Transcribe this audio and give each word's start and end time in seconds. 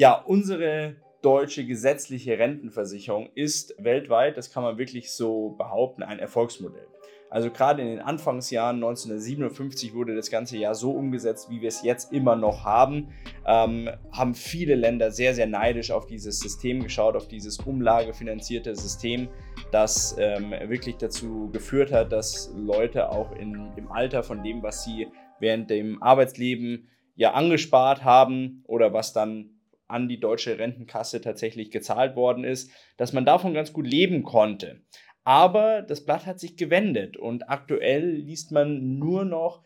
Ja, 0.00 0.14
unsere 0.14 0.96
deutsche 1.20 1.66
gesetzliche 1.66 2.38
Rentenversicherung 2.38 3.28
ist 3.34 3.74
weltweit, 3.76 4.38
das 4.38 4.50
kann 4.50 4.62
man 4.62 4.78
wirklich 4.78 5.12
so 5.12 5.50
behaupten, 5.58 6.02
ein 6.02 6.18
Erfolgsmodell. 6.18 6.86
Also 7.28 7.50
gerade 7.50 7.82
in 7.82 7.88
den 7.88 8.00
Anfangsjahren 8.00 8.76
1957 8.76 9.92
wurde 9.92 10.16
das 10.16 10.30
ganze 10.30 10.56
Jahr 10.56 10.74
so 10.74 10.92
umgesetzt, 10.92 11.50
wie 11.50 11.60
wir 11.60 11.68
es 11.68 11.82
jetzt 11.82 12.14
immer 12.14 12.34
noch 12.34 12.64
haben. 12.64 13.08
Ähm, 13.46 13.90
haben 14.10 14.34
viele 14.34 14.74
Länder 14.74 15.10
sehr, 15.10 15.34
sehr 15.34 15.46
neidisch 15.46 15.90
auf 15.90 16.06
dieses 16.06 16.40
System 16.40 16.82
geschaut, 16.82 17.14
auf 17.14 17.28
dieses 17.28 17.58
umlagefinanzierte 17.58 18.74
System, 18.74 19.28
das 19.70 20.16
ähm, 20.18 20.52
wirklich 20.70 20.96
dazu 20.96 21.50
geführt 21.52 21.92
hat, 21.92 22.10
dass 22.10 22.50
Leute 22.56 23.10
auch 23.10 23.32
in, 23.32 23.70
im 23.76 23.92
Alter 23.92 24.22
von 24.22 24.42
dem, 24.42 24.62
was 24.62 24.82
sie 24.82 25.08
während 25.40 25.68
dem 25.68 26.02
Arbeitsleben 26.02 26.88
ja 27.16 27.34
angespart 27.34 28.02
haben 28.02 28.64
oder 28.66 28.94
was 28.94 29.12
dann 29.12 29.59
an 29.90 30.08
die 30.08 30.20
deutsche 30.20 30.58
Rentenkasse 30.58 31.20
tatsächlich 31.20 31.70
gezahlt 31.70 32.16
worden 32.16 32.44
ist, 32.44 32.70
dass 32.96 33.12
man 33.12 33.24
davon 33.24 33.54
ganz 33.54 33.72
gut 33.72 33.86
leben 33.86 34.22
konnte. 34.22 34.82
Aber 35.24 35.82
das 35.82 36.04
Blatt 36.04 36.26
hat 36.26 36.40
sich 36.40 36.56
gewendet 36.56 37.16
und 37.16 37.48
aktuell 37.50 38.10
liest 38.10 38.52
man 38.52 38.98
nur 38.98 39.24
noch 39.24 39.62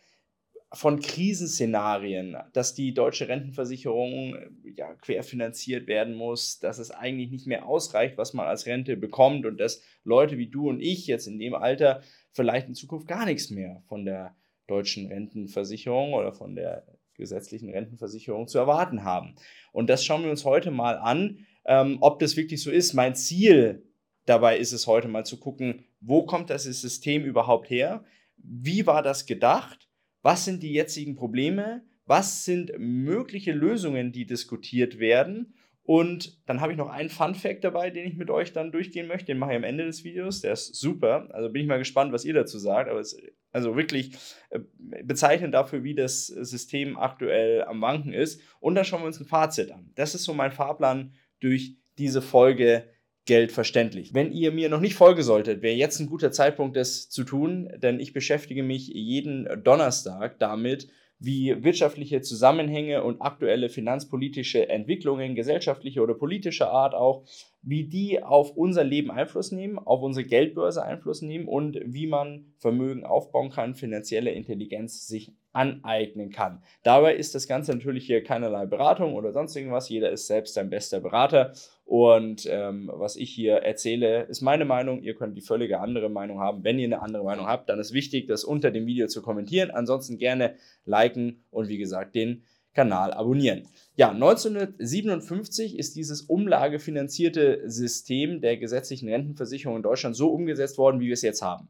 von 0.73 0.99
Krisenszenarien, 1.01 2.37
dass 2.53 2.75
die 2.75 2.95
deutsche 2.95 3.29
Rentenversicherung 3.29 4.37
ja, 4.77 4.93
querfinanziert 4.95 5.87
werden 5.87 6.15
muss, 6.15 6.59
dass 6.59 6.79
es 6.79 6.91
eigentlich 6.91 7.31
nicht 7.31 7.47
mehr 7.47 7.67
ausreicht, 7.67 8.19
was 8.19 8.35
man 8.35 8.47
als 8.47 8.67
Rente 8.67 8.97
bekommt 8.97 9.47
und 9.47 9.59
dass 9.59 9.83
Leute 10.03 10.37
wie 10.37 10.49
du 10.49 10.69
und 10.69 10.81
ich 10.81 11.07
jetzt 11.07 11.29
in 11.29 11.39
dem 11.39 11.55
Alter 11.55 12.03
vielleicht 12.33 12.67
in 12.69 12.75
Zukunft 12.75 13.07
gar 13.07 13.25
nichts 13.25 13.51
mehr 13.51 13.83
von 13.87 14.05
der 14.05 14.35
deutschen 14.67 15.07
Rentenversicherung 15.07 16.15
oder 16.15 16.33
von 16.33 16.57
der 16.57 16.85
gesetzlichen 17.15 17.71
Rentenversicherung 17.71 18.49
zu 18.49 18.59
erwarten 18.59 19.05
haben. 19.05 19.35
Und 19.73 19.89
das 19.91 20.05
schauen 20.05 20.23
wir 20.23 20.31
uns 20.31 20.45
heute 20.45 20.71
mal 20.71 20.99
an, 20.99 21.47
ähm, 21.67 21.99
ob 22.01 22.19
das 22.19 22.37
wirklich 22.37 22.63
so 22.63 22.71
ist. 22.71 22.95
Mein 22.95 23.15
Ziel 23.15 23.87
dabei 24.27 24.59
ist 24.59 24.73
es 24.73 24.87
heute 24.87 25.09
mal 25.09 25.25
zu 25.25 25.39
gucken, 25.39 25.85
wo 26.01 26.27
kommt 26.27 26.51
das 26.51 26.65
System 26.65 27.25
überhaupt 27.25 27.71
her? 27.71 28.05
Wie 28.37 28.87
war 28.87 29.03
das 29.03 29.27
gedacht? 29.27 29.89
Was 30.23 30.45
sind 30.45 30.63
die 30.63 30.73
jetzigen 30.73 31.15
Probleme? 31.15 31.85
Was 32.07 32.45
sind 32.45 32.73
mögliche 32.79 33.53
Lösungen, 33.53 34.13
die 34.13 34.27
diskutiert 34.27 34.99
werden? 34.99 35.55
Und 35.87 36.39
dann 36.47 36.63
habe 36.63 36.73
ich 36.73 36.79
noch 36.79 36.89
einen 36.89 37.11
Fun 37.11 37.35
Fact 37.35 37.63
dabei, 37.63 37.91
den 37.91 38.07
ich 38.07 38.17
mit 38.17 38.31
euch 38.31 38.55
dann 38.55 38.73
durchgehen 38.73 39.07
möchte. 39.07 39.27
Den 39.27 39.39
mache 39.39 39.53
ich 39.53 39.57
am 39.57 39.65
Ende 39.65 39.85
des 39.85 40.03
Videos. 40.03 40.41
Der 40.41 40.55
ist 40.55 40.75
super. 40.75 41.29
Also 41.33 41.51
bin 41.51 41.61
ich 41.61 41.69
mal 41.69 41.79
gespannt, 41.79 42.11
was 42.11 42.25
ihr 42.25 42.33
dazu 42.33 42.59
sagt. 42.59 42.89
Aber 42.91 43.01
es 43.01 43.13
ist 43.13 43.23
also 43.53 43.77
wirklich 43.77 44.13
äh, 44.49 44.61
bezeichnend 45.03 45.53
dafür, 45.53 45.85
wie 45.85 45.95
das 45.95 46.27
System 46.27 46.97
aktuell 46.97 47.65
am 47.65 47.83
Wanken 47.83 48.15
ist. 48.15 48.41
Und 48.61 48.77
dann 48.77 48.87
schauen 48.87 49.03
wir 49.03 49.07
uns 49.07 49.21
ein 49.21 49.27
Fazit 49.27 49.71
an. 49.71 49.91
Das 49.95 50.15
ist 50.15 50.25
so 50.25 50.33
mein 50.33 50.53
Fahrplan 50.53 51.13
durch 51.41 51.77
diese 51.99 52.23
Folge 52.23 52.89
Geld 53.27 53.53
verständlich. 53.53 54.13
Wenn 54.13 54.33
ihr 54.33 54.53
mir 54.53 54.69
noch 54.69 54.81
nicht 54.81 54.95
folgen 54.95 55.23
solltet, 55.23 55.63
wäre 55.63 55.77
jetzt 55.77 55.99
ein 55.99 56.09
guter 56.09 56.33
Zeitpunkt, 56.33 56.77
das 56.77 57.09
zu 57.09 57.25
tun, 57.25 57.71
denn 57.77 58.01
ich 58.01 58.13
beschäftige 58.13 58.63
mich 58.63 58.89
jeden 58.89 59.49
Donnerstag 59.63 60.39
damit, 60.39 60.89
wie 61.25 61.63
wirtschaftliche 61.65 62.21
Zusammenhänge 62.21 63.03
und 63.03 63.21
aktuelle 63.21 63.69
finanzpolitische 63.69 64.69
Entwicklungen, 64.69 65.35
gesellschaftliche 65.35 66.03
oder 66.03 66.15
politischer 66.15 66.71
Art 66.71 66.95
auch, 66.95 67.25
wie 67.63 67.85
die 67.85 68.23
auf 68.23 68.51
unser 68.57 68.85
Leben 68.85 69.11
Einfluss 69.11 69.51
nehmen, 69.53 69.79
auf 69.79 70.03
unsere 70.03 70.27
Geldbörse 70.27 70.83
Einfluss 70.85 71.23
nehmen 71.23 71.49
und 71.49 71.81
wie 71.85 72.07
man 72.07 72.53
Vermögen 72.59 73.05
aufbauen 73.05 73.51
kann, 73.51 73.75
finanzielle 73.75 74.33
Intelligenz 74.33 75.07
sich 75.07 75.33
aneignen 75.53 76.31
kann. 76.31 76.63
Dabei 76.83 77.15
ist 77.15 77.35
das 77.35 77.47
Ganze 77.47 77.73
natürlich 77.73 78.07
hier 78.07 78.23
keinerlei 78.23 78.67
Beratung 78.67 79.15
oder 79.15 79.33
sonst 79.33 79.57
irgendwas. 79.57 79.89
Jeder 79.89 80.11
ist 80.11 80.27
selbst 80.27 80.55
sein 80.55 80.69
bester 80.69 81.01
Berater. 81.01 81.53
Und 81.85 82.49
ähm, 82.51 82.91
was 82.93 83.17
ich 83.17 83.31
hier 83.31 83.57
erzähle, 83.57 84.23
ist 84.25 84.41
meine 84.41 84.65
Meinung. 84.65 85.03
Ihr 85.03 85.15
könnt 85.15 85.37
die 85.37 85.43
völlige 85.43 85.81
andere 85.81 86.09
Meinung 86.09 86.41
haben. 86.41 86.65
Wenn 86.65 86.79
ihr 86.79 86.87
eine 86.87 87.03
andere 87.03 87.25
Meinung 87.25 87.47
habt, 87.47 87.69
dann 87.69 87.79
ist 87.79 87.93
wichtig, 87.93 88.27
das 88.27 88.43
unter 88.43 88.71
dem 88.71 88.87
Video 88.87 89.07
zu 89.07 89.21
kommentieren. 89.21 89.71
Ansonsten 89.71 90.19
gerne 90.19 90.57
liken 90.87 91.45
und 91.51 91.69
wie 91.69 91.79
gesagt 91.79 92.15
den 92.15 92.45
Kanal 92.75 93.13
abonnieren. 93.13 93.69
Ja, 93.97 94.11
1957 94.11 95.79
ist 95.79 95.95
dieses 95.95 96.23
umlagefinanzierte 96.23 97.63
System 97.67 98.41
der 98.41 98.57
gesetzlichen 98.57 99.09
Rentenversicherung 99.09 99.77
in 99.77 99.83
Deutschland 99.83 100.17
so 100.17 100.31
umgesetzt 100.31 100.79
worden, 100.79 101.01
wie 101.01 101.07
wir 101.07 101.15
es 101.15 101.23
jetzt 101.23 101.43
haben. 101.43 101.69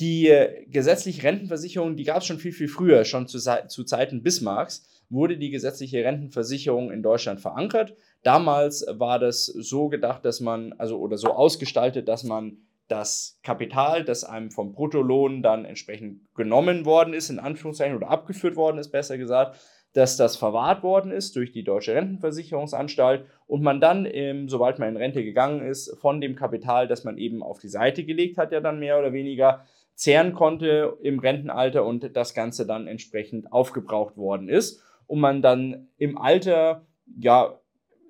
Die 0.00 0.32
gesetzliche 0.68 1.24
Rentenversicherung, 1.24 1.96
die 1.96 2.04
gab 2.04 2.18
es 2.18 2.26
schon 2.26 2.38
viel, 2.38 2.52
viel 2.52 2.68
früher, 2.68 3.04
schon 3.04 3.26
zu, 3.26 3.38
zu 3.38 3.84
Zeiten 3.84 4.22
Bismarcks, 4.22 4.86
wurde 5.10 5.38
die 5.38 5.50
gesetzliche 5.50 6.04
Rentenversicherung 6.04 6.92
in 6.92 7.02
Deutschland 7.02 7.40
verankert. 7.40 7.96
Damals 8.22 8.86
war 8.88 9.18
das 9.18 9.46
so 9.46 9.88
gedacht, 9.88 10.24
dass 10.24 10.40
man, 10.40 10.74
also 10.78 10.98
oder 10.98 11.16
so 11.16 11.28
ausgestaltet, 11.28 12.08
dass 12.08 12.24
man 12.24 12.58
das 12.88 13.38
Kapital, 13.42 14.04
das 14.04 14.24
einem 14.24 14.50
vom 14.50 14.72
Bruttolohn 14.72 15.42
dann 15.42 15.64
entsprechend 15.64 16.22
genommen 16.34 16.86
worden 16.86 17.14
ist, 17.14 17.30
in 17.30 17.38
Anführungszeichen, 17.38 17.96
oder 17.96 18.10
abgeführt 18.10 18.56
worden 18.56 18.78
ist, 18.78 18.90
besser 18.90 19.18
gesagt, 19.18 19.58
dass 19.92 20.16
das 20.16 20.36
verwahrt 20.36 20.82
worden 20.82 21.12
ist 21.12 21.34
durch 21.36 21.52
die 21.52 21.64
Deutsche 21.64 21.94
Rentenversicherungsanstalt 21.94 23.26
und 23.46 23.62
man 23.62 23.80
dann, 23.80 24.06
ähm, 24.06 24.48
sobald 24.48 24.78
man 24.78 24.90
in 24.90 24.96
Rente 24.96 25.24
gegangen 25.24 25.66
ist, 25.66 25.96
von 26.00 26.20
dem 26.20 26.36
Kapital, 26.36 26.88
das 26.88 27.04
man 27.04 27.18
eben 27.18 27.42
auf 27.42 27.58
die 27.58 27.68
Seite 27.68 28.04
gelegt 28.04 28.38
hat, 28.38 28.52
ja 28.52 28.60
dann 28.60 28.78
mehr 28.78 28.98
oder 28.98 29.12
weniger, 29.12 29.64
zehren 29.94 30.32
konnte 30.34 30.96
im 31.02 31.18
Rentenalter 31.18 31.84
und 31.84 32.14
das 32.16 32.34
Ganze 32.34 32.66
dann 32.66 32.86
entsprechend 32.86 33.52
aufgebraucht 33.52 34.16
worden 34.16 34.48
ist 34.48 34.82
und 35.06 35.20
man 35.20 35.42
dann 35.42 35.88
im 35.96 36.16
Alter 36.18 36.86
ja 37.18 37.58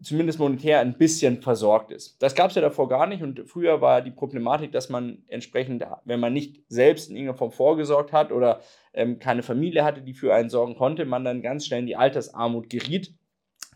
zumindest 0.03 0.39
monetär 0.39 0.81
ein 0.81 0.97
bisschen 0.97 1.43
versorgt 1.43 1.91
ist. 1.91 2.21
Das 2.23 2.35
gab 2.35 2.51
es 2.51 2.57
ja 2.57 2.63
davor 2.63 2.89
gar 2.89 3.07
nicht 3.07 3.23
und 3.23 3.49
früher 3.49 3.81
war 3.81 4.03
die 4.03 4.11
Problematik, 4.11 4.73
dass 4.73 4.89
man 4.89 5.25
entsprechend, 5.29 5.85
wenn 6.05 6.21
man 6.21 6.33
nicht 6.33 6.63
selbst 6.69 7.11
in 7.11 7.17
irgendeiner 7.17 7.39
Form 7.39 7.51
vorgesorgt 7.51 8.13
hat 8.13 8.33
oder 8.33 8.61
ähm, 8.93 9.19
keine 9.19 9.43
Familie 9.43 9.85
hatte, 9.85 10.03
die 10.03 10.15
für 10.15 10.35
einen 10.35 10.51
sorgen 10.51 10.77
konnte, 10.77 11.05
man 11.05 11.25
dann 11.25 11.43
ganz 11.43 11.67
schnell 11.67 11.81
in 11.81 11.87
die 11.87 11.97
Altersarmut 11.97 12.71
geriet. 12.71 13.15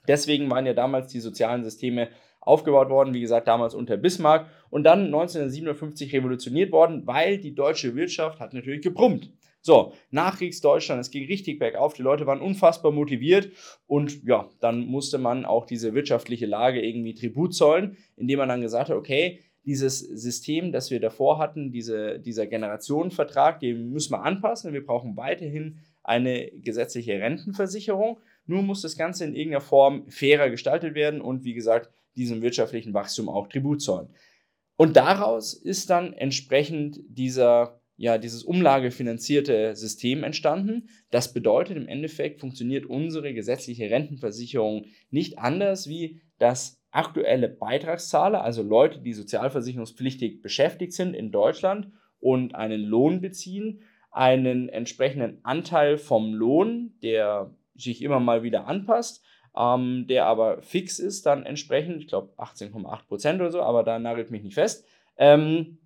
Deswegen 0.08 0.50
waren 0.50 0.66
ja 0.66 0.74
damals 0.74 1.12
die 1.12 1.20
sozialen 1.20 1.64
Systeme 1.64 2.08
aufgebaut 2.40 2.90
worden, 2.90 3.14
wie 3.14 3.20
gesagt, 3.20 3.46
damals 3.46 3.74
unter 3.74 3.96
Bismarck 3.96 4.48
und 4.68 4.84
dann 4.84 5.06
1957 5.06 6.12
revolutioniert 6.12 6.72
worden, 6.72 7.06
weil 7.06 7.38
die 7.38 7.54
deutsche 7.54 7.94
Wirtschaft 7.94 8.40
hat 8.40 8.52
natürlich 8.52 8.82
gebrummt. 8.82 9.32
So, 9.64 9.94
Nachkriegsdeutschland, 10.10 11.00
es 11.00 11.10
ging 11.10 11.26
richtig 11.26 11.60
bergauf, 11.60 11.94
die 11.94 12.02
Leute 12.02 12.26
waren 12.26 12.40
unfassbar 12.40 12.90
motiviert 12.90 13.52
und 13.86 14.24
ja, 14.24 14.48
dann 14.60 14.86
musste 14.86 15.18
man 15.18 15.44
auch 15.44 15.66
diese 15.66 15.94
wirtschaftliche 15.94 16.46
Lage 16.46 16.84
irgendwie 16.84 17.14
Tribut 17.14 17.54
zollen, 17.54 17.96
indem 18.16 18.40
man 18.40 18.48
dann 18.48 18.60
gesagt 18.60 18.90
hat, 18.90 18.96
okay, 18.96 19.38
dieses 19.64 20.00
System, 20.00 20.72
das 20.72 20.90
wir 20.90 20.98
davor 20.98 21.38
hatten, 21.38 21.70
diese, 21.70 22.18
dieser 22.18 22.48
Generationenvertrag, 22.48 23.60
den 23.60 23.90
müssen 23.90 24.12
wir 24.12 24.24
anpassen. 24.24 24.72
Wir 24.72 24.84
brauchen 24.84 25.16
weiterhin 25.16 25.78
eine 26.02 26.50
gesetzliche 26.50 27.20
Rentenversicherung. 27.20 28.18
Nur 28.46 28.62
muss 28.62 28.82
das 28.82 28.96
Ganze 28.96 29.24
in 29.24 29.36
irgendeiner 29.36 29.60
Form 29.60 30.10
fairer 30.10 30.50
gestaltet 30.50 30.96
werden 30.96 31.20
und 31.20 31.44
wie 31.44 31.54
gesagt, 31.54 31.90
diesem 32.16 32.42
wirtschaftlichen 32.42 32.92
Wachstum 32.92 33.28
auch 33.28 33.46
Tribut 33.46 33.80
zollen. 33.80 34.08
Und 34.76 34.96
daraus 34.96 35.54
ist 35.54 35.90
dann 35.90 36.12
entsprechend 36.12 36.98
dieser, 37.06 37.80
ja, 38.02 38.18
dieses 38.18 38.42
umlagefinanzierte 38.42 39.76
System 39.76 40.24
entstanden. 40.24 40.88
Das 41.12 41.32
bedeutet, 41.32 41.76
im 41.76 41.86
Endeffekt 41.86 42.40
funktioniert 42.40 42.84
unsere 42.84 43.32
gesetzliche 43.32 43.90
Rentenversicherung 43.90 44.86
nicht 45.12 45.38
anders 45.38 45.88
wie 45.88 46.20
das 46.40 46.82
aktuelle 46.90 47.48
Beitragszahler, 47.48 48.42
also 48.42 48.64
Leute, 48.64 48.98
die 48.98 49.12
sozialversicherungspflichtig 49.12 50.42
beschäftigt 50.42 50.94
sind 50.94 51.14
in 51.14 51.30
Deutschland 51.30 51.92
und 52.18 52.56
einen 52.56 52.80
Lohn 52.80 53.20
beziehen, 53.20 53.82
einen 54.10 54.68
entsprechenden 54.68 55.38
Anteil 55.44 55.96
vom 55.96 56.34
Lohn, 56.34 56.94
der 57.04 57.54
sich 57.76 58.02
immer 58.02 58.18
mal 58.18 58.42
wieder 58.42 58.66
anpasst, 58.66 59.24
ähm, 59.56 60.06
der 60.08 60.26
aber 60.26 60.60
fix 60.60 60.98
ist, 60.98 61.24
dann 61.24 61.46
entsprechend, 61.46 61.98
ich 61.98 62.08
glaube 62.08 62.32
18,8 62.36 63.06
Prozent 63.06 63.40
oder 63.40 63.52
so, 63.52 63.62
aber 63.62 63.84
da 63.84 64.00
nagelt 64.00 64.32
mich 64.32 64.42
nicht 64.42 64.54
fest, 64.54 64.84
ähm, 65.18 65.78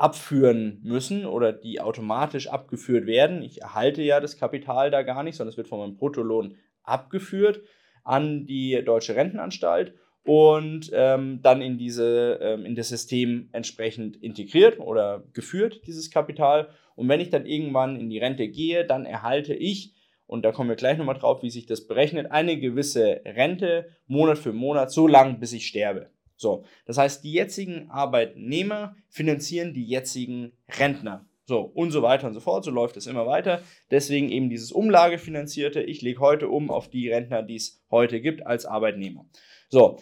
abführen 0.00 0.80
müssen 0.82 1.26
oder 1.26 1.52
die 1.52 1.80
automatisch 1.80 2.48
abgeführt 2.48 3.06
werden. 3.06 3.42
Ich 3.42 3.60
erhalte 3.60 4.02
ja 4.02 4.18
das 4.20 4.38
Kapital 4.38 4.90
da 4.90 5.02
gar 5.02 5.22
nicht, 5.22 5.36
sondern 5.36 5.52
es 5.52 5.58
wird 5.58 5.68
von 5.68 5.78
meinem 5.78 5.96
Bruttolohn 5.96 6.56
abgeführt 6.82 7.60
an 8.02 8.46
die 8.46 8.82
Deutsche 8.82 9.14
Rentenanstalt 9.14 9.92
und 10.24 10.90
ähm, 10.94 11.40
dann 11.42 11.60
in, 11.60 11.76
diese, 11.76 12.38
ähm, 12.40 12.64
in 12.64 12.74
das 12.74 12.88
System 12.88 13.50
entsprechend 13.52 14.16
integriert 14.16 14.80
oder 14.80 15.24
geführt, 15.34 15.82
dieses 15.86 16.10
Kapital. 16.10 16.70
Und 16.96 17.08
wenn 17.10 17.20
ich 17.20 17.28
dann 17.28 17.44
irgendwann 17.44 18.00
in 18.00 18.08
die 18.08 18.18
Rente 18.18 18.48
gehe, 18.48 18.86
dann 18.86 19.04
erhalte 19.04 19.54
ich 19.54 19.94
und 20.26 20.44
da 20.44 20.52
kommen 20.52 20.70
wir 20.70 20.76
gleich 20.76 20.96
nochmal 20.96 21.18
drauf, 21.18 21.42
wie 21.42 21.50
sich 21.50 21.66
das 21.66 21.86
berechnet, 21.86 22.30
eine 22.30 22.58
gewisse 22.58 23.20
Rente 23.26 23.90
Monat 24.06 24.38
für 24.38 24.52
Monat, 24.52 24.90
so 24.92 25.06
lange, 25.06 25.34
bis 25.34 25.52
ich 25.52 25.66
sterbe. 25.66 26.08
So, 26.40 26.64
das 26.86 26.96
heißt, 26.96 27.22
die 27.22 27.32
jetzigen 27.32 27.90
Arbeitnehmer 27.90 28.96
finanzieren 29.10 29.74
die 29.74 29.84
jetzigen 29.84 30.52
Rentner. 30.78 31.26
So, 31.44 31.60
und 31.60 31.90
so 31.90 32.00
weiter 32.00 32.28
und 32.28 32.32
so 32.32 32.40
fort. 32.40 32.64
So 32.64 32.70
läuft 32.70 32.96
es 32.96 33.06
immer 33.06 33.26
weiter. 33.26 33.60
Deswegen 33.90 34.30
eben 34.30 34.48
dieses 34.48 34.72
Umlagefinanzierte. 34.72 35.82
Ich 35.82 36.00
lege 36.00 36.20
heute 36.20 36.48
um 36.48 36.70
auf 36.70 36.88
die 36.88 37.10
Rentner, 37.10 37.42
die 37.42 37.56
es 37.56 37.82
heute 37.90 38.22
gibt 38.22 38.46
als 38.46 38.64
Arbeitnehmer. 38.64 39.26
So, 39.68 39.98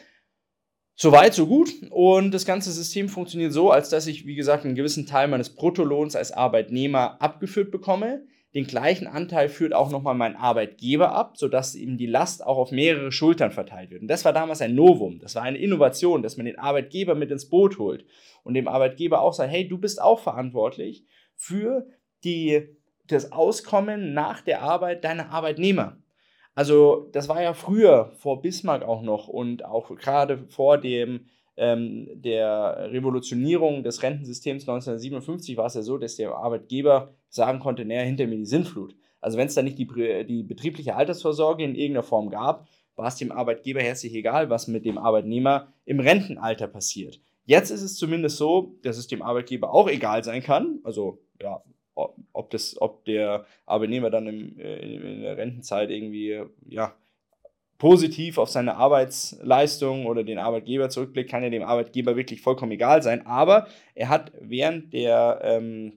Soweit, 1.01 1.33
so 1.33 1.47
gut. 1.47 1.71
Und 1.91 2.33
das 2.33 2.45
ganze 2.45 2.73
System 2.73 3.09
funktioniert 3.09 3.53
so, 3.53 3.71
als 3.71 3.89
dass 3.89 4.09
ich, 4.09 4.27
wie 4.27 4.35
gesagt, 4.35 4.65
einen 4.65 4.75
gewissen 4.75 5.07
Teil 5.07 5.29
meines 5.29 5.55
Bruttolohns 5.55 6.17
als 6.17 6.33
Arbeitnehmer 6.33 7.23
abgeführt 7.23 7.71
bekomme. 7.71 8.27
Den 8.55 8.67
gleichen 8.67 9.07
Anteil 9.07 9.51
führt 9.51 9.75
auch 9.75 9.91
nochmal 9.91 10.15
mein 10.15 10.35
Arbeitgeber 10.35 11.13
ab, 11.13 11.37
sodass 11.37 11.75
eben 11.75 11.99
die 11.99 12.07
Last 12.07 12.45
auch 12.45 12.57
auf 12.57 12.71
mehrere 12.71 13.13
Schultern 13.13 13.51
verteilt 13.51 13.91
wird. 13.91 14.03
Und 14.03 14.09
das 14.09 14.25
war 14.25 14.33
damals 14.33 14.63
ein 14.63 14.75
Novum. 14.75 15.19
Das 15.19 15.35
war 15.35 15.43
eine 15.43 15.59
Innovation, 15.59 16.23
dass 16.23 16.39
man 16.39 16.47
den 16.47 16.59
Arbeitgeber 16.59 17.15
mit 17.15 17.31
ins 17.31 17.51
Boot 17.51 17.79
holt 17.79 18.07
und 18.45 18.55
dem 18.55 18.67
Arbeitgeber 18.67 19.21
auch 19.21 19.35
sagt, 19.35 19.53
hey, 19.53 19.69
du 19.69 19.77
bist 19.77 20.01
auch 20.01 20.21
verantwortlich 20.21 21.05
für 21.35 21.87
die, 22.25 22.75
das 23.07 23.33
Auskommen 23.33 24.15
nach 24.15 24.41
der 24.41 24.63
Arbeit 24.63 25.05
deiner 25.05 25.31
Arbeitnehmer. 25.31 25.99
Also 26.55 27.09
das 27.13 27.29
war 27.29 27.43
ja 27.43 27.53
früher 27.53 28.13
vor 28.19 28.41
Bismarck 28.43 28.83
auch 28.83 29.03
noch 29.03 29.29
und 29.29 29.65
auch 29.65 29.95
gerade 29.95 30.47
vor 30.49 30.79
dem 30.79 31.27
ähm, 31.59 32.09
der 32.15 32.91
Revolutionierung 32.93 33.83
des 33.83 34.03
Rentensystems 34.03 34.63
1957 34.63 35.57
war 35.57 35.67
es 35.67 35.75
ja 35.75 35.83
so, 35.83 35.99
dass 35.99 36.17
der 36.17 36.33
Arbeitgeber 36.33 37.13
sagen 37.29 37.59
konnte, 37.59 37.85
naja, 37.85 38.03
hinter 38.03 38.27
mir 38.27 38.37
die 38.37 38.47
Sintflut. 38.47 38.95
Also 39.21 39.37
wenn 39.37 39.49
es 39.49 39.55
da 39.55 39.63
nicht 39.63 39.79
die, 39.79 39.89
die 40.27 40.45
betriebliche 40.45 40.95
Altersvorsorge 40.95 41.65
in 41.65 41.75
irgendeiner 41.75 42.05
Form 42.05 42.31
gab, 42.31 42.69
war 42.95 43.09
es 43.09 43.17
dem 43.17 43.33
Arbeitgeber 43.33 43.81
herzlich 43.81 44.15
egal, 44.15 44.51
was 44.51 44.69
mit 44.69 44.85
dem 44.85 44.99
Arbeitnehmer 44.99 45.73
im 45.85 46.01
Rentenalter 46.01 46.69
passiert. 46.69 47.21
Jetzt 47.45 47.71
ist 47.71 47.83
es 47.83 47.97
zumindest 47.97 48.37
so, 48.37 48.77
dass 48.83 48.97
es 48.97 49.09
dem 49.09 49.23
Arbeitgeber 49.23 49.73
auch 49.73 49.89
egal 49.89 50.23
sein 50.23 50.43
kann. 50.43 50.79
Also 50.85 51.21
ja, 51.43 51.63
ob, 51.95 52.51
das, 52.51 52.81
ob 52.81 53.05
der 53.05 53.47
Arbeitnehmer 53.67 54.11
dann 54.11 54.27
im, 54.29 54.59
äh, 54.59 54.77
in 54.77 55.23
der 55.23 55.37
Rentenzeit 55.37 55.91
irgendwie 55.91 56.41
ja, 56.69 56.95
positiv 57.79 58.39
auf 58.39 58.49
seine 58.49 58.77
Arbeitsleistung 58.77 60.07
oder 60.07 60.25
den 60.25 60.39
Arbeitgeber 60.39 60.91
zurückblickt, 60.91 61.31
kann 61.31 61.45
ja 61.45 61.51
dem 61.51 61.63
Arbeitgeber 61.63 62.17
wirklich 62.17 62.43
vollkommen 62.43 62.73
egal 62.73 63.03
sein. 63.03 63.25
Aber 63.27 63.69
er 63.95 64.09
hat 64.09 64.33
während 64.41 64.93
der, 64.93 65.41
ähm, 65.43 65.93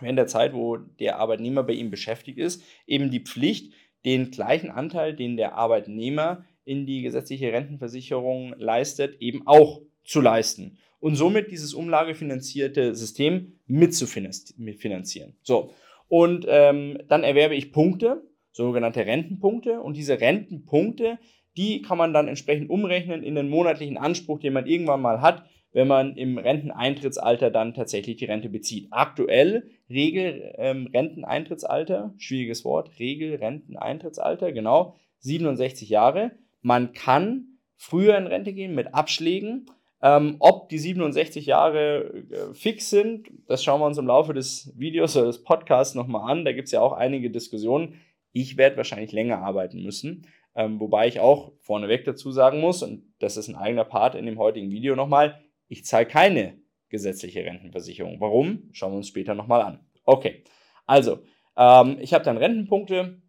während 0.00 0.18
der 0.18 0.26
Zeit, 0.26 0.52
wo 0.52 0.76
der 0.76 1.18
Arbeitnehmer 1.18 1.62
bei 1.62 1.72
ihm 1.72 1.90
beschäftigt 1.90 2.38
ist, 2.38 2.62
eben 2.86 3.10
die 3.10 3.20
Pflicht, 3.20 3.72
den 4.04 4.30
gleichen 4.30 4.70
Anteil, 4.70 5.14
den 5.14 5.36
der 5.36 5.54
Arbeitnehmer 5.54 6.44
in 6.64 6.86
die 6.86 7.02
gesetzliche 7.02 7.52
Rentenversicherung 7.52 8.54
leistet, 8.58 9.20
eben 9.20 9.46
auch 9.46 9.80
zu 10.04 10.20
leisten 10.20 10.78
und 11.00 11.16
somit 11.16 11.50
dieses 11.50 11.74
umlagefinanzierte 11.74 12.94
System 12.94 13.58
mitzufinanzieren. 13.66 15.34
So, 15.42 15.72
und 16.08 16.46
ähm, 16.48 16.98
dann 17.08 17.24
erwerbe 17.24 17.54
ich 17.54 17.72
Punkte, 17.72 18.22
sogenannte 18.52 19.06
Rentenpunkte, 19.06 19.80
und 19.80 19.96
diese 19.96 20.20
Rentenpunkte, 20.20 21.18
die 21.56 21.82
kann 21.82 21.98
man 21.98 22.12
dann 22.12 22.28
entsprechend 22.28 22.70
umrechnen 22.70 23.22
in 23.22 23.34
den 23.34 23.48
monatlichen 23.48 23.98
Anspruch, 23.98 24.38
den 24.38 24.52
man 24.52 24.66
irgendwann 24.66 25.02
mal 25.02 25.20
hat, 25.20 25.44
wenn 25.72 25.88
man 25.88 26.16
im 26.16 26.38
Renteneintrittsalter 26.38 27.50
dann 27.50 27.74
tatsächlich 27.74 28.16
die 28.16 28.26
Rente 28.26 28.48
bezieht. 28.48 28.88
Aktuell 28.90 29.70
Regel 29.88 30.52
ähm, 30.56 30.88
Renteneintrittsalter, 30.92 32.14
schwieriges 32.18 32.64
Wort, 32.64 32.98
Regel 32.98 33.36
Renteneintrittsalter, 33.36 34.52
genau, 34.52 34.96
67 35.20 35.88
Jahre. 35.88 36.32
Man 36.60 36.92
kann 36.92 37.58
früher 37.76 38.16
in 38.18 38.26
Rente 38.26 38.52
gehen 38.52 38.74
mit 38.74 38.94
Abschlägen, 38.94 39.66
ähm, 40.02 40.36
ob 40.40 40.68
die 40.68 40.78
67 40.78 41.46
Jahre 41.46 42.24
äh, 42.30 42.54
fix 42.54 42.90
sind, 42.90 43.28
das 43.46 43.62
schauen 43.62 43.80
wir 43.80 43.86
uns 43.86 43.98
im 43.98 44.06
Laufe 44.08 44.34
des 44.34 44.72
Videos 44.76 45.16
oder 45.16 45.26
des 45.26 45.44
Podcasts 45.44 45.94
nochmal 45.94 46.30
an. 46.30 46.44
Da 46.44 46.52
gibt 46.52 46.66
es 46.66 46.72
ja 46.72 46.80
auch 46.80 46.92
einige 46.92 47.30
Diskussionen. 47.30 48.00
Ich 48.32 48.56
werde 48.56 48.76
wahrscheinlich 48.76 49.12
länger 49.12 49.38
arbeiten 49.38 49.82
müssen. 49.82 50.26
Ähm, 50.54 50.80
wobei 50.80 51.06
ich 51.06 51.20
auch 51.20 51.52
vorneweg 51.60 52.04
dazu 52.04 52.30
sagen 52.30 52.60
muss, 52.60 52.82
und 52.82 53.04
das 53.18 53.36
ist 53.36 53.48
ein 53.48 53.56
eigener 53.56 53.84
Part 53.84 54.14
in 54.14 54.26
dem 54.26 54.38
heutigen 54.38 54.70
Video 54.70 54.94
nochmal, 54.94 55.40
ich 55.68 55.84
zahle 55.86 56.06
keine 56.06 56.58
gesetzliche 56.90 57.44
Rentenversicherung. 57.44 58.20
Warum? 58.20 58.68
Schauen 58.72 58.92
wir 58.92 58.98
uns 58.98 59.08
später 59.08 59.34
nochmal 59.34 59.62
an. 59.62 59.80
Okay, 60.04 60.44
also, 60.86 61.20
ähm, 61.56 61.96
ich 62.00 62.12
habe 62.12 62.24
dann 62.24 62.36
Rentenpunkte 62.36 63.22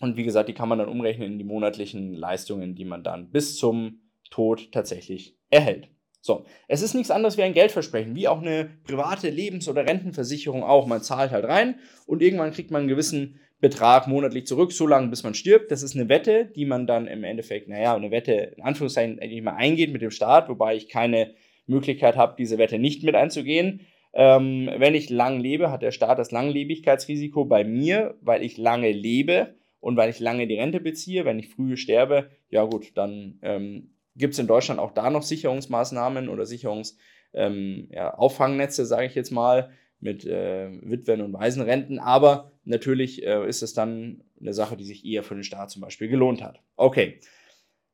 und 0.00 0.16
wie 0.16 0.22
gesagt, 0.22 0.48
die 0.48 0.54
kann 0.54 0.68
man 0.68 0.78
dann 0.78 0.88
umrechnen 0.88 1.32
in 1.32 1.38
die 1.38 1.44
monatlichen 1.44 2.14
Leistungen, 2.14 2.76
die 2.76 2.84
man 2.84 3.02
dann 3.02 3.30
bis 3.30 3.56
zum 3.56 4.02
Tod 4.30 4.70
tatsächlich 4.70 5.36
erhält. 5.50 5.88
So, 6.22 6.44
es 6.68 6.82
ist 6.82 6.94
nichts 6.94 7.10
anderes 7.10 7.38
wie 7.38 7.42
ein 7.42 7.54
Geldversprechen, 7.54 8.14
wie 8.14 8.28
auch 8.28 8.42
eine 8.42 8.70
private 8.84 9.30
Lebens- 9.30 9.68
oder 9.68 9.86
Rentenversicherung 9.86 10.62
auch. 10.62 10.86
Man 10.86 11.02
zahlt 11.02 11.30
halt 11.30 11.46
rein 11.46 11.80
und 12.06 12.22
irgendwann 12.22 12.52
kriegt 12.52 12.70
man 12.70 12.80
einen 12.80 12.88
gewissen 12.88 13.40
Betrag 13.60 14.06
monatlich 14.06 14.46
zurück, 14.46 14.72
so 14.72 14.86
lange 14.86 15.08
bis 15.08 15.22
man 15.22 15.34
stirbt. 15.34 15.70
Das 15.70 15.82
ist 15.82 15.94
eine 15.94 16.08
Wette, 16.08 16.46
die 16.46 16.64
man 16.64 16.86
dann 16.86 17.06
im 17.06 17.24
Endeffekt, 17.24 17.68
naja, 17.68 17.94
eine 17.94 18.10
Wette 18.10 18.54
in 18.56 18.62
Anführungszeichen 18.62 19.18
eigentlich 19.18 19.42
mal 19.42 19.56
eingeht 19.56 19.92
mit 19.92 20.00
dem 20.00 20.10
Staat, 20.10 20.48
wobei 20.48 20.76
ich 20.76 20.88
keine 20.88 21.34
Möglichkeit 21.66 22.16
habe, 22.16 22.36
diese 22.38 22.58
Wette 22.58 22.78
nicht 22.78 23.02
mit 23.02 23.14
einzugehen. 23.14 23.86
Ähm, 24.12 24.70
wenn 24.78 24.94
ich 24.94 25.10
lang 25.10 25.40
lebe, 25.40 25.70
hat 25.70 25.82
der 25.82 25.92
Staat 25.92 26.18
das 26.18 26.30
Langlebigkeitsrisiko 26.30 27.44
bei 27.44 27.64
mir, 27.64 28.16
weil 28.22 28.42
ich 28.42 28.56
lange 28.56 28.90
lebe 28.90 29.54
und 29.78 29.96
weil 29.96 30.10
ich 30.10 30.20
lange 30.20 30.46
die 30.46 30.58
Rente 30.58 30.80
beziehe. 30.80 31.24
Wenn 31.24 31.38
ich 31.38 31.48
früh 31.48 31.76
sterbe, 31.76 32.30
ja 32.48 32.64
gut, 32.64 32.96
dann 32.96 33.38
ähm, 33.42 33.90
gibt 34.16 34.32
es 34.32 34.38
in 34.38 34.46
Deutschland 34.46 34.80
auch 34.80 34.92
da 34.92 35.10
noch 35.10 35.22
Sicherungsmaßnahmen 35.22 36.28
oder 36.28 36.46
Sicherungsauffangnetze, 36.46 38.82
ähm, 38.82 38.86
ja, 38.86 38.86
sage 38.86 39.06
ich 39.06 39.14
jetzt 39.14 39.30
mal, 39.30 39.70
mit 40.00 40.24
äh, 40.24 40.70
Witwen- 40.82 41.20
und 41.20 41.32
Waisenrenten. 41.32 41.98
Aber 41.98 42.52
natürlich 42.64 43.24
äh, 43.24 43.46
ist 43.48 43.62
es 43.62 43.74
dann 43.74 44.22
eine 44.40 44.54
Sache, 44.54 44.76
die 44.76 44.84
sich 44.84 45.04
eher 45.04 45.22
für 45.22 45.34
den 45.34 45.44
Staat 45.44 45.70
zum 45.70 45.82
Beispiel 45.82 46.08
gelohnt 46.08 46.42
hat. 46.42 46.60
Okay. 46.76 47.20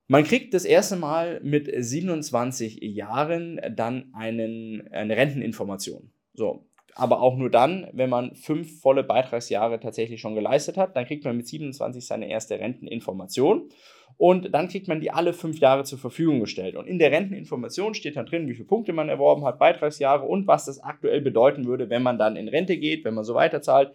Man 0.08 0.22
kriegt 0.22 0.54
das 0.54 0.64
erste 0.64 0.94
Mal 0.96 1.40
mit 1.42 1.68
27 1.76 2.80
Jahren 2.80 3.60
dann 3.74 4.12
einen, 4.14 4.86
eine 4.92 5.16
Renteninformation. 5.16 6.12
So, 6.32 6.68
aber 6.96 7.20
auch 7.20 7.36
nur 7.36 7.50
dann, 7.50 7.88
wenn 7.92 8.08
man 8.08 8.34
fünf 8.34 8.80
volle 8.80 9.04
Beitragsjahre 9.04 9.78
tatsächlich 9.78 10.20
schon 10.20 10.34
geleistet 10.34 10.78
hat. 10.78 10.96
Dann 10.96 11.04
kriegt 11.04 11.24
man 11.24 11.36
mit 11.36 11.46
27 11.46 12.06
seine 12.06 12.28
erste 12.28 12.58
Renteninformation 12.58 13.68
und 14.16 14.54
dann 14.54 14.68
kriegt 14.68 14.88
man 14.88 15.00
die 15.00 15.10
alle 15.10 15.34
fünf 15.34 15.60
Jahre 15.60 15.84
zur 15.84 15.98
Verfügung 15.98 16.40
gestellt. 16.40 16.74
Und 16.74 16.86
in 16.86 16.98
der 16.98 17.12
Renteninformation 17.12 17.94
steht 17.94 18.16
dann 18.16 18.24
drin, 18.24 18.48
wie 18.48 18.54
viele 18.54 18.66
Punkte 18.66 18.94
man 18.94 19.10
erworben 19.10 19.44
hat, 19.44 19.58
Beitragsjahre 19.58 20.24
und 20.24 20.46
was 20.46 20.64
das 20.64 20.82
aktuell 20.82 21.20
bedeuten 21.20 21.66
würde, 21.66 21.90
wenn 21.90 22.02
man 22.02 22.18
dann 22.18 22.34
in 22.34 22.48
Rente 22.48 22.78
geht, 22.78 23.04
wenn 23.04 23.14
man 23.14 23.24
so 23.24 23.34
weiterzahlt. 23.34 23.92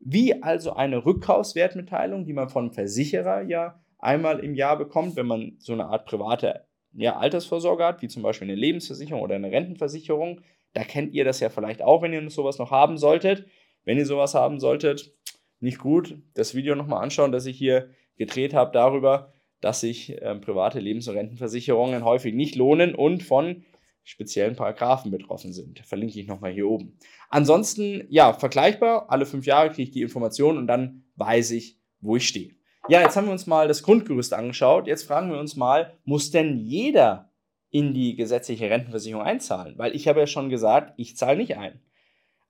Wie 0.00 0.42
also 0.42 0.72
eine 0.72 1.04
Rückkaufswertmitteilung, 1.04 2.24
die 2.24 2.32
man 2.32 2.48
vom 2.48 2.72
Versicherer 2.72 3.42
ja 3.42 3.78
einmal 3.98 4.38
im 4.38 4.54
Jahr 4.54 4.78
bekommt, 4.78 5.16
wenn 5.16 5.26
man 5.26 5.56
so 5.58 5.74
eine 5.74 5.86
Art 5.86 6.06
private 6.06 6.64
ja, 6.94 7.18
Altersvorsorge 7.18 7.84
hat, 7.84 8.00
wie 8.00 8.08
zum 8.08 8.22
Beispiel 8.22 8.48
eine 8.48 8.54
Lebensversicherung 8.54 9.20
oder 9.20 9.34
eine 9.34 9.50
Rentenversicherung. 9.50 10.40
Da 10.74 10.84
kennt 10.84 11.14
ihr 11.14 11.24
das 11.24 11.40
ja 11.40 11.48
vielleicht 11.48 11.82
auch, 11.82 12.02
wenn 12.02 12.12
ihr 12.12 12.28
sowas 12.30 12.58
noch 12.58 12.70
haben 12.70 12.98
solltet. 12.98 13.46
Wenn 13.84 13.98
ihr 13.98 14.06
sowas 14.06 14.34
haben 14.34 14.60
solltet, 14.60 15.14
nicht 15.60 15.78
gut, 15.78 16.16
das 16.34 16.54
Video 16.54 16.74
nochmal 16.74 17.02
anschauen, 17.02 17.32
das 17.32 17.46
ich 17.46 17.56
hier 17.56 17.90
gedreht 18.16 18.54
habe 18.54 18.70
darüber, 18.72 19.32
dass 19.60 19.80
sich 19.80 20.20
äh, 20.20 20.34
private 20.36 20.78
Lebens- 20.78 21.08
und 21.08 21.16
Rentenversicherungen 21.16 22.04
häufig 22.04 22.34
nicht 22.34 22.54
lohnen 22.54 22.94
und 22.94 23.22
von 23.22 23.64
speziellen 24.04 24.56
Paragraphen 24.56 25.10
betroffen 25.10 25.52
sind. 25.52 25.80
Verlinke 25.80 26.18
ich 26.18 26.26
nochmal 26.26 26.52
hier 26.52 26.68
oben. 26.68 26.96
Ansonsten, 27.28 28.06
ja, 28.08 28.32
vergleichbar. 28.32 29.10
Alle 29.10 29.26
fünf 29.26 29.46
Jahre 29.46 29.68
kriege 29.68 29.82
ich 29.82 29.90
die 29.90 30.02
Information 30.02 30.56
und 30.56 30.66
dann 30.66 31.04
weiß 31.16 31.50
ich, 31.50 31.78
wo 32.00 32.16
ich 32.16 32.26
stehe. 32.26 32.54
Ja, 32.88 33.02
jetzt 33.02 33.16
haben 33.16 33.26
wir 33.26 33.32
uns 33.32 33.46
mal 33.46 33.68
das 33.68 33.82
Grundgerüst 33.82 34.32
angeschaut. 34.32 34.86
Jetzt 34.86 35.06
fragen 35.06 35.30
wir 35.30 35.38
uns 35.38 35.56
mal, 35.56 35.98
muss 36.04 36.30
denn 36.30 36.56
jeder 36.56 37.27
in 37.70 37.94
die 37.94 38.16
gesetzliche 38.16 38.70
Rentenversicherung 38.70 39.22
einzahlen? 39.22 39.76
Weil 39.78 39.94
ich 39.94 40.08
habe 40.08 40.20
ja 40.20 40.26
schon 40.26 40.48
gesagt, 40.48 40.94
ich 40.96 41.16
zahle 41.16 41.38
nicht 41.38 41.56
ein. 41.56 41.80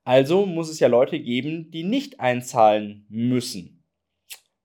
Also 0.03 0.45
muss 0.45 0.69
es 0.69 0.79
ja 0.79 0.87
Leute 0.87 1.19
geben, 1.19 1.71
die 1.71 1.83
nicht 1.83 2.19
einzahlen 2.19 3.05
müssen. 3.09 3.83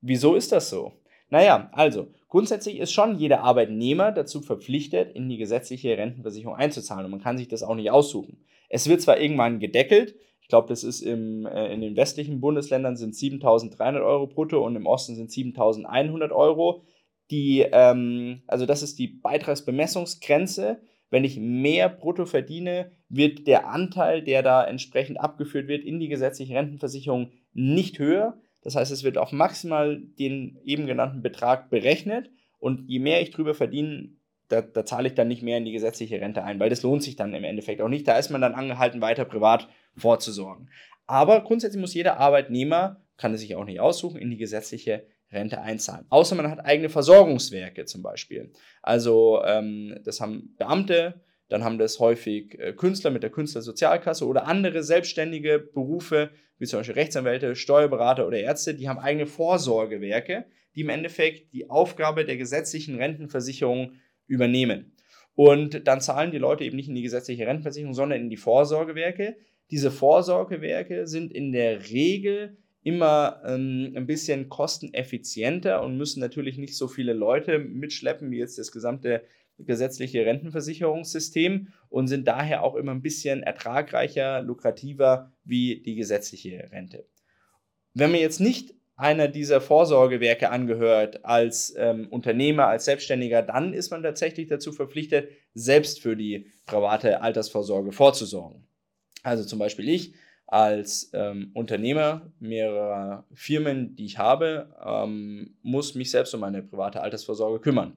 Wieso 0.00 0.34
ist 0.34 0.52
das 0.52 0.70
so? 0.70 0.92
Naja, 1.28 1.70
also 1.72 2.08
grundsätzlich 2.28 2.78
ist 2.78 2.92
schon 2.92 3.18
jeder 3.18 3.42
Arbeitnehmer 3.42 4.12
dazu 4.12 4.40
verpflichtet, 4.40 5.14
in 5.14 5.28
die 5.28 5.38
gesetzliche 5.38 5.96
Rentenversicherung 5.96 6.56
einzuzahlen 6.56 7.06
und 7.06 7.10
man 7.10 7.22
kann 7.22 7.38
sich 7.38 7.48
das 7.48 7.62
auch 7.62 7.74
nicht 7.74 7.90
aussuchen. 7.90 8.44
Es 8.68 8.88
wird 8.88 9.02
zwar 9.02 9.20
irgendwann 9.20 9.60
gedeckelt, 9.60 10.14
ich 10.44 10.48
glaube, 10.48 10.68
das 10.68 10.84
ist 10.84 11.00
im, 11.00 11.46
äh, 11.46 11.72
in 11.72 11.80
den 11.80 11.96
westlichen 11.96 12.38
Bundesländern 12.38 12.98
sind 12.98 13.14
7.300 13.14 14.04
Euro 14.04 14.26
brutto 14.26 14.62
und 14.62 14.76
im 14.76 14.84
Osten 14.84 15.16
sind 15.16 15.30
7.100 15.30 16.32
Euro. 16.32 16.82
Die, 17.30 17.60
ähm, 17.60 18.42
also 18.46 18.66
das 18.66 18.82
ist 18.82 18.98
die 18.98 19.08
Beitragsbemessungsgrenze. 19.08 20.80
Wenn 21.10 21.24
ich 21.24 21.38
mehr 21.38 21.88
brutto 21.88 22.26
verdiene, 22.26 22.90
wird 23.08 23.46
der 23.46 23.68
Anteil, 23.68 24.22
der 24.22 24.42
da 24.42 24.64
entsprechend 24.64 25.20
abgeführt 25.20 25.68
wird, 25.68 25.84
in 25.84 26.00
die 26.00 26.08
gesetzliche 26.08 26.54
Rentenversicherung 26.54 27.32
nicht 27.52 27.98
höher. 27.98 28.38
Das 28.62 28.76
heißt, 28.76 28.90
es 28.90 29.04
wird 29.04 29.18
auf 29.18 29.30
maximal 29.30 30.00
den 30.18 30.58
eben 30.64 30.86
genannten 30.86 31.22
Betrag 31.22 31.70
berechnet 31.70 32.30
und 32.58 32.88
je 32.88 32.98
mehr 32.98 33.20
ich 33.20 33.30
drüber 33.30 33.54
verdiene, 33.54 34.10
da, 34.48 34.62
da, 34.62 34.84
zahle 34.84 35.08
ich 35.08 35.14
dann 35.14 35.28
nicht 35.28 35.42
mehr 35.42 35.58
in 35.58 35.64
die 35.64 35.72
gesetzliche 35.72 36.20
Rente 36.20 36.44
ein, 36.44 36.60
weil 36.60 36.70
das 36.70 36.82
lohnt 36.82 37.02
sich 37.02 37.16
dann 37.16 37.34
im 37.34 37.44
Endeffekt 37.44 37.80
auch 37.80 37.88
nicht. 37.88 38.06
Da 38.08 38.18
ist 38.18 38.30
man 38.30 38.40
dann 38.40 38.54
angehalten, 38.54 39.00
weiter 39.00 39.24
privat 39.24 39.68
vorzusorgen. 39.96 40.70
Aber 41.06 41.42
grundsätzlich 41.42 41.80
muss 41.80 41.94
jeder 41.94 42.18
Arbeitnehmer, 42.18 43.02
kann 43.16 43.34
es 43.34 43.40
sich 43.40 43.54
auch 43.54 43.64
nicht 43.64 43.80
aussuchen, 43.80 44.18
in 44.18 44.30
die 44.30 44.36
gesetzliche 44.36 45.06
Rente 45.34 45.60
einzahlen. 45.60 46.06
Außer 46.08 46.34
man 46.34 46.50
hat 46.50 46.64
eigene 46.64 46.88
Versorgungswerke 46.88 47.84
zum 47.84 48.02
Beispiel. 48.02 48.52
Also 48.82 49.42
ähm, 49.44 49.98
das 50.04 50.20
haben 50.20 50.54
Beamte, 50.56 51.22
dann 51.48 51.64
haben 51.64 51.78
das 51.78 52.00
häufig 52.00 52.58
äh, 52.58 52.72
Künstler 52.72 53.10
mit 53.10 53.22
der 53.22 53.30
Künstlersozialkasse 53.30 54.26
oder 54.26 54.46
andere 54.46 54.82
selbstständige 54.82 55.58
Berufe, 55.58 56.30
wie 56.58 56.66
zum 56.66 56.80
Beispiel 56.80 56.94
Rechtsanwälte, 56.94 57.56
Steuerberater 57.56 58.26
oder 58.26 58.38
Ärzte, 58.38 58.74
die 58.74 58.88
haben 58.88 58.98
eigene 58.98 59.26
Vorsorgewerke, 59.26 60.46
die 60.74 60.80
im 60.80 60.88
Endeffekt 60.88 61.52
die 61.52 61.68
Aufgabe 61.70 62.24
der 62.24 62.36
gesetzlichen 62.36 62.96
Rentenversicherung 62.96 63.92
übernehmen. 64.26 64.96
Und 65.34 65.86
dann 65.86 66.00
zahlen 66.00 66.30
die 66.30 66.38
Leute 66.38 66.64
eben 66.64 66.76
nicht 66.76 66.88
in 66.88 66.94
die 66.94 67.02
gesetzliche 67.02 67.46
Rentenversicherung, 67.46 67.94
sondern 67.94 68.20
in 68.20 68.30
die 68.30 68.36
Vorsorgewerke. 68.36 69.36
Diese 69.70 69.90
Vorsorgewerke 69.90 71.06
sind 71.06 71.32
in 71.32 71.52
der 71.52 71.90
Regel 71.90 72.56
immer 72.84 73.42
ähm, 73.44 73.94
ein 73.96 74.06
bisschen 74.06 74.48
kosteneffizienter 74.48 75.82
und 75.82 75.96
müssen 75.96 76.20
natürlich 76.20 76.58
nicht 76.58 76.76
so 76.76 76.86
viele 76.86 77.14
Leute 77.14 77.58
mitschleppen 77.58 78.30
wie 78.30 78.38
jetzt 78.38 78.58
das 78.58 78.70
gesamte 78.70 79.24
gesetzliche 79.58 80.26
Rentenversicherungssystem 80.26 81.68
und 81.88 82.08
sind 82.08 82.26
daher 82.26 82.62
auch 82.62 82.74
immer 82.74 82.92
ein 82.92 83.02
bisschen 83.02 83.42
ertragreicher, 83.42 84.42
lukrativer 84.42 85.32
wie 85.44 85.80
die 85.80 85.94
gesetzliche 85.94 86.68
Rente. 86.72 87.06
Wenn 87.94 88.10
man 88.10 88.20
jetzt 88.20 88.40
nicht 88.40 88.74
einer 88.96 89.28
dieser 89.28 89.60
Vorsorgewerke 89.60 90.50
angehört 90.50 91.24
als 91.24 91.74
ähm, 91.76 92.08
Unternehmer, 92.10 92.66
als 92.66 92.84
Selbstständiger, 92.84 93.42
dann 93.42 93.72
ist 93.72 93.90
man 93.90 94.02
tatsächlich 94.02 94.48
dazu 94.48 94.72
verpflichtet, 94.72 95.30
selbst 95.54 96.00
für 96.00 96.16
die 96.16 96.50
private 96.66 97.22
Altersvorsorge 97.22 97.92
vorzusorgen. 97.92 98.66
Also 99.22 99.44
zum 99.44 99.58
Beispiel 99.58 99.88
ich 99.88 100.14
als 100.46 101.10
ähm, 101.14 101.50
Unternehmer 101.54 102.32
mehrerer 102.38 103.26
Firmen, 103.32 103.96
die 103.96 104.04
ich 104.04 104.18
habe, 104.18 104.74
ähm, 104.84 105.56
muss 105.62 105.94
mich 105.94 106.10
selbst 106.10 106.34
um 106.34 106.40
meine 106.40 106.62
private 106.62 107.00
Altersvorsorge 107.00 107.60
kümmern 107.60 107.96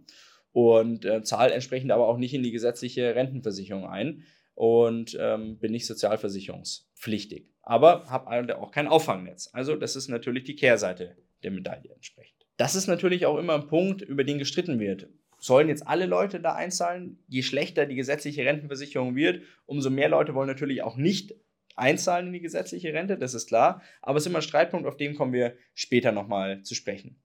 und 0.53 1.05
äh, 1.05 1.21
zahle 1.23 1.53
entsprechend 1.53 1.91
aber 1.91 2.07
auch 2.07 2.17
nicht 2.17 2.33
in 2.33 2.43
die 2.43 2.51
gesetzliche 2.51 3.15
Rentenversicherung 3.15 3.85
ein 3.85 4.23
und 4.55 5.15
ähm, 5.19 5.59
bin 5.59 5.71
nicht 5.71 5.85
sozialversicherungspflichtig. 5.85 7.51
Aber 7.61 8.09
habe 8.09 8.57
auch 8.57 8.71
kein 8.71 8.87
Auffangnetz. 8.87 9.49
Also 9.53 9.75
das 9.75 9.95
ist 9.95 10.07
natürlich 10.07 10.45
die 10.45 10.55
Kehrseite 10.55 11.17
der 11.43 11.51
Medaille 11.51 11.93
entsprechend. 11.93 12.47
Das 12.55 12.73
ist 12.73 12.87
natürlich 12.87 13.25
auch 13.25 13.37
immer 13.37 13.53
ein 13.53 13.67
Punkt, 13.67 14.01
über 14.01 14.23
den 14.23 14.39
gestritten 14.39 14.79
wird. 14.79 15.09
Sollen 15.37 15.69
jetzt 15.69 15.85
alle 15.85 16.07
Leute 16.07 16.39
da 16.39 16.53
einzahlen? 16.53 17.19
Je 17.27 17.43
schlechter 17.43 17.85
die 17.85 17.95
gesetzliche 17.95 18.43
Rentenversicherung 18.45 19.15
wird, 19.15 19.43
umso 19.67 19.91
mehr 19.91 20.09
Leute 20.09 20.33
wollen 20.33 20.47
natürlich 20.47 20.81
auch 20.81 20.97
nicht 20.97 21.35
einzahlen 21.77 22.27
in 22.27 22.33
die 22.33 22.41
gesetzliche 22.41 22.93
Rente, 22.93 23.17
das 23.17 23.33
ist 23.33 23.47
klar. 23.47 23.81
Aber 24.01 24.17
es 24.17 24.23
ist 24.23 24.27
immer 24.27 24.39
ein 24.39 24.43
Streitpunkt, 24.43 24.87
auf 24.87 24.97
den 24.97 25.15
kommen 25.15 25.33
wir 25.33 25.55
später 25.73 26.11
nochmal 26.11 26.61
zu 26.63 26.75
sprechen. 26.75 27.21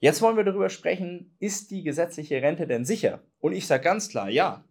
Jetzt 0.00 0.22
wollen 0.22 0.36
wir 0.36 0.44
darüber 0.44 0.70
sprechen, 0.70 1.36
ist 1.40 1.70
die 1.70 1.82
gesetzliche 1.82 2.40
Rente 2.40 2.66
denn 2.66 2.84
sicher? 2.84 3.24
Und 3.40 3.52
ich 3.52 3.66
sage 3.66 3.82
ganz 3.82 4.08
klar, 4.08 4.30
ja. 4.30 4.64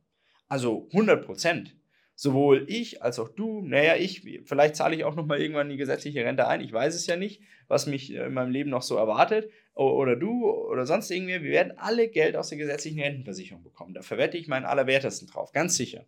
Also 0.47 0.87
100 0.91 1.25
Prozent. 1.25 1.75
Sowohl 2.15 2.65
ich 2.67 3.03
als 3.03 3.19
auch 3.19 3.29
du, 3.29 3.61
naja, 3.61 3.95
ich, 3.95 4.41
vielleicht 4.45 4.75
zahle 4.75 4.95
ich 4.95 5.03
auch 5.03 5.15
nochmal 5.15 5.39
irgendwann 5.39 5.69
die 5.69 5.77
gesetzliche 5.77 6.25
Rente 6.25 6.47
ein, 6.47 6.61
ich 6.61 6.73
weiß 6.73 6.95
es 6.95 7.05
ja 7.05 7.15
nicht, 7.15 7.43
was 7.67 7.85
mich 7.85 8.11
in 8.11 8.33
meinem 8.33 8.49
Leben 8.49 8.71
noch 8.71 8.81
so 8.81 8.95
erwartet, 8.95 9.51
oder 9.75 10.15
du 10.15 10.49
oder 10.49 10.87
sonst 10.87 11.11
irgendwer, 11.11 11.43
wir 11.43 11.51
werden 11.51 11.77
alle 11.77 12.07
Geld 12.07 12.35
aus 12.35 12.49
der 12.49 12.57
gesetzlichen 12.57 12.99
Rentenversicherung 12.99 13.61
bekommen. 13.61 13.93
Da 13.93 14.01
verwette 14.01 14.37
ich 14.37 14.47
meinen 14.47 14.65
Allerwertesten 14.65 15.27
drauf, 15.27 15.51
ganz 15.51 15.77
sicher. 15.77 16.05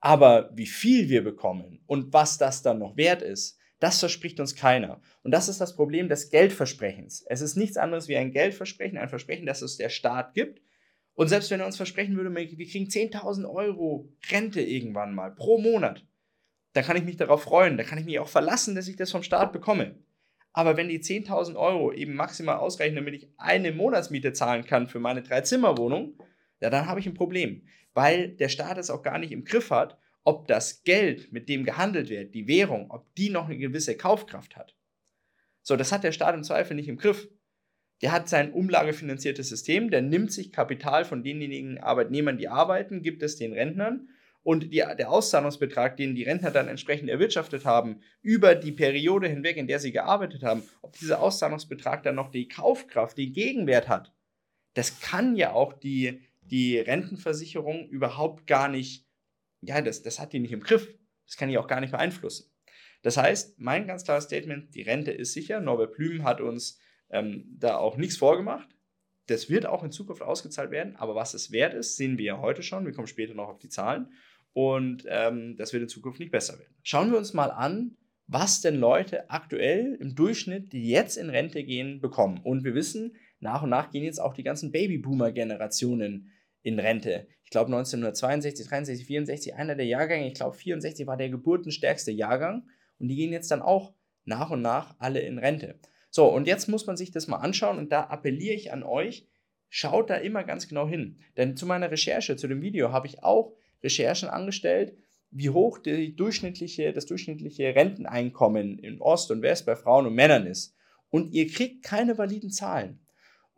Aber 0.00 0.50
wie 0.54 0.66
viel 0.66 1.08
wir 1.08 1.22
bekommen 1.22 1.82
und 1.86 2.12
was 2.12 2.38
das 2.38 2.62
dann 2.62 2.78
noch 2.78 2.96
wert 2.96 3.22
ist, 3.22 3.58
das 3.80 3.98
verspricht 3.98 4.40
uns 4.40 4.54
keiner. 4.54 5.00
Und 5.22 5.30
das 5.32 5.48
ist 5.48 5.60
das 5.60 5.74
Problem 5.74 6.08
des 6.08 6.30
Geldversprechens. 6.30 7.24
Es 7.28 7.40
ist 7.40 7.56
nichts 7.56 7.76
anderes 7.76 8.08
wie 8.08 8.16
ein 8.16 8.32
Geldversprechen, 8.32 8.98
ein 8.98 9.08
Versprechen, 9.08 9.46
das 9.46 9.62
es 9.62 9.78
der 9.78 9.88
Staat 9.88 10.34
gibt. 10.34 10.60
Und 11.14 11.28
selbst 11.28 11.50
wenn 11.50 11.60
er 11.60 11.66
uns 11.66 11.76
versprechen 11.76 12.16
würde, 12.16 12.34
wir 12.34 12.66
kriegen 12.66 12.88
10.000 12.88 13.48
Euro 13.48 14.08
Rente 14.30 14.60
irgendwann 14.60 15.14
mal 15.14 15.34
pro 15.34 15.58
Monat, 15.58 16.06
dann 16.72 16.84
kann 16.84 16.96
ich 16.96 17.04
mich 17.04 17.16
darauf 17.16 17.42
freuen, 17.42 17.76
dann 17.76 17.86
kann 17.86 17.98
ich 17.98 18.04
mich 18.04 18.18
auch 18.18 18.28
verlassen, 18.28 18.74
dass 18.74 18.88
ich 18.88 18.96
das 18.96 19.10
vom 19.10 19.22
Staat 19.22 19.52
bekomme. 19.52 19.98
Aber 20.52 20.76
wenn 20.76 20.88
die 20.88 21.00
10.000 21.00 21.56
Euro 21.56 21.92
eben 21.92 22.14
maximal 22.14 22.56
ausreichen, 22.56 22.96
damit 22.96 23.14
ich 23.14 23.28
eine 23.38 23.72
Monatsmiete 23.72 24.32
zahlen 24.32 24.64
kann 24.64 24.88
für 24.88 24.98
meine 24.98 25.22
Drei-Zimmer-Wohnung, 25.22 26.18
ja, 26.60 26.70
dann 26.70 26.86
habe 26.86 27.00
ich 27.00 27.06
ein 27.06 27.14
Problem, 27.14 27.62
weil 27.94 28.28
der 28.28 28.48
Staat 28.48 28.78
es 28.78 28.90
auch 28.90 29.02
gar 29.02 29.18
nicht 29.18 29.32
im 29.32 29.44
Griff 29.44 29.70
hat 29.70 29.98
ob 30.24 30.46
das 30.46 30.82
Geld, 30.82 31.32
mit 31.32 31.48
dem 31.48 31.64
gehandelt 31.64 32.08
wird, 32.08 32.34
die 32.34 32.46
Währung, 32.46 32.90
ob 32.90 33.14
die 33.14 33.30
noch 33.30 33.46
eine 33.46 33.58
gewisse 33.58 33.96
Kaufkraft 33.96 34.56
hat. 34.56 34.76
So, 35.62 35.76
das 35.76 35.92
hat 35.92 36.04
der 36.04 36.12
Staat 36.12 36.34
im 36.34 36.44
Zweifel 36.44 36.74
nicht 36.74 36.88
im 36.88 36.98
Griff. 36.98 37.28
Der 38.02 38.12
hat 38.12 38.28
sein 38.28 38.52
umlagefinanziertes 38.52 39.48
System, 39.48 39.90
der 39.90 40.02
nimmt 40.02 40.32
sich 40.32 40.52
Kapital 40.52 41.04
von 41.04 41.22
denjenigen 41.22 41.78
Arbeitnehmern, 41.78 42.38
die 42.38 42.48
arbeiten, 42.48 43.02
gibt 43.02 43.22
es 43.22 43.36
den 43.36 43.52
Rentnern 43.52 44.08
und 44.42 44.72
die, 44.72 44.82
der 44.96 45.10
Auszahlungsbetrag, 45.10 45.98
den 45.98 46.14
die 46.14 46.22
Rentner 46.22 46.50
dann 46.50 46.68
entsprechend 46.68 47.10
erwirtschaftet 47.10 47.66
haben, 47.66 48.00
über 48.22 48.54
die 48.54 48.72
Periode 48.72 49.28
hinweg, 49.28 49.58
in 49.58 49.66
der 49.66 49.80
sie 49.80 49.92
gearbeitet 49.92 50.42
haben, 50.42 50.62
ob 50.80 50.96
dieser 50.98 51.20
Auszahlungsbetrag 51.20 52.02
dann 52.02 52.14
noch 52.14 52.30
die 52.30 52.48
Kaufkraft, 52.48 53.18
den 53.18 53.34
Gegenwert 53.34 53.88
hat, 53.88 54.14
das 54.72 55.00
kann 55.00 55.36
ja 55.36 55.52
auch 55.52 55.74
die, 55.74 56.22
die 56.50 56.78
Rentenversicherung 56.78 57.88
überhaupt 57.88 58.46
gar 58.46 58.68
nicht 58.68 59.10
ja, 59.62 59.80
das, 59.80 60.02
das 60.02 60.18
hat 60.18 60.32
die 60.32 60.40
nicht 60.40 60.52
im 60.52 60.60
Griff. 60.60 60.88
Das 61.26 61.36
kann 61.36 61.48
die 61.48 61.58
auch 61.58 61.66
gar 61.66 61.80
nicht 61.80 61.92
beeinflussen. 61.92 62.50
Das 63.02 63.16
heißt, 63.16 63.58
mein 63.58 63.86
ganz 63.86 64.04
klares 64.04 64.24
Statement, 64.24 64.74
die 64.74 64.82
Rente 64.82 65.10
ist 65.10 65.32
sicher. 65.32 65.60
Norbert 65.60 65.92
Blüm 65.92 66.24
hat 66.24 66.40
uns 66.40 66.78
ähm, 67.10 67.44
da 67.58 67.76
auch 67.76 67.96
nichts 67.96 68.16
vorgemacht. 68.16 68.68
Das 69.26 69.48
wird 69.48 69.64
auch 69.64 69.84
in 69.84 69.92
Zukunft 69.92 70.22
ausgezahlt 70.22 70.70
werden, 70.70 70.96
aber 70.96 71.14
was 71.14 71.34
es 71.34 71.52
wert 71.52 71.72
ist, 71.72 71.96
sehen 71.96 72.18
wir 72.18 72.24
ja 72.24 72.40
heute 72.40 72.62
schon. 72.62 72.84
Wir 72.84 72.92
kommen 72.92 73.06
später 73.06 73.34
noch 73.34 73.48
auf 73.48 73.58
die 73.58 73.68
Zahlen 73.68 74.12
und 74.52 75.04
ähm, 75.08 75.56
das 75.56 75.72
wird 75.72 75.84
in 75.84 75.88
Zukunft 75.88 76.18
nicht 76.18 76.32
besser 76.32 76.58
werden. 76.58 76.74
Schauen 76.82 77.12
wir 77.12 77.18
uns 77.18 77.32
mal 77.32 77.52
an, 77.52 77.96
was 78.26 78.60
denn 78.60 78.74
Leute 78.74 79.30
aktuell 79.30 79.96
im 80.00 80.16
Durchschnitt, 80.16 80.72
die 80.72 80.88
jetzt 80.88 81.16
in 81.16 81.30
Rente 81.30 81.62
gehen, 81.62 82.00
bekommen. 82.00 82.40
Und 82.42 82.64
wir 82.64 82.74
wissen, 82.74 83.16
nach 83.38 83.62
und 83.62 83.70
nach 83.70 83.90
gehen 83.90 84.04
jetzt 84.04 84.20
auch 84.20 84.34
die 84.34 84.42
ganzen 84.42 84.72
Babyboomer-Generationen 84.72 86.32
in 86.62 86.78
Rente. 86.78 87.26
Ich 87.44 87.50
glaube 87.50 87.66
1962, 87.66 88.66
63, 88.66 89.06
64, 89.06 89.54
einer 89.54 89.74
der 89.74 89.86
Jahrgänge, 89.86 90.28
ich 90.28 90.34
glaube 90.34 90.56
64 90.56 91.06
war 91.06 91.16
der 91.16 91.30
geburtenstärkste 91.30 92.12
Jahrgang 92.12 92.68
und 92.98 93.08
die 93.08 93.16
gehen 93.16 93.32
jetzt 93.32 93.50
dann 93.50 93.62
auch 93.62 93.94
nach 94.24 94.50
und 94.50 94.62
nach 94.62 94.94
alle 94.98 95.20
in 95.20 95.38
Rente. 95.38 95.78
So, 96.10 96.26
und 96.26 96.46
jetzt 96.46 96.68
muss 96.68 96.86
man 96.86 96.96
sich 96.96 97.10
das 97.10 97.28
mal 97.28 97.38
anschauen 97.38 97.78
und 97.78 97.92
da 97.92 98.04
appelliere 98.04 98.54
ich 98.54 98.72
an 98.72 98.82
euch, 98.82 99.28
schaut 99.68 100.10
da 100.10 100.16
immer 100.16 100.44
ganz 100.44 100.68
genau 100.68 100.86
hin. 100.86 101.18
Denn 101.36 101.56
zu 101.56 101.66
meiner 101.66 101.90
Recherche, 101.90 102.36
zu 102.36 102.48
dem 102.48 102.62
Video, 102.62 102.92
habe 102.92 103.06
ich 103.06 103.22
auch 103.22 103.54
Recherchen 103.82 104.28
angestellt, 104.28 104.96
wie 105.30 105.50
hoch 105.50 105.78
die 105.78 106.14
durchschnittliche, 106.14 106.92
das 106.92 107.06
durchschnittliche 107.06 107.74
Renteneinkommen 107.74 108.78
in 108.78 109.00
Ost 109.00 109.30
und 109.30 109.42
West 109.42 109.66
bei 109.66 109.76
Frauen 109.76 110.06
und 110.06 110.14
Männern 110.14 110.46
ist. 110.46 110.74
Und 111.08 111.32
ihr 111.32 111.48
kriegt 111.48 111.84
keine 111.84 112.18
validen 112.18 112.50
Zahlen. 112.50 113.00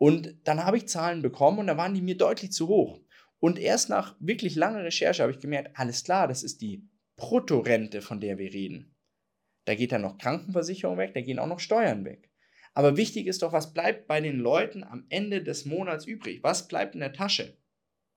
Und 0.03 0.35
dann 0.43 0.65
habe 0.65 0.75
ich 0.75 0.89
Zahlen 0.89 1.21
bekommen 1.21 1.59
und 1.59 1.67
da 1.67 1.77
waren 1.77 1.93
die 1.93 2.01
mir 2.01 2.17
deutlich 2.17 2.51
zu 2.51 2.67
hoch. 2.67 2.99
Und 3.39 3.57
erst 3.57 3.87
nach 3.87 4.17
wirklich 4.19 4.53
langer 4.55 4.83
Recherche 4.83 5.23
habe 5.23 5.31
ich 5.31 5.39
gemerkt, 5.39 5.79
alles 5.79 6.03
klar, 6.03 6.27
das 6.27 6.43
ist 6.43 6.59
die 6.61 6.89
Bruttorente, 7.15 8.01
von 8.01 8.19
der 8.19 8.37
wir 8.37 8.51
reden. 8.51 8.97
Da 9.63 9.75
geht 9.75 9.93
dann 9.93 10.01
noch 10.01 10.17
Krankenversicherung 10.17 10.97
weg, 10.97 11.13
da 11.13 11.21
gehen 11.21 11.39
auch 11.39 11.47
noch 11.47 11.61
Steuern 11.61 12.03
weg. 12.03 12.29
Aber 12.73 12.97
wichtig 12.97 13.27
ist 13.27 13.43
doch, 13.43 13.53
was 13.53 13.73
bleibt 13.73 14.07
bei 14.07 14.19
den 14.19 14.39
Leuten 14.39 14.83
am 14.83 15.05
Ende 15.07 15.41
des 15.41 15.63
Monats 15.63 16.03
übrig? 16.03 16.43
Was 16.43 16.67
bleibt 16.67 16.95
in 16.95 16.99
der 16.99 17.13
Tasche? 17.13 17.57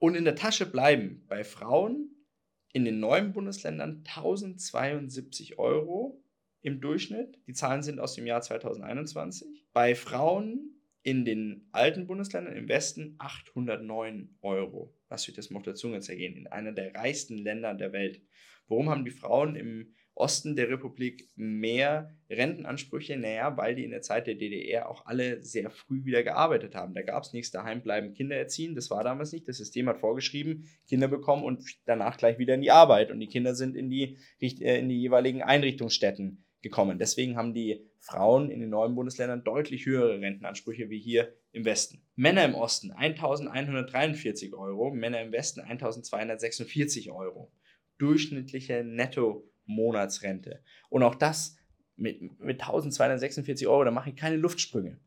Und 0.01 0.17
in 0.17 0.25
der 0.25 0.35
Tasche 0.35 0.67
bleiben 0.67 1.25
bei 1.29 1.45
Frauen 1.45 2.27
in 2.73 2.85
den 2.85 2.99
neuen 2.99 3.33
Bundesländern 3.33 4.03
1072 4.09 5.61
Euro 5.61 6.21
im 6.63 6.81
Durchschnitt. 6.81 7.39
Die 7.47 7.55
Zahlen 7.55 7.85
sind 7.85 8.01
aus 8.01 8.15
dem 8.15 8.27
Jahr 8.27 8.43
2021. 8.43 9.69
Bei 9.73 9.95
Frauen 9.95 10.76
in 11.07 11.25
den 11.25 11.69
alten 11.71 12.09
Bundesländern 12.09 12.57
im 12.57 12.69
Westen 12.69 13.15
809 13.19 14.39
Euro. 14.43 14.93
Lass 15.09 15.29
euch 15.29 15.37
das 15.37 15.51
mal 15.51 15.59
auf 15.59 15.65
der 15.65 15.77
Zunge 15.77 16.01
zergehen. 16.01 16.35
In 16.35 16.49
einer 16.49 16.73
der 16.73 16.97
reichsten 16.97 17.39
Länder 17.39 17.75
der 17.75 17.93
Welt. 17.93 18.21
Warum 18.67 18.91
haben 18.91 19.05
die 19.05 19.13
Frauen 19.13 19.55
im 19.55 19.95
Osten 20.17 20.57
der 20.57 20.69
Republik 20.69 21.29
mehr 21.37 22.11
Rentenansprüche? 22.29 23.17
Naja, 23.17 23.57
weil 23.57 23.77
die 23.77 23.85
in 23.85 23.93
der 23.93 24.03
Zeit 24.03 24.27
der 24.27 24.35
DDR 24.35 24.89
auch 24.89 25.07
alle 25.07 25.45
sehr 25.45 25.71
früh 25.71 26.05
wieder 26.05 26.25
gearbeitet 26.25 26.75
haben. 26.75 26.93
Da 26.93 27.03
gab 27.03 27.23
es 27.23 27.33
nichts 27.33 27.53
daheim 27.53 27.83
bleiben, 27.83 28.13
Kinder 28.13 28.35
erziehen. 28.35 28.75
Das 28.75 28.91
war 28.91 29.05
damals 29.05 29.31
nicht. 29.31 29.47
Das 29.47 29.59
System 29.59 29.89
hat 29.89 30.01
vorgeschrieben, 30.01 30.69
Kinder 30.89 31.07
bekommen 31.07 31.45
und 31.45 31.63
danach 31.85 32.17
gleich 32.17 32.39
wieder 32.39 32.55
in 32.55 32.63
die 32.63 32.73
Arbeit. 32.73 33.13
Und 33.13 33.21
die 33.21 33.29
Kinder 33.29 33.55
sind 33.55 33.77
in 33.77 33.91
die, 33.91 34.19
äh, 34.41 34.81
in 34.81 34.89
die 34.89 35.01
jeweiligen 35.01 35.43
Einrichtungsstätten 35.43 36.46
gekommen. 36.63 36.99
Deswegen 36.99 37.37
haben 37.37 37.55
die 37.55 37.87
Frauen 37.99 38.51
in 38.51 38.61
den 38.61 38.71
neuen 38.71 38.95
Bundesländern 38.95 39.45
deutlich 39.45 39.87
höhere 39.87 40.21
Rentenansprüche 40.21 40.91
wie 40.91 40.99
hier 40.99 41.35
im 41.53 41.65
Westen. 41.65 42.03
Männer 42.15 42.45
im 42.45 42.55
Osten 42.55 42.91
1143 42.93 44.55
Euro, 44.55 44.91
Männer 44.91 45.21
im 45.23 45.33
Westen 45.33 45.61
1246 45.61 47.11
Euro. 47.11 47.53
Durchschnittliche 47.99 48.85
Netto-Monatsrente. 48.85 50.63
Und 50.89 51.03
auch 51.03 51.15
das 51.15 51.57
mit, 51.97 52.21
mit 52.41 52.61
1246 52.61 53.67
Euro, 53.67 53.85
da 53.85 53.91
mache 53.91 54.11
ich 54.11 54.17
keine 54.17 54.37
Luftsprünge. 54.37 54.99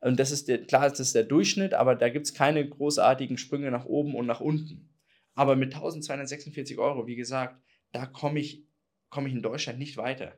Und 0.00 0.18
das 0.18 0.30
ist 0.30 0.48
der, 0.48 0.64
klar, 0.64 0.88
das 0.88 0.98
ist 0.98 1.14
der 1.14 1.24
Durchschnitt, 1.24 1.74
aber 1.74 1.94
da 1.94 2.08
gibt 2.08 2.26
es 2.26 2.34
keine 2.34 2.66
großartigen 2.66 3.38
Sprünge 3.38 3.70
nach 3.70 3.84
oben 3.84 4.14
und 4.14 4.26
nach 4.26 4.40
unten. 4.40 4.88
Aber 5.34 5.56
mit 5.56 5.74
1246 5.74 6.78
Euro, 6.78 7.06
wie 7.06 7.16
gesagt, 7.16 7.62
da 7.92 8.06
komme 8.06 8.40
ich, 8.40 8.64
komm 9.10 9.26
ich 9.26 9.32
in 9.32 9.42
Deutschland 9.42 9.78
nicht 9.78 9.96
weiter. 9.96 10.36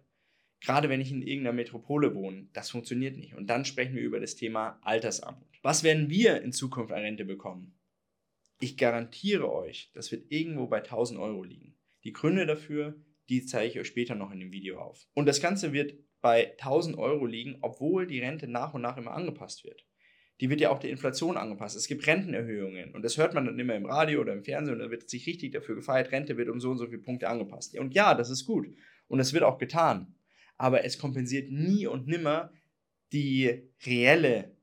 Gerade 0.62 0.88
wenn 0.88 1.00
ich 1.00 1.10
in 1.10 1.22
irgendeiner 1.22 1.54
Metropole 1.54 2.14
wohne, 2.14 2.46
das 2.52 2.70
funktioniert 2.70 3.16
nicht. 3.16 3.34
Und 3.34 3.48
dann 3.48 3.64
sprechen 3.64 3.96
wir 3.96 4.02
über 4.02 4.20
das 4.20 4.36
Thema 4.36 4.78
Altersarmut. 4.82 5.48
Was 5.62 5.82
werden 5.82 6.08
wir 6.08 6.40
in 6.40 6.52
Zukunft 6.52 6.92
an 6.92 7.02
Rente 7.02 7.24
bekommen? 7.24 7.74
Ich 8.60 8.76
garantiere 8.76 9.52
euch, 9.52 9.90
das 9.92 10.12
wird 10.12 10.30
irgendwo 10.30 10.68
bei 10.68 10.78
1000 10.78 11.18
Euro 11.18 11.42
liegen. 11.42 11.74
Die 12.04 12.12
Gründe 12.12 12.46
dafür, 12.46 12.94
die 13.28 13.44
zeige 13.44 13.72
ich 13.72 13.80
euch 13.80 13.88
später 13.88 14.14
noch 14.14 14.30
in 14.30 14.38
dem 14.38 14.52
Video 14.52 14.78
auf. 14.78 15.08
Und 15.14 15.26
das 15.26 15.40
Ganze 15.40 15.72
wird 15.72 15.94
bei 16.20 16.52
1000 16.52 16.96
Euro 16.96 17.26
liegen, 17.26 17.58
obwohl 17.60 18.06
die 18.06 18.20
Rente 18.20 18.46
nach 18.46 18.72
und 18.72 18.82
nach 18.82 18.96
immer 18.96 19.14
angepasst 19.14 19.64
wird. 19.64 19.84
Die 20.40 20.48
wird 20.48 20.60
ja 20.60 20.70
auch 20.70 20.78
der 20.78 20.90
Inflation 20.90 21.36
angepasst. 21.36 21.76
Es 21.76 21.88
gibt 21.88 22.06
Rentenerhöhungen 22.06 22.94
und 22.94 23.02
das 23.02 23.16
hört 23.16 23.34
man 23.34 23.46
dann 23.46 23.58
immer 23.58 23.74
im 23.74 23.86
Radio 23.86 24.20
oder 24.20 24.32
im 24.32 24.44
Fernsehen 24.44 24.74
und 24.74 24.80
da 24.80 24.90
wird 24.90 25.10
sich 25.10 25.26
richtig 25.26 25.52
dafür 25.52 25.74
gefeiert, 25.74 26.12
Rente 26.12 26.36
wird 26.36 26.48
um 26.48 26.60
so 26.60 26.70
und 26.70 26.78
so 26.78 26.86
viele 26.86 27.02
Punkte 27.02 27.28
angepasst. 27.28 27.76
Und 27.76 27.94
ja, 27.94 28.14
das 28.14 28.30
ist 28.30 28.46
gut 28.46 28.68
und 29.08 29.18
es 29.18 29.32
wird 29.32 29.42
auch 29.42 29.58
getan 29.58 30.14
aber 30.62 30.84
es 30.84 30.96
kompensiert 30.96 31.50
nie 31.50 31.88
und 31.88 32.06
nimmer 32.06 32.52
die 33.12 33.68
reelle 33.84 34.56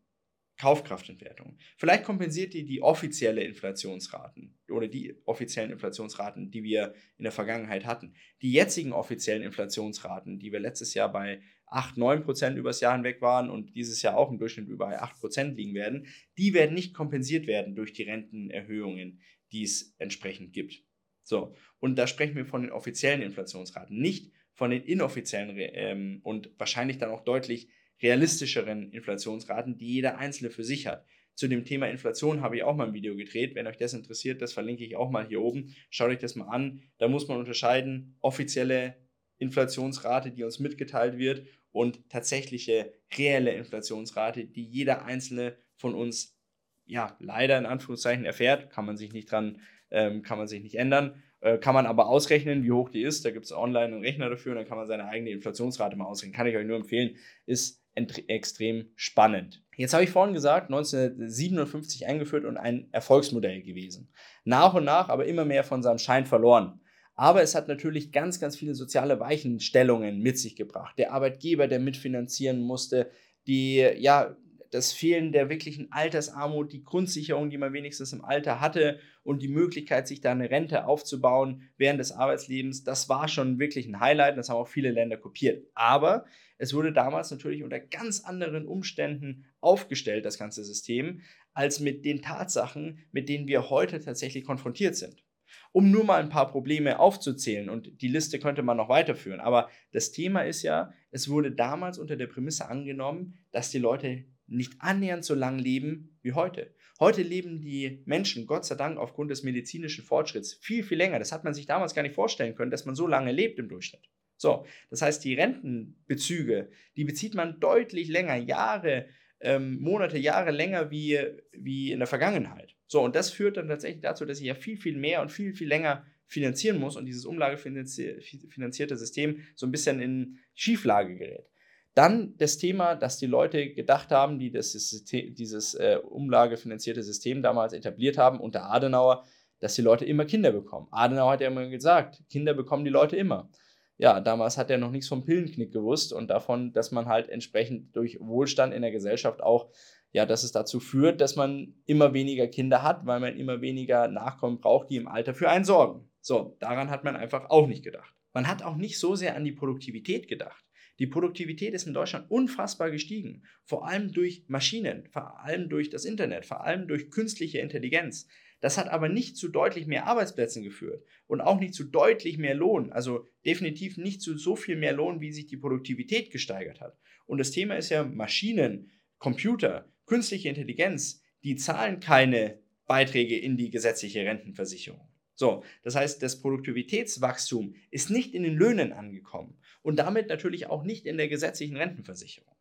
Kaufkraftentwertung. 0.55 1.57
Vielleicht 1.75 2.05
kompensiert 2.05 2.53
die 2.53 2.63
die 2.63 2.81
offizielle 2.81 3.43
Inflationsraten 3.43 4.57
oder 4.69 4.87
die 4.87 5.17
offiziellen 5.25 5.71
Inflationsraten, 5.71 6.51
die 6.51 6.63
wir 6.63 6.93
in 7.17 7.23
der 7.23 7.33
Vergangenheit 7.33 7.85
hatten. 7.85 8.13
Die 8.41 8.53
jetzigen 8.53 8.93
offiziellen 8.93 9.43
Inflationsraten, 9.43 10.39
die 10.39 10.53
wir 10.53 10.61
letztes 10.61 10.93
Jahr 10.93 11.11
bei 11.11 11.41
8, 11.65 11.97
9 11.97 12.23
Prozent 12.23 12.57
übers 12.57 12.79
Jahr 12.79 12.93
hinweg 12.93 13.21
waren 13.21 13.49
und 13.49 13.75
dieses 13.75 14.01
Jahr 14.01 14.15
auch 14.15 14.31
im 14.31 14.39
Durchschnitt 14.39 14.69
über 14.69 15.01
8 15.03 15.19
Prozent 15.19 15.57
liegen 15.57 15.73
werden, 15.73 16.07
die 16.37 16.53
werden 16.53 16.75
nicht 16.75 16.93
kompensiert 16.93 17.45
werden 17.45 17.75
durch 17.75 17.91
die 17.91 18.03
Rentenerhöhungen, 18.03 19.19
die 19.51 19.63
es 19.63 19.95
entsprechend 19.97 20.53
gibt. 20.53 20.81
So, 21.23 21.55
und 21.79 21.97
da 21.97 22.07
sprechen 22.07 22.37
wir 22.37 22.45
von 22.45 22.61
den 22.61 22.71
offiziellen 22.71 23.21
Inflationsraten, 23.21 23.99
nicht 23.99 24.31
von 24.59 24.71
den 24.71 24.83
inoffiziellen 24.83 25.55
ähm, 25.57 26.19
und 26.23 26.51
wahrscheinlich 26.57 26.97
dann 26.97 27.11
auch 27.11 27.23
deutlich 27.23 27.69
realistischeren 28.01 28.91
Inflationsraten, 28.91 29.77
die 29.77 29.87
jeder 29.87 30.17
Einzelne 30.17 30.51
für 30.51 30.65
sich 30.65 30.85
hat. 30.85 31.05
Zu 31.33 31.47
dem 31.47 31.63
Thema 31.63 31.87
Inflation 31.87 32.41
habe 32.41 32.57
ich 32.57 32.63
auch 32.63 32.75
mal 32.75 32.87
ein 32.87 32.93
Video 32.93 33.15
gedreht. 33.15 33.55
Wenn 33.55 33.67
euch 33.67 33.77
das 33.77 33.93
interessiert, 33.93 34.41
das 34.41 34.51
verlinke 34.51 34.83
ich 34.83 34.97
auch 34.97 35.11
mal 35.11 35.25
hier 35.25 35.39
oben. 35.39 35.73
Schaut 35.89 36.09
euch 36.09 36.17
das 36.17 36.35
mal 36.35 36.49
an. 36.49 36.83
Da 36.97 37.07
muss 37.07 37.29
man 37.29 37.37
unterscheiden, 37.37 38.17
offizielle 38.19 38.97
Inflationsrate, 39.37 40.31
die 40.31 40.43
uns 40.43 40.59
mitgeteilt 40.59 41.17
wird, 41.17 41.47
und 41.71 42.09
tatsächliche 42.09 42.91
reelle 43.17 43.53
Inflationsrate, 43.53 44.43
die 44.43 44.65
jeder 44.65 45.05
Einzelne 45.05 45.55
von 45.77 45.95
uns 45.95 46.37
ja 46.85 47.15
leider 47.21 47.57
in 47.57 47.65
Anführungszeichen 47.65 48.25
erfährt. 48.25 48.71
Kann 48.71 48.85
man 48.85 48.97
sich 48.97 49.13
nicht 49.13 49.31
dran, 49.31 49.61
ähm, 49.89 50.21
kann 50.21 50.37
man 50.37 50.49
sich 50.49 50.61
nicht 50.61 50.75
ändern. 50.75 51.23
Äh, 51.41 51.57
kann 51.57 51.73
man 51.73 51.85
aber 51.85 52.07
ausrechnen, 52.07 52.63
wie 52.63 52.71
hoch 52.71 52.89
die 52.89 53.01
ist. 53.01 53.23
Da 53.23 53.31
gibt 53.31 53.45
es 53.45 53.53
online 53.53 53.95
einen 53.95 54.01
Rechner 54.01 54.29
dafür 54.29 54.51
und 54.51 54.57
dann 54.57 54.67
kann 54.67 54.77
man 54.77 54.87
seine 54.87 55.05
eigene 55.05 55.31
Inflationsrate 55.31 55.95
mal 55.95 56.05
ausrechnen. 56.05 56.35
Kann 56.35 56.47
ich 56.47 56.55
euch 56.55 56.65
nur 56.65 56.77
empfehlen. 56.77 57.15
Ist 57.45 57.83
extrem 57.95 58.91
spannend. 58.95 59.63
Jetzt 59.75 59.93
habe 59.93 60.03
ich 60.03 60.09
vorhin 60.09 60.33
gesagt, 60.33 60.67
1957 60.67 62.07
eingeführt 62.07 62.45
und 62.45 62.57
ein 62.57 62.87
Erfolgsmodell 62.91 63.61
gewesen. 63.61 64.11
Nach 64.43 64.73
und 64.73 64.85
nach 64.85 65.09
aber 65.09 65.25
immer 65.25 65.45
mehr 65.45 65.63
von 65.63 65.81
seinem 65.83 65.97
Schein 65.97 66.25
verloren. 66.25 66.81
Aber 67.15 67.41
es 67.41 67.55
hat 67.55 67.67
natürlich 67.67 68.13
ganz, 68.13 68.39
ganz 68.39 68.55
viele 68.55 68.75
soziale 68.75 69.19
Weichenstellungen 69.19 70.19
mit 70.19 70.39
sich 70.39 70.55
gebracht. 70.55 70.97
Der 70.97 71.11
Arbeitgeber, 71.11 71.67
der 71.67 71.79
mitfinanzieren 71.79 72.61
musste, 72.61 73.11
die, 73.47 73.85
ja, 73.97 74.37
das 74.71 74.93
Fehlen 74.93 75.31
der 75.31 75.49
wirklichen 75.49 75.91
Altersarmut, 75.91 76.71
die 76.73 76.83
Grundsicherung, 76.83 77.49
die 77.49 77.57
man 77.57 77.73
wenigstens 77.73 78.13
im 78.13 78.23
Alter 78.23 78.61
hatte 78.61 78.99
und 79.23 79.41
die 79.41 79.47
Möglichkeit, 79.47 80.07
sich 80.07 80.21
da 80.21 80.31
eine 80.31 80.49
Rente 80.49 80.85
aufzubauen 80.85 81.69
während 81.77 81.99
des 81.99 82.11
Arbeitslebens, 82.11 82.83
das 82.83 83.09
war 83.09 83.27
schon 83.27 83.59
wirklich 83.59 83.87
ein 83.87 83.99
Highlight 83.99 84.37
das 84.37 84.49
haben 84.49 84.57
auch 84.57 84.67
viele 84.67 84.91
Länder 84.91 85.17
kopiert. 85.17 85.65
Aber 85.73 86.25
es 86.57 86.73
wurde 86.73 86.93
damals 86.93 87.31
natürlich 87.31 87.63
unter 87.63 87.79
ganz 87.79 88.21
anderen 88.21 88.67
Umständen 88.67 89.45
aufgestellt, 89.61 90.25
das 90.25 90.37
ganze 90.37 90.63
System, 90.63 91.21
als 91.53 91.79
mit 91.79 92.05
den 92.05 92.21
Tatsachen, 92.21 92.99
mit 93.11 93.29
denen 93.29 93.47
wir 93.47 93.69
heute 93.69 93.99
tatsächlich 93.99 94.45
konfrontiert 94.45 94.95
sind. 94.95 95.23
Um 95.71 95.89
nur 95.89 96.03
mal 96.03 96.21
ein 96.21 96.29
paar 96.29 96.49
Probleme 96.49 96.99
aufzuzählen 96.99 97.69
und 97.69 98.01
die 98.01 98.07
Liste 98.07 98.39
könnte 98.39 98.61
man 98.61 98.77
noch 98.77 98.89
weiterführen. 98.89 99.39
Aber 99.39 99.69
das 99.91 100.11
Thema 100.11 100.41
ist 100.41 100.61
ja, 100.61 100.91
es 101.11 101.29
wurde 101.29 101.51
damals 101.51 101.97
unter 101.97 102.15
der 102.15 102.27
Prämisse 102.27 102.69
angenommen, 102.69 103.39
dass 103.51 103.71
die 103.71 103.79
Leute 103.79 104.25
nicht 104.49 104.73
annähernd 104.79 105.23
so 105.23 105.35
lang 105.35 105.59
leben 105.59 106.17
wie 106.21 106.33
heute. 106.33 106.73
Heute 106.99 107.21
leben 107.21 107.61
die 107.61 108.03
Menschen, 108.05 108.45
Gott 108.45 108.65
sei 108.65 108.75
Dank, 108.75 108.97
aufgrund 108.97 109.31
des 109.31 109.43
medizinischen 109.43 110.03
Fortschritts 110.03 110.55
viel, 110.55 110.83
viel 110.83 110.97
länger. 110.97 111.19
Das 111.19 111.31
hat 111.31 111.43
man 111.43 111.53
sich 111.53 111.65
damals 111.65 111.95
gar 111.95 112.01
nicht 112.01 112.15
vorstellen 112.15 112.55
können, 112.55 112.71
dass 112.71 112.85
man 112.85 112.95
so 112.95 113.07
lange 113.07 113.31
lebt 113.31 113.57
im 113.57 113.69
Durchschnitt. 113.69 114.09
So, 114.35 114.65
das 114.89 115.01
heißt, 115.01 115.23
die 115.23 115.33
Rentenbezüge, 115.33 116.69
die 116.95 117.03
bezieht 117.03 117.35
man 117.35 117.59
deutlich 117.59 118.07
länger, 118.07 118.35
Jahre, 118.35 119.07
ähm, 119.41 119.79
Monate, 119.79 120.17
Jahre 120.17 120.51
länger 120.51 120.91
wie, 120.91 121.19
wie 121.51 121.91
in 121.91 121.99
der 121.99 122.07
Vergangenheit. 122.07 122.75
So, 122.87 123.01
und 123.01 123.15
das 123.15 123.31
führt 123.31 123.57
dann 123.57 123.67
tatsächlich 123.67 124.01
dazu, 124.01 124.25
dass 124.25 124.39
ich 124.39 124.45
ja 124.45 124.55
viel, 124.55 124.77
viel 124.77 124.97
mehr 124.97 125.21
und 125.21 125.31
viel, 125.31 125.53
viel 125.53 125.67
länger 125.67 126.05
finanzieren 126.25 126.79
muss 126.79 126.95
und 126.95 127.05
dieses 127.05 127.25
umlagefinanzierte 127.25 128.95
System 128.95 129.41
so 129.55 129.65
ein 129.65 129.71
bisschen 129.71 129.99
in 129.99 130.39
Schieflage 130.53 131.17
gerät. 131.17 131.48
Dann 131.95 132.35
das 132.37 132.57
Thema, 132.57 132.95
dass 132.95 133.17
die 133.17 133.25
Leute 133.25 133.73
gedacht 133.73 134.11
haben, 134.11 134.39
die 134.39 134.51
das 134.51 134.71
System, 134.71 135.33
dieses 135.33 135.73
äh, 135.73 135.97
umlagefinanzierte 136.01 137.03
System 137.03 137.41
damals 137.41 137.73
etabliert 137.73 138.17
haben 138.17 138.39
unter 138.39 138.71
Adenauer, 138.71 139.25
dass 139.59 139.75
die 139.75 139.81
Leute 139.81 140.05
immer 140.05 140.25
Kinder 140.25 140.51
bekommen. 140.51 140.87
Adenauer 140.91 141.33
hat 141.33 141.41
ja 141.41 141.47
immer 141.47 141.67
gesagt, 141.67 142.23
Kinder 142.29 142.53
bekommen 142.53 142.85
die 142.85 142.91
Leute 142.91 143.17
immer. 143.17 143.49
Ja, 143.97 144.21
damals 144.21 144.57
hat 144.57 144.69
er 144.69 144.77
noch 144.77 144.91
nichts 144.91 145.09
vom 145.09 145.25
Pillenknick 145.25 145.73
gewusst 145.73 146.13
und 146.13 146.29
davon, 146.29 146.71
dass 146.71 146.91
man 146.91 147.07
halt 147.07 147.27
entsprechend 147.27 147.93
durch 147.97 148.17
Wohlstand 148.21 148.73
in 148.73 148.81
der 148.81 148.91
Gesellschaft 148.91 149.43
auch, 149.43 149.69
ja, 150.13 150.25
dass 150.25 150.45
es 150.45 150.53
dazu 150.53 150.79
führt, 150.79 151.19
dass 151.19 151.35
man 151.35 151.75
immer 151.85 152.13
weniger 152.13 152.47
Kinder 152.47 152.81
hat, 152.81 153.05
weil 153.05 153.19
man 153.19 153.35
immer 153.35 153.59
weniger 153.59 154.07
Nachkommen 154.07 154.61
braucht, 154.61 154.89
die 154.89 154.95
im 154.95 155.09
Alter 155.09 155.33
für 155.33 155.49
einen 155.49 155.65
sorgen. 155.65 156.09
So, 156.21 156.55
daran 156.59 156.89
hat 156.89 157.03
man 157.03 157.17
einfach 157.17 157.49
auch 157.49 157.67
nicht 157.67 157.83
gedacht. 157.83 158.13
Man 158.33 158.47
hat 158.47 158.63
auch 158.63 158.77
nicht 158.77 158.99
so 158.99 159.15
sehr 159.15 159.35
an 159.35 159.43
die 159.43 159.51
Produktivität 159.51 160.29
gedacht. 160.29 160.63
Die 160.99 161.07
Produktivität 161.07 161.73
ist 161.73 161.87
in 161.87 161.93
Deutschland 161.93 162.29
unfassbar 162.29 162.91
gestiegen, 162.91 163.43
vor 163.63 163.87
allem 163.87 164.11
durch 164.11 164.43
Maschinen, 164.47 165.07
vor 165.11 165.39
allem 165.39 165.69
durch 165.69 165.89
das 165.89 166.03
Internet, 166.03 166.45
vor 166.45 166.65
allem 166.65 166.87
durch 166.87 167.09
künstliche 167.09 167.59
Intelligenz. 167.59 168.27
Das 168.59 168.77
hat 168.77 168.89
aber 168.89 169.07
nicht 169.07 169.37
zu 169.37 169.47
deutlich 169.47 169.87
mehr 169.87 170.05
Arbeitsplätzen 170.07 170.61
geführt 170.61 171.05
und 171.27 171.39
auch 171.39 171.57
nicht 171.57 171.73
zu 171.73 171.85
deutlich 171.85 172.37
mehr 172.37 172.53
Lohn, 172.53 172.91
also 172.91 173.25
definitiv 173.45 173.95
nicht 173.95 174.21
zu 174.21 174.37
so 174.37 174.57
viel 174.57 174.75
mehr 174.75 174.91
Lohn, 174.91 175.21
wie 175.21 175.31
sich 175.31 175.47
die 175.47 175.55
Produktivität 175.55 176.31
gesteigert 176.31 176.81
hat. 176.81 176.97
Und 177.25 177.37
das 177.37 177.51
Thema 177.51 177.75
ist 177.75 177.89
ja 177.89 178.03
Maschinen, 178.03 178.91
Computer, 179.17 179.89
künstliche 180.05 180.49
Intelligenz, 180.49 181.23
die 181.43 181.55
zahlen 181.55 182.01
keine 182.01 182.59
Beiträge 182.85 183.37
in 183.37 183.55
die 183.55 183.69
gesetzliche 183.69 184.25
Rentenversicherung. 184.25 185.07
So, 185.35 185.63
das 185.83 185.95
heißt, 185.95 186.21
das 186.21 186.41
Produktivitätswachstum 186.41 187.75
ist 187.91 188.09
nicht 188.09 188.33
in 188.33 188.43
den 188.43 188.55
Löhnen 188.55 188.91
angekommen 188.91 189.57
und 189.81 189.97
damit 189.97 190.27
natürlich 190.27 190.67
auch 190.67 190.83
nicht 190.83 191.05
in 191.05 191.17
der 191.17 191.27
gesetzlichen 191.27 191.77
Rentenversicherung. 191.77 192.55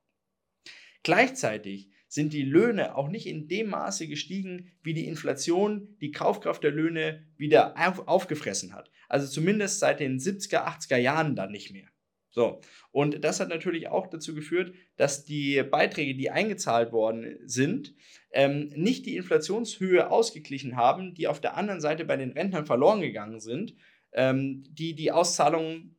Gleichzeitig 1.03 1.91
sind 2.09 2.33
die 2.33 2.43
Löhne 2.43 2.97
auch 2.97 3.09
nicht 3.09 3.27
in 3.27 3.49
dem 3.49 3.69
Maße 3.69 4.09
gestiegen, 4.09 4.73
wie 4.83 4.95
die 4.95 5.07
Inflation 5.07 5.97
die 6.01 6.11
Kaufkraft 6.11 6.65
der 6.65 6.71
Löhne 6.71 7.27
wieder 7.37 7.75
auf, 7.77 8.09
aufgefressen 8.09 8.75
hat. 8.75 8.91
Also 9.09 9.27
zumindest 9.27 9.79
seit 9.79 10.01
den 10.01 10.19
70er, 10.19 10.67
80er 10.67 10.97
Jahren 10.97 11.37
dann 11.37 11.53
nicht 11.53 11.73
mehr. 11.73 11.89
So, 12.31 12.61
und 12.93 13.25
das 13.25 13.41
hat 13.41 13.49
natürlich 13.49 13.89
auch 13.89 14.07
dazu 14.07 14.35
geführt, 14.35 14.75
dass 14.97 15.25
die 15.25 15.63
Beiträge, 15.63 16.15
die 16.15 16.31
eingezahlt 16.31 16.93
worden 16.93 17.39
sind, 17.45 17.95
ähm, 18.33 18.69
nicht 18.77 19.07
die 19.07 19.17
Inflationshöhe 19.17 20.11
ausgeglichen 20.11 20.77
haben, 20.77 21.15
die 21.15 21.27
auf 21.27 21.41
der 21.41 21.57
anderen 21.57 21.81
Seite 21.81 22.05
bei 22.05 22.17
den 22.17 22.33
Rentnern 22.33 22.67
verloren 22.67 23.01
gegangen 23.01 23.41
sind, 23.41 23.75
ähm, 24.13 24.63
die 24.71 24.95
die 24.95 25.11
Auszahlungen 25.11 25.97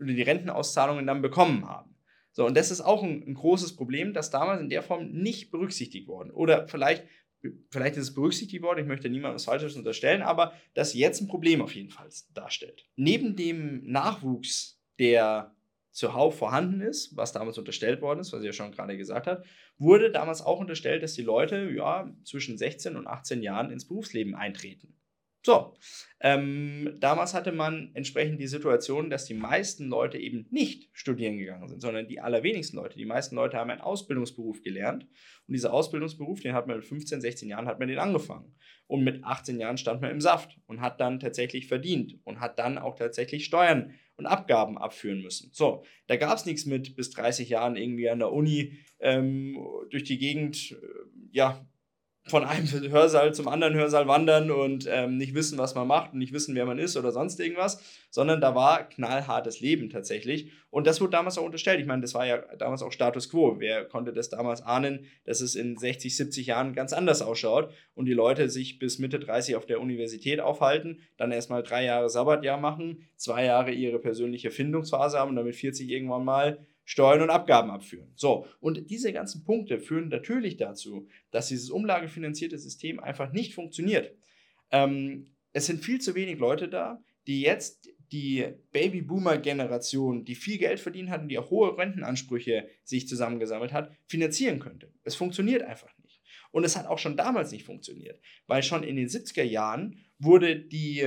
oder 0.00 0.12
die 0.12 0.22
Rentenauszahlungen 0.22 1.06
dann 1.06 1.22
bekommen 1.22 1.66
haben. 1.68 1.94
So, 2.32 2.46
und 2.46 2.56
das 2.56 2.70
ist 2.70 2.80
auch 2.80 3.02
ein, 3.02 3.24
ein 3.26 3.34
großes 3.34 3.74
Problem, 3.74 4.12
das 4.12 4.30
damals 4.30 4.60
in 4.60 4.68
der 4.68 4.82
Form 4.82 5.10
nicht 5.10 5.50
berücksichtigt 5.50 6.06
worden. 6.06 6.30
Oder 6.30 6.68
vielleicht, 6.68 7.04
vielleicht 7.70 7.96
ist 7.96 8.04
es 8.04 8.14
berücksichtigt 8.14 8.62
worden, 8.62 8.80
ich 8.80 8.86
möchte 8.86 9.08
niemandem 9.08 9.34
was 9.34 9.44
Falsches 9.44 9.76
unterstellen, 9.76 10.22
aber 10.22 10.52
das 10.74 10.94
jetzt 10.94 11.20
ein 11.20 11.28
Problem 11.28 11.60
auf 11.62 11.74
jeden 11.74 11.90
Fall 11.90 12.08
darstellt. 12.34 12.86
Neben 12.96 13.34
dem 13.34 13.84
Nachwuchs, 13.90 14.80
der 14.98 15.54
zuhauf 15.90 16.38
vorhanden 16.38 16.80
ist, 16.80 17.16
was 17.16 17.32
damals 17.32 17.58
unterstellt 17.58 18.00
worden 18.02 18.20
ist, 18.20 18.32
was 18.32 18.40
ich 18.40 18.46
ja 18.46 18.52
schon 18.52 18.70
gerade 18.70 18.96
gesagt 18.96 19.26
habe, 19.26 19.42
wurde 19.78 20.12
damals 20.12 20.42
auch 20.42 20.60
unterstellt, 20.60 21.02
dass 21.02 21.14
die 21.14 21.22
Leute 21.22 21.72
ja, 21.74 22.08
zwischen 22.24 22.56
16 22.56 22.94
und 22.94 23.08
18 23.08 23.42
Jahren 23.42 23.72
ins 23.72 23.88
Berufsleben 23.88 24.36
eintreten. 24.36 24.94
So, 25.42 25.74
ähm, 26.20 26.96
damals 26.98 27.32
hatte 27.32 27.52
man 27.52 27.92
entsprechend 27.94 28.40
die 28.40 28.48
Situation, 28.48 29.08
dass 29.08 29.24
die 29.24 29.34
meisten 29.34 29.88
Leute 29.88 30.18
eben 30.18 30.46
nicht 30.50 30.88
studieren 30.92 31.38
gegangen 31.38 31.68
sind, 31.68 31.80
sondern 31.80 32.08
die 32.08 32.20
allerwenigsten 32.20 32.76
Leute. 32.76 32.98
Die 32.98 33.04
meisten 33.04 33.36
Leute 33.36 33.56
haben 33.56 33.70
einen 33.70 33.80
Ausbildungsberuf 33.80 34.62
gelernt 34.62 35.04
und 35.46 35.54
dieser 35.54 35.72
Ausbildungsberuf, 35.72 36.40
den 36.40 36.54
hat 36.54 36.66
man 36.66 36.78
mit 36.78 36.86
15, 36.86 37.20
16 37.20 37.48
Jahren 37.48 37.66
hat 37.66 37.78
man 37.78 37.88
den 37.88 37.98
angefangen 37.98 38.52
und 38.88 39.04
mit 39.04 39.22
18 39.22 39.60
Jahren 39.60 39.78
stand 39.78 40.00
man 40.00 40.10
im 40.10 40.20
Saft 40.20 40.58
und 40.66 40.80
hat 40.80 41.00
dann 41.00 41.20
tatsächlich 41.20 41.68
verdient 41.68 42.18
und 42.24 42.40
hat 42.40 42.58
dann 42.58 42.76
auch 42.76 42.96
tatsächlich 42.96 43.44
Steuern 43.44 43.94
und 44.16 44.26
Abgaben 44.26 44.76
abführen 44.76 45.22
müssen. 45.22 45.50
So, 45.52 45.84
da 46.08 46.16
gab 46.16 46.36
es 46.36 46.46
nichts 46.46 46.66
mit 46.66 46.96
bis 46.96 47.10
30 47.10 47.48
Jahren 47.48 47.76
irgendwie 47.76 48.10
an 48.10 48.18
der 48.18 48.32
Uni 48.32 48.78
ähm, 48.98 49.56
durch 49.90 50.02
die 50.02 50.18
Gegend, 50.18 50.72
äh, 50.72 50.76
ja, 51.30 51.64
von 52.30 52.44
einem 52.44 52.66
Hörsaal 52.90 53.34
zum 53.34 53.48
anderen 53.48 53.74
Hörsaal 53.74 54.06
wandern 54.06 54.50
und 54.50 54.88
ähm, 54.90 55.16
nicht 55.16 55.34
wissen, 55.34 55.58
was 55.58 55.74
man 55.74 55.86
macht 55.86 56.12
und 56.12 56.18
nicht 56.18 56.32
wissen, 56.32 56.54
wer 56.54 56.66
man 56.66 56.78
ist 56.78 56.96
oder 56.96 57.12
sonst 57.12 57.40
irgendwas, 57.40 57.82
sondern 58.10 58.40
da 58.40 58.54
war 58.54 58.88
knallhartes 58.88 59.60
Leben 59.60 59.90
tatsächlich. 59.90 60.52
Und 60.70 60.86
das 60.86 61.00
wurde 61.00 61.12
damals 61.12 61.38
auch 61.38 61.44
unterstellt. 61.44 61.80
Ich 61.80 61.86
meine, 61.86 62.02
das 62.02 62.14
war 62.14 62.26
ja 62.26 62.38
damals 62.56 62.82
auch 62.82 62.92
Status 62.92 63.30
quo. 63.30 63.56
Wer 63.58 63.84
konnte 63.84 64.12
das 64.12 64.28
damals 64.28 64.62
ahnen, 64.62 65.06
dass 65.24 65.40
es 65.40 65.54
in 65.54 65.76
60, 65.76 66.16
70 66.16 66.46
Jahren 66.46 66.74
ganz 66.74 66.92
anders 66.92 67.22
ausschaut 67.22 67.72
und 67.94 68.06
die 68.06 68.12
Leute 68.12 68.50
sich 68.50 68.78
bis 68.78 68.98
Mitte 68.98 69.18
30 69.18 69.56
auf 69.56 69.66
der 69.66 69.80
Universität 69.80 70.40
aufhalten, 70.40 71.00
dann 71.16 71.32
erstmal 71.32 71.62
drei 71.62 71.84
Jahre 71.84 72.10
Sabbatjahr 72.10 72.58
machen, 72.58 73.08
zwei 73.16 73.44
Jahre 73.44 73.72
ihre 73.72 73.98
persönliche 73.98 74.50
Findungsphase 74.50 75.18
haben 75.18 75.30
und 75.30 75.36
damit 75.36 75.56
40 75.56 75.88
irgendwann 75.88 76.24
mal 76.24 76.58
Steuern 76.88 77.20
und 77.20 77.28
Abgaben 77.28 77.70
abführen. 77.70 78.10
So, 78.14 78.46
und 78.60 78.88
diese 78.88 79.12
ganzen 79.12 79.44
Punkte 79.44 79.78
führen 79.78 80.08
natürlich 80.08 80.56
dazu, 80.56 81.06
dass 81.30 81.48
dieses 81.48 81.68
umlagefinanzierte 81.68 82.58
System 82.58 82.98
einfach 82.98 83.30
nicht 83.30 83.52
funktioniert. 83.52 84.16
Ähm, 84.70 85.26
es 85.52 85.66
sind 85.66 85.84
viel 85.84 86.00
zu 86.00 86.14
wenig 86.14 86.38
Leute 86.38 86.66
da, 86.66 87.02
die 87.26 87.42
jetzt 87.42 87.90
die 88.10 88.54
Babyboomer-Generation, 88.72 90.24
die 90.24 90.34
viel 90.34 90.56
Geld 90.56 90.80
verdient 90.80 91.10
hat 91.10 91.20
und 91.20 91.28
die 91.28 91.36
auch 91.38 91.50
hohe 91.50 91.76
Rentenansprüche 91.76 92.70
sich 92.84 93.06
zusammengesammelt 93.06 93.74
hat, 93.74 93.92
finanzieren 94.06 94.58
könnte. 94.58 94.90
Es 95.04 95.14
funktioniert 95.14 95.64
einfach 95.64 95.92
nicht. 95.98 96.22
Und 96.52 96.64
es 96.64 96.74
hat 96.74 96.86
auch 96.86 96.98
schon 96.98 97.18
damals 97.18 97.52
nicht 97.52 97.64
funktioniert, 97.64 98.18
weil 98.46 98.62
schon 98.62 98.82
in 98.82 98.96
den 98.96 99.08
70er 99.08 99.42
Jahren 99.42 100.06
wurde 100.18 100.58
die, 100.58 101.06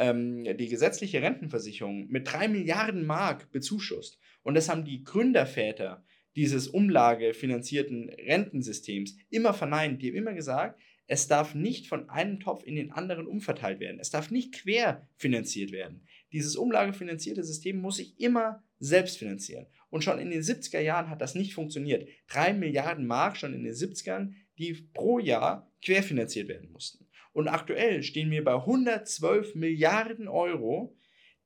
ähm, 0.00 0.44
die 0.56 0.68
gesetzliche 0.68 1.22
Rentenversicherung 1.22 2.08
mit 2.08 2.32
3 2.32 2.48
Milliarden 2.48 3.04
Mark 3.04 3.52
bezuschusst. 3.52 4.18
Und 4.42 4.54
das 4.54 4.68
haben 4.68 4.84
die 4.84 5.04
Gründerväter 5.04 6.02
dieses 6.36 6.68
umlagefinanzierten 6.68 8.08
Rentensystems 8.08 9.16
immer 9.28 9.52
verneint. 9.52 10.00
Die 10.00 10.08
haben 10.08 10.16
immer 10.16 10.32
gesagt, 10.32 10.80
es 11.06 11.26
darf 11.26 11.54
nicht 11.54 11.88
von 11.88 12.08
einem 12.08 12.40
Topf 12.40 12.64
in 12.64 12.76
den 12.76 12.92
anderen 12.92 13.26
umverteilt 13.26 13.80
werden. 13.80 14.00
Es 14.00 14.10
darf 14.10 14.30
nicht 14.30 14.54
querfinanziert 14.54 15.70
werden. 15.70 16.06
Dieses 16.32 16.56
umlagefinanzierte 16.56 17.44
System 17.44 17.80
muss 17.80 17.96
sich 17.96 18.18
immer 18.18 18.62
selbst 18.78 19.18
finanzieren. 19.18 19.66
Und 19.90 20.04
schon 20.04 20.18
in 20.18 20.30
den 20.30 20.40
70er 20.40 20.80
Jahren 20.80 21.10
hat 21.10 21.20
das 21.20 21.34
nicht 21.34 21.52
funktioniert. 21.52 22.08
Drei 22.28 22.54
Milliarden 22.54 23.06
Mark 23.06 23.36
schon 23.36 23.52
in 23.52 23.64
den 23.64 23.74
70ern, 23.74 24.32
die 24.56 24.72
pro 24.94 25.18
Jahr 25.18 25.70
querfinanziert 25.82 26.48
werden 26.48 26.70
mussten. 26.70 27.06
Und 27.32 27.48
aktuell 27.48 28.02
stehen 28.02 28.30
wir 28.30 28.44
bei 28.44 28.54
112 28.54 29.54
Milliarden 29.54 30.28
Euro, 30.28 30.96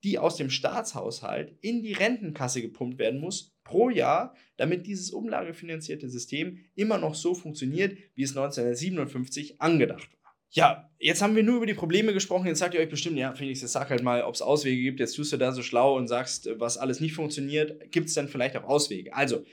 die 0.02 0.18
aus 0.18 0.36
dem 0.36 0.50
Staatshaushalt 0.50 1.56
in 1.62 1.82
die 1.82 1.94
Rentenkasse 1.94 2.60
gepumpt 2.60 2.98
werden 2.98 3.20
muss 3.20 3.54
pro 3.64 3.88
Jahr, 3.88 4.34
damit 4.56 4.86
dieses 4.86 5.10
umlagefinanzierte 5.10 6.08
System 6.08 6.58
immer 6.74 6.98
noch 6.98 7.14
so 7.14 7.34
funktioniert, 7.34 7.96
wie 8.14 8.22
es 8.22 8.36
1957 8.36 9.60
angedacht 9.60 10.10
war. 10.22 10.34
Ja, 10.50 10.88
jetzt 11.00 11.20
haben 11.20 11.34
wir 11.34 11.42
nur 11.42 11.56
über 11.56 11.66
die 11.66 11.74
Probleme 11.74 12.12
gesprochen. 12.12 12.46
Jetzt 12.46 12.60
sagt 12.60 12.74
ihr 12.74 12.80
euch 12.80 12.88
bestimmt, 12.88 13.16
ja, 13.16 13.34
Felix, 13.34 13.60
jetzt 13.62 13.72
sag 13.72 13.90
halt 13.90 14.04
mal, 14.04 14.22
ob 14.22 14.34
es 14.34 14.42
Auswege 14.42 14.80
gibt. 14.82 15.00
Jetzt 15.00 15.16
tust 15.16 15.32
du 15.32 15.36
da 15.36 15.50
so 15.50 15.62
schlau 15.62 15.96
und 15.96 16.06
sagst, 16.06 16.48
was 16.58 16.78
alles 16.78 17.00
nicht 17.00 17.14
funktioniert. 17.14 17.90
Gibt 17.90 18.08
es 18.08 18.14
denn 18.14 18.28
vielleicht 18.28 18.56
auch 18.56 18.62
Auswege? 18.64 19.12
Also, 19.14 19.44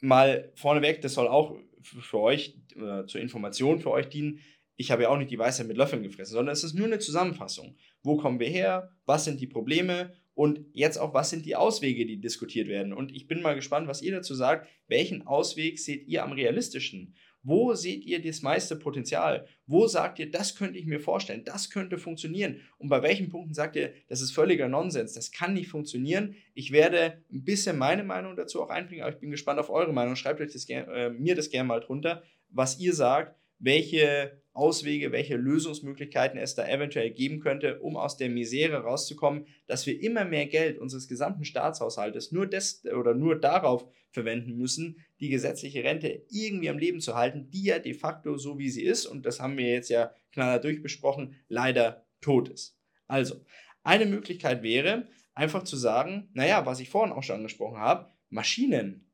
mal 0.00 0.50
vorneweg, 0.56 1.02
das 1.02 1.14
soll 1.14 1.28
auch 1.28 1.56
für 1.82 2.18
euch, 2.18 2.58
äh, 2.74 3.06
zur 3.06 3.20
Information 3.20 3.78
für 3.78 3.90
euch 3.90 4.08
dienen. 4.08 4.40
Ich 4.76 4.90
habe 4.90 5.04
ja 5.04 5.08
auch 5.08 5.18
nicht 5.18 5.30
die 5.30 5.38
Weisheit 5.38 5.66
mit 5.66 5.76
Löffeln 5.76 6.02
gefressen, 6.02 6.34
sondern 6.34 6.52
es 6.52 6.64
ist 6.64 6.74
nur 6.74 6.86
eine 6.86 6.98
Zusammenfassung 6.98 7.76
wo 8.04 8.16
kommen 8.16 8.38
wir 8.38 8.48
her, 8.48 8.90
was 9.06 9.24
sind 9.24 9.40
die 9.40 9.46
Probleme 9.48 10.12
und 10.34 10.60
jetzt 10.72 10.98
auch, 10.98 11.14
was 11.14 11.30
sind 11.30 11.46
die 11.46 11.56
Auswege, 11.56 12.06
die 12.06 12.20
diskutiert 12.20 12.68
werden. 12.68 12.92
Und 12.92 13.12
ich 13.12 13.26
bin 13.26 13.42
mal 13.42 13.54
gespannt, 13.54 13.88
was 13.88 14.02
ihr 14.02 14.12
dazu 14.12 14.34
sagt. 14.34 14.68
Welchen 14.86 15.26
Ausweg 15.26 15.78
seht 15.78 16.06
ihr 16.06 16.22
am 16.22 16.32
realistischen? 16.32 17.14
Wo 17.42 17.74
seht 17.74 18.04
ihr 18.04 18.22
das 18.22 18.42
meiste 18.42 18.76
Potenzial? 18.76 19.46
Wo 19.66 19.86
sagt 19.86 20.18
ihr, 20.18 20.30
das 20.30 20.56
könnte 20.56 20.78
ich 20.78 20.86
mir 20.86 20.98
vorstellen, 20.98 21.44
das 21.44 21.70
könnte 21.70 21.98
funktionieren? 21.98 22.60
Und 22.78 22.88
bei 22.88 23.02
welchen 23.02 23.28
Punkten 23.28 23.54
sagt 23.54 23.76
ihr, 23.76 23.92
das 24.08 24.20
ist 24.20 24.32
völliger 24.32 24.68
Nonsens, 24.68 25.12
das 25.12 25.30
kann 25.30 25.54
nicht 25.54 25.68
funktionieren? 25.68 26.36
Ich 26.54 26.72
werde 26.72 27.22
ein 27.32 27.44
bisschen 27.44 27.78
meine 27.78 28.02
Meinung 28.02 28.34
dazu 28.34 28.62
auch 28.62 28.70
einbringen, 28.70 29.02
aber 29.02 29.12
ich 29.12 29.20
bin 29.20 29.30
gespannt 29.30 29.60
auf 29.60 29.70
eure 29.70 29.92
Meinung. 29.92 30.16
Schreibt 30.16 30.40
euch 30.40 30.52
das, 30.52 30.68
äh, 30.68 31.10
mir 31.10 31.34
das 31.34 31.50
gerne 31.50 31.68
mal 31.68 31.80
drunter, 31.80 32.22
was 32.48 32.80
ihr 32.80 32.94
sagt, 32.94 33.38
welche 33.58 34.42
Auswege, 34.54 35.12
welche 35.12 35.36
Lösungsmöglichkeiten 35.36 36.38
es 36.38 36.54
da 36.54 36.66
eventuell 36.66 37.10
geben 37.10 37.40
könnte, 37.40 37.80
um 37.80 37.96
aus 37.96 38.16
der 38.16 38.30
Misere 38.30 38.78
rauszukommen, 38.78 39.46
dass 39.66 39.84
wir 39.86 40.00
immer 40.00 40.24
mehr 40.24 40.46
Geld 40.46 40.78
unseres 40.78 41.08
gesamten 41.08 41.44
Staatshaushaltes 41.44 42.32
nur 42.32 42.46
des 42.46 42.84
oder 42.86 43.14
nur 43.14 43.38
darauf 43.38 43.86
verwenden 44.12 44.56
müssen, 44.56 45.00
die 45.20 45.28
gesetzliche 45.28 45.82
Rente 45.82 46.24
irgendwie 46.30 46.70
am 46.70 46.78
Leben 46.78 47.00
zu 47.00 47.16
halten, 47.16 47.50
die 47.50 47.64
ja 47.64 47.80
de 47.80 47.94
facto 47.94 48.36
so 48.36 48.58
wie 48.58 48.70
sie 48.70 48.84
ist, 48.84 49.06
und 49.06 49.26
das 49.26 49.40
haben 49.40 49.58
wir 49.58 49.66
jetzt 49.66 49.90
ja 49.90 50.14
knaller 50.32 50.60
durchbesprochen, 50.60 51.34
leider 51.48 52.06
tot 52.20 52.48
ist. 52.48 52.78
Also, 53.08 53.44
eine 53.82 54.06
Möglichkeit 54.06 54.62
wäre, 54.62 55.08
einfach 55.34 55.64
zu 55.64 55.76
sagen, 55.76 56.30
naja, 56.32 56.64
was 56.64 56.80
ich 56.80 56.90
vorhin 56.90 57.12
auch 57.12 57.24
schon 57.24 57.36
angesprochen 57.36 57.78
habe, 57.78 58.08
Maschinen 58.30 59.10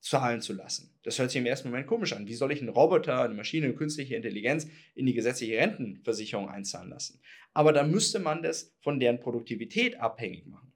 zahlen 0.00 0.40
zu 0.40 0.54
lassen. 0.54 0.94
Das 1.02 1.18
hört 1.18 1.30
sich 1.30 1.40
im 1.40 1.46
ersten 1.46 1.68
Moment 1.68 1.86
komisch 1.86 2.12
an. 2.12 2.26
Wie 2.26 2.34
soll 2.34 2.52
ich 2.52 2.60
einen 2.60 2.70
Roboter, 2.70 3.22
eine 3.22 3.34
Maschine, 3.34 3.66
eine 3.66 3.74
künstliche 3.74 4.16
Intelligenz 4.16 4.66
in 4.94 5.06
die 5.06 5.14
gesetzliche 5.14 5.58
Rentenversicherung 5.58 6.48
einzahlen 6.48 6.90
lassen? 6.90 7.20
Aber 7.52 7.72
da 7.72 7.84
müsste 7.84 8.18
man 8.18 8.42
das 8.42 8.74
von 8.80 8.98
deren 8.98 9.20
Produktivität 9.20 10.00
abhängig 10.00 10.46
machen. 10.46 10.72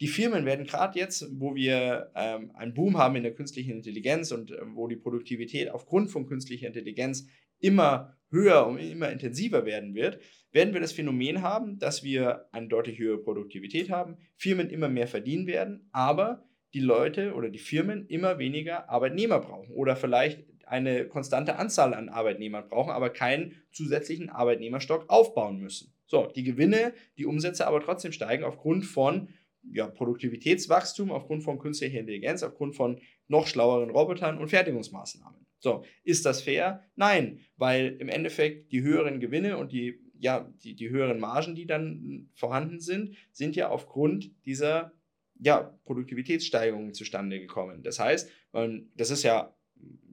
Die 0.00 0.08
Firmen 0.08 0.44
werden 0.44 0.66
gerade 0.66 0.98
jetzt, 0.98 1.26
wo 1.40 1.54
wir 1.54 2.12
ähm, 2.14 2.50
einen 2.54 2.74
Boom 2.74 2.98
haben 2.98 3.16
in 3.16 3.22
der 3.22 3.34
künstlichen 3.34 3.76
Intelligenz 3.76 4.30
und 4.30 4.50
äh, 4.50 4.58
wo 4.74 4.88
die 4.88 4.96
Produktivität 4.96 5.70
aufgrund 5.70 6.10
von 6.10 6.26
künstlicher 6.26 6.66
Intelligenz 6.66 7.26
immer 7.60 8.14
höher 8.30 8.66
und 8.66 8.78
immer 8.78 9.10
intensiver 9.10 9.64
werden 9.64 9.94
wird, 9.94 10.20
werden 10.52 10.74
wir 10.74 10.80
das 10.80 10.92
Phänomen 10.92 11.40
haben, 11.42 11.78
dass 11.78 12.02
wir 12.02 12.46
eine 12.52 12.68
deutlich 12.68 12.98
höhere 12.98 13.22
Produktivität 13.22 13.88
haben, 13.88 14.18
Firmen 14.36 14.68
immer 14.68 14.88
mehr 14.88 15.06
verdienen 15.06 15.46
werden, 15.46 15.88
aber 15.92 16.46
die 16.76 16.82
Leute 16.82 17.32
oder 17.32 17.48
die 17.48 17.58
Firmen 17.58 18.06
immer 18.08 18.38
weniger 18.38 18.90
Arbeitnehmer 18.90 19.40
brauchen 19.40 19.72
oder 19.72 19.96
vielleicht 19.96 20.44
eine 20.66 21.08
konstante 21.08 21.56
Anzahl 21.56 21.94
an 21.94 22.10
Arbeitnehmern 22.10 22.68
brauchen, 22.68 22.90
aber 22.90 23.08
keinen 23.08 23.54
zusätzlichen 23.72 24.28
Arbeitnehmerstock 24.28 25.08
aufbauen 25.08 25.58
müssen. 25.58 25.94
So, 26.04 26.26
die 26.26 26.42
Gewinne, 26.42 26.92
die 27.16 27.24
Umsätze 27.24 27.66
aber 27.66 27.80
trotzdem 27.80 28.12
steigen 28.12 28.44
aufgrund 28.44 28.84
von 28.84 29.30
ja, 29.72 29.86
Produktivitätswachstum, 29.86 31.10
aufgrund 31.10 31.44
von 31.44 31.58
künstlicher 31.58 31.98
Intelligenz, 31.98 32.42
aufgrund 32.42 32.76
von 32.76 33.00
noch 33.26 33.46
schlaueren 33.46 33.88
Robotern 33.88 34.36
und 34.36 34.48
Fertigungsmaßnahmen. 34.48 35.46
So, 35.58 35.82
ist 36.04 36.26
das 36.26 36.42
fair? 36.42 36.84
Nein, 36.94 37.40
weil 37.56 37.96
im 38.00 38.10
Endeffekt 38.10 38.70
die 38.70 38.82
höheren 38.82 39.18
Gewinne 39.18 39.56
und 39.56 39.72
die, 39.72 39.98
ja, 40.18 40.52
die, 40.62 40.74
die 40.74 40.90
höheren 40.90 41.20
Margen, 41.20 41.54
die 41.54 41.66
dann 41.66 42.28
vorhanden 42.34 42.80
sind, 42.80 43.16
sind 43.32 43.56
ja 43.56 43.70
aufgrund 43.70 44.30
dieser 44.44 44.92
ja, 45.40 45.78
Produktivitätssteigerungen 45.84 46.94
zustande 46.94 47.40
gekommen. 47.40 47.82
Das 47.82 47.98
heißt, 47.98 48.30
man, 48.52 48.90
das 48.96 49.10
ist 49.10 49.22
ja, 49.22 49.54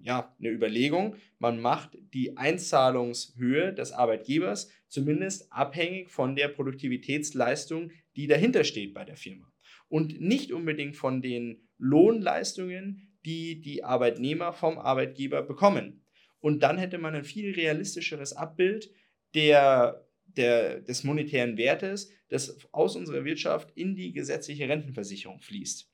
ja 0.02 0.36
eine 0.40 0.50
Überlegung, 0.50 1.16
man 1.40 1.62
macht 1.62 1.98
die 2.14 2.38
Einzahlungshöhe 2.38 3.74
des 3.74 3.92
Arbeitgebers 3.92 4.70
zumindest 4.88 5.52
abhängig 5.52 6.10
von 6.12 6.36
der 6.36 6.50
Produktivitätsleistung, 6.50 7.92
die 8.16 8.28
dahinter 8.28 8.64
steht 8.64 8.94
bei 8.94 9.06
der 9.06 9.18
Firma. 9.18 9.52
Und 9.88 10.20
nicht 10.20 10.52
unbedingt 10.52 10.96
von 10.96 11.22
den 11.22 11.68
Lohnleistungen, 11.78 13.14
die 13.26 13.62
die 13.62 13.84
Arbeitnehmer 13.84 14.54
vom 14.54 14.78
Arbeitgeber 14.78 15.42
bekommen. 15.44 16.06
Und 16.40 16.62
dann 16.62 16.78
hätte 16.78 16.98
man 16.98 17.16
ein 17.16 17.24
viel 17.24 17.54
realistischeres 17.54 18.34
Abbild 18.34 18.92
der 19.34 20.03
der, 20.38 20.82
des 20.82 21.04
monetären 21.04 21.58
Wertes, 21.58 22.12
das 22.30 22.58
aus 22.72 22.96
unserer 22.96 23.26
Wirtschaft 23.26 23.72
in 23.76 23.96
die 23.96 24.14
gesetzliche 24.14 24.68
Rentenversicherung 24.68 25.40
fließt. 25.42 25.90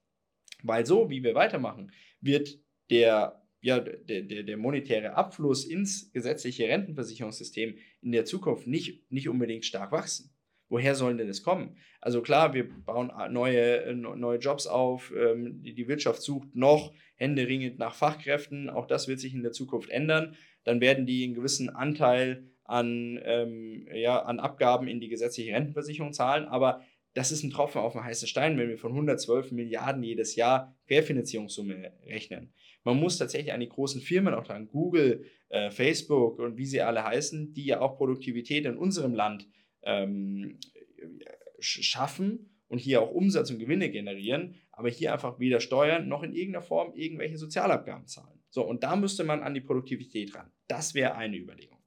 Weil 0.64 0.86
so, 0.86 1.10
wie 1.10 1.24
wir 1.24 1.36
weitermachen, 1.36 1.92
wird 2.22 2.60
der, 2.90 3.42
ja, 3.62 3.80
der, 3.80 4.22
der, 4.22 4.44
der 4.44 4.58
monetäre 4.58 5.16
Abfluss 5.16 5.66
ins 5.66 6.12
gesetzliche 6.12 6.68
Rentenversicherungssystem 6.68 7.78
in 8.02 8.12
der 8.12 8.26
Zukunft 8.26 8.68
nicht, 8.68 9.10
nicht 9.12 9.30
unbedingt 9.30 9.66
stark 9.66 9.92
wachsen. 9.92 10.32
Woher 10.70 10.94
sollen 10.94 11.18
denn 11.18 11.28
das 11.28 11.42
kommen? 11.42 11.78
Also 12.00 12.22
klar, 12.22 12.54
wir 12.54 12.70
bauen 12.70 13.12
neue, 13.34 13.96
neue 13.96 14.38
Jobs 14.38 14.68
auf, 14.68 15.12
ähm, 15.18 15.64
die 15.64 15.88
Wirtschaft 15.88 16.22
sucht 16.22 16.56
noch 16.56 16.94
händeringend 17.16 17.80
nach 17.80 17.96
Fachkräften, 17.96 18.70
auch 18.70 18.86
das 18.86 19.08
wird 19.08 19.20
sich 19.20 19.34
in 19.34 19.42
der 19.42 19.52
Zukunft 19.52 19.90
ändern. 19.90 20.36
Dann 20.64 20.80
werden 20.80 21.08
die 21.08 21.24
einen 21.24 21.34
gewissen 21.34 21.70
Anteil 21.70 22.52
an, 22.70 23.20
ähm, 23.24 23.88
ja, 23.94 24.22
an 24.22 24.40
Abgaben 24.40 24.88
in 24.88 25.00
die 25.00 25.10
gesetzliche 25.10 25.54
Rentenversicherung 25.54 26.14
zahlen, 26.14 26.46
aber 26.46 26.82
das 27.14 27.32
ist 27.32 27.44
ein 27.44 27.50
Tropfen 27.50 27.82
auf 27.82 27.94
den 27.94 28.04
heißen 28.04 28.28
Stein, 28.28 28.58
wenn 28.58 28.70
wir 28.70 28.78
von 28.78 28.92
112 28.92 29.52
Milliarden 29.52 30.04
jedes 30.04 30.36
Jahr 30.36 30.76
Querfinanzierungssumme 30.88 31.92
rechnen. 32.06 32.54
Man 32.84 32.98
muss 32.98 33.18
tatsächlich 33.18 33.52
an 33.52 33.60
die 33.60 33.70
großen 33.70 34.02
Firmen, 34.02 34.34
auch 34.34 34.48
an 34.50 34.68
Google, 34.68 35.26
äh, 35.50 35.72
Facebook 35.72 36.40
und 36.40 36.58
wie 36.58 36.66
sie 36.66 36.82
alle 36.82 37.04
heißen, 37.04 37.54
die 37.54 37.66
ja 37.66 37.82
auch 37.82 37.98
Produktivität 37.98 38.66
in 38.66 38.78
unserem 38.78 39.14
Land 39.14 39.48
ähm, 39.82 40.60
schaffen 41.60 42.52
und 42.68 42.78
hier 42.78 43.02
auch 43.02 43.12
Umsatz 43.12 43.50
und 43.50 43.60
Gewinne 43.60 43.90
generieren, 43.90 44.56
aber 44.72 44.90
hier 44.90 45.12
einfach 45.12 45.40
weder 45.40 45.60
Steuern 45.60 46.08
noch 46.08 46.22
in 46.22 46.34
irgendeiner 46.34 46.64
Form 46.64 46.94
irgendwelche 46.94 47.38
Sozialabgaben 47.38 48.08
zahlen. 48.08 48.40
So, 48.52 48.64
und 48.64 48.84
da 48.84 48.96
müsste 48.96 49.24
man 49.24 49.42
an 49.42 49.54
die 49.54 49.62
Produktivität 49.62 50.36
ran. 50.36 50.52
Das 50.68 50.94
wäre 50.94 51.16
eine 51.16 51.38
Überlegung. 51.38 51.79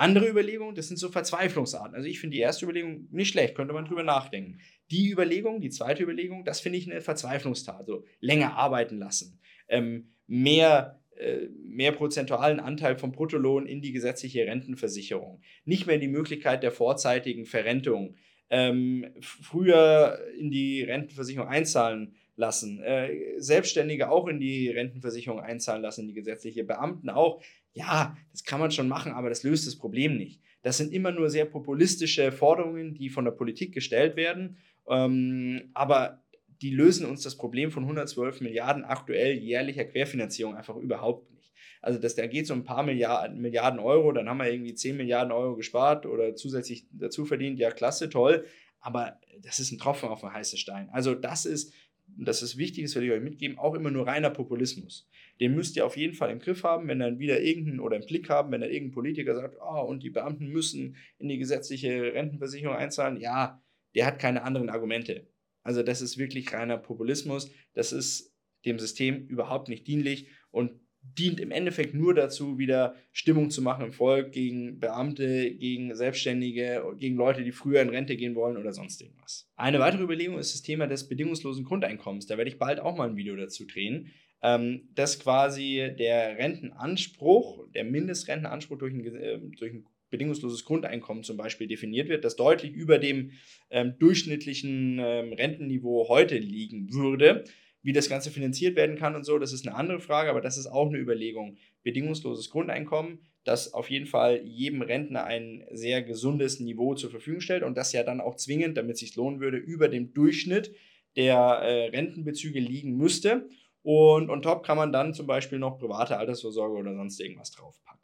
Andere 0.00 0.30
Überlegungen, 0.30 0.74
das 0.74 0.88
sind 0.88 0.96
so 0.96 1.10
Verzweiflungsarten. 1.10 1.94
Also 1.94 2.08
ich 2.08 2.20
finde 2.20 2.34
die 2.34 2.40
erste 2.40 2.64
Überlegung 2.64 3.06
nicht 3.10 3.28
schlecht, 3.28 3.54
könnte 3.54 3.74
man 3.74 3.84
drüber 3.84 4.02
nachdenken. 4.02 4.58
Die 4.90 5.10
Überlegung, 5.10 5.60
die 5.60 5.68
zweite 5.68 6.02
Überlegung, 6.02 6.42
das 6.42 6.60
finde 6.60 6.78
ich 6.78 6.90
eine 6.90 7.02
Verzweiflungstat. 7.02 7.86
So 7.86 8.06
länger 8.18 8.56
arbeiten 8.56 8.96
lassen, 8.96 9.38
ähm, 9.68 10.14
mehr, 10.26 11.02
äh, 11.18 11.48
mehr 11.66 11.92
prozentualen 11.92 12.60
Anteil 12.60 12.96
vom 12.96 13.12
Bruttolohn 13.12 13.66
in 13.66 13.82
die 13.82 13.92
gesetzliche 13.92 14.46
Rentenversicherung, 14.46 15.42
nicht 15.66 15.86
mehr 15.86 15.98
die 15.98 16.08
Möglichkeit 16.08 16.62
der 16.62 16.72
vorzeitigen 16.72 17.44
Verrentung, 17.44 18.16
ähm, 18.48 19.06
früher 19.20 20.18
in 20.38 20.50
die 20.50 20.82
Rentenversicherung 20.82 21.46
einzahlen 21.46 22.14
lassen, 22.36 22.82
äh, 22.82 23.38
Selbstständige 23.38 24.10
auch 24.10 24.28
in 24.28 24.40
die 24.40 24.70
Rentenversicherung 24.70 25.40
einzahlen 25.40 25.82
lassen, 25.82 26.08
die 26.08 26.14
gesetzliche, 26.14 26.64
Beamten 26.64 27.10
auch 27.10 27.42
ja, 27.72 28.16
das 28.32 28.44
kann 28.44 28.60
man 28.60 28.70
schon 28.70 28.88
machen, 28.88 29.12
aber 29.12 29.28
das 29.28 29.42
löst 29.42 29.66
das 29.66 29.76
Problem 29.76 30.16
nicht. 30.16 30.40
Das 30.62 30.76
sind 30.76 30.92
immer 30.92 31.10
nur 31.10 31.30
sehr 31.30 31.46
populistische 31.46 32.32
Forderungen, 32.32 32.94
die 32.94 33.08
von 33.08 33.24
der 33.24 33.32
Politik 33.32 33.72
gestellt 33.72 34.16
werden, 34.16 34.58
ähm, 34.88 35.70
aber 35.74 36.22
die 36.60 36.70
lösen 36.70 37.06
uns 37.06 37.22
das 37.22 37.36
Problem 37.36 37.70
von 37.70 37.84
112 37.84 38.42
Milliarden 38.42 38.84
aktuell 38.84 39.38
jährlicher 39.38 39.84
Querfinanzierung 39.84 40.56
einfach 40.56 40.76
überhaupt 40.76 41.32
nicht. 41.32 41.50
Also 41.80 41.98
das, 41.98 42.14
da 42.14 42.26
geht 42.26 42.44
es 42.44 42.50
um 42.50 42.60
ein 42.60 42.64
paar 42.64 42.82
Milliarden, 42.82 43.40
Milliarden 43.40 43.80
Euro, 43.80 44.12
dann 44.12 44.28
haben 44.28 44.38
wir 44.38 44.52
irgendwie 44.52 44.74
10 44.74 44.96
Milliarden 44.96 45.32
Euro 45.32 45.56
gespart 45.56 46.04
oder 46.04 46.34
zusätzlich 46.34 46.86
dazu 46.92 47.24
verdient, 47.24 47.58
ja 47.58 47.70
klasse, 47.70 48.10
toll, 48.10 48.44
aber 48.80 49.18
das 49.42 49.60
ist 49.60 49.72
ein 49.72 49.78
Tropfen 49.78 50.10
auf 50.10 50.20
den 50.20 50.32
heißen 50.32 50.58
Stein. 50.58 50.90
Also 50.90 51.14
das 51.14 51.46
ist, 51.46 51.72
das 52.06 52.42
ist 52.42 52.58
wichtig, 52.58 52.84
das 52.84 52.94
will 52.96 53.04
ich 53.04 53.12
euch 53.12 53.22
mitgeben, 53.22 53.58
auch 53.58 53.74
immer 53.74 53.90
nur 53.90 54.06
reiner 54.06 54.30
Populismus 54.30 55.08
den 55.40 55.54
müsst 55.54 55.76
ihr 55.76 55.86
auf 55.86 55.96
jeden 55.96 56.14
Fall 56.14 56.30
im 56.30 56.38
Griff 56.38 56.64
haben, 56.64 56.86
wenn 56.86 56.98
dann 56.98 57.18
wieder 57.18 57.40
irgendein 57.40 57.80
oder 57.80 57.96
im 57.96 58.06
Blick 58.06 58.28
haben, 58.28 58.52
wenn 58.52 58.60
dann 58.60 58.70
irgendein 58.70 58.94
Politiker 58.94 59.34
sagt, 59.34 59.56
oh, 59.60 59.82
und 59.82 60.02
die 60.02 60.10
Beamten 60.10 60.48
müssen 60.48 60.96
in 61.18 61.28
die 61.28 61.38
gesetzliche 61.38 62.12
Rentenversicherung 62.14 62.76
einzahlen, 62.76 63.18
ja, 63.18 63.62
der 63.94 64.06
hat 64.06 64.18
keine 64.18 64.42
anderen 64.42 64.68
Argumente. 64.68 65.26
Also 65.62 65.82
das 65.82 66.02
ist 66.02 66.18
wirklich 66.18 66.52
reiner 66.52 66.76
Populismus, 66.76 67.50
das 67.72 67.92
ist 67.92 68.34
dem 68.64 68.78
System 68.78 69.26
überhaupt 69.26 69.68
nicht 69.68 69.86
dienlich. 69.86 70.28
Und 70.50 70.80
dient 71.02 71.40
im 71.40 71.50
Endeffekt 71.50 71.94
nur 71.94 72.14
dazu, 72.14 72.58
wieder 72.58 72.94
Stimmung 73.12 73.50
zu 73.50 73.62
machen 73.62 73.84
im 73.84 73.92
Volk 73.92 74.32
gegen 74.32 74.78
Beamte, 74.78 75.54
gegen 75.54 75.94
Selbstständige, 75.94 76.82
gegen 76.98 77.16
Leute, 77.16 77.42
die 77.42 77.52
früher 77.52 77.82
in 77.82 77.88
Rente 77.88 78.16
gehen 78.16 78.34
wollen 78.34 78.56
oder 78.56 78.72
sonst 78.72 79.00
irgendwas. 79.02 79.50
Eine 79.56 79.80
weitere 79.80 80.02
Überlegung 80.02 80.38
ist 80.38 80.54
das 80.54 80.62
Thema 80.62 80.86
des 80.86 81.08
bedingungslosen 81.08 81.64
Grundeinkommens. 81.64 82.26
Da 82.26 82.36
werde 82.36 82.50
ich 82.50 82.58
bald 82.58 82.80
auch 82.80 82.96
mal 82.96 83.08
ein 83.08 83.16
Video 83.16 83.36
dazu 83.36 83.66
drehen 83.66 84.10
ähm, 84.42 84.88
dass 84.94 85.18
quasi 85.18 85.94
der 85.98 86.38
Rentenanspruch, 86.38 87.66
der 87.74 87.84
Mindestrentenanspruch 87.84 88.78
durch 88.78 88.94
ein, 88.94 89.04
äh, 89.04 89.38
durch 89.58 89.72
ein 89.72 89.84
bedingungsloses 90.10 90.64
Grundeinkommen 90.64 91.22
zum 91.22 91.36
Beispiel 91.36 91.68
definiert 91.68 92.08
wird, 92.08 92.24
das 92.24 92.36
deutlich 92.36 92.72
über 92.72 92.98
dem 92.98 93.32
ähm, 93.70 93.94
durchschnittlichen 93.98 94.98
ähm, 94.98 95.32
Rentenniveau 95.32 96.08
heute 96.08 96.36
liegen 96.38 96.92
würde. 96.92 97.44
Wie 97.82 97.92
das 97.92 98.08
Ganze 98.08 98.30
finanziert 98.30 98.76
werden 98.76 98.96
kann 98.96 99.16
und 99.16 99.24
so, 99.24 99.38
das 99.38 99.52
ist 99.52 99.66
eine 99.66 99.76
andere 99.76 100.00
Frage, 100.00 100.30
aber 100.30 100.40
das 100.40 100.58
ist 100.58 100.66
auch 100.66 100.88
eine 100.88 100.98
Überlegung. 100.98 101.56
Bedingungsloses 101.82 102.50
Grundeinkommen, 102.50 103.20
das 103.44 103.72
auf 103.72 103.88
jeden 103.88 104.06
Fall 104.06 104.42
jedem 104.44 104.82
Rentner 104.82 105.24
ein 105.24 105.64
sehr 105.72 106.02
gesundes 106.02 106.60
Niveau 106.60 106.94
zur 106.94 107.10
Verfügung 107.10 107.40
stellt 107.40 107.62
und 107.62 107.76
das 107.76 107.92
ja 107.92 108.02
dann 108.02 108.20
auch 108.20 108.36
zwingend, 108.36 108.76
damit 108.76 108.94
es 108.94 109.00
sich 109.00 109.16
lohnen 109.16 109.40
würde, 109.40 109.56
über 109.56 109.88
dem 109.88 110.12
Durchschnitt 110.12 110.74
der 111.16 111.36
äh, 111.36 111.86
Rentenbezüge 111.88 112.60
liegen 112.60 112.96
müsste. 112.96 113.48
Und 113.82 114.28
on 114.28 114.42
top 114.42 114.62
kann 114.62 114.76
man 114.76 114.92
dann 114.92 115.14
zum 115.14 115.26
Beispiel 115.26 115.58
noch 115.58 115.78
private 115.78 116.18
Altersvorsorge 116.18 116.76
oder 116.76 116.94
sonst 116.94 117.18
irgendwas 117.18 117.50
draufpacken. 117.50 118.00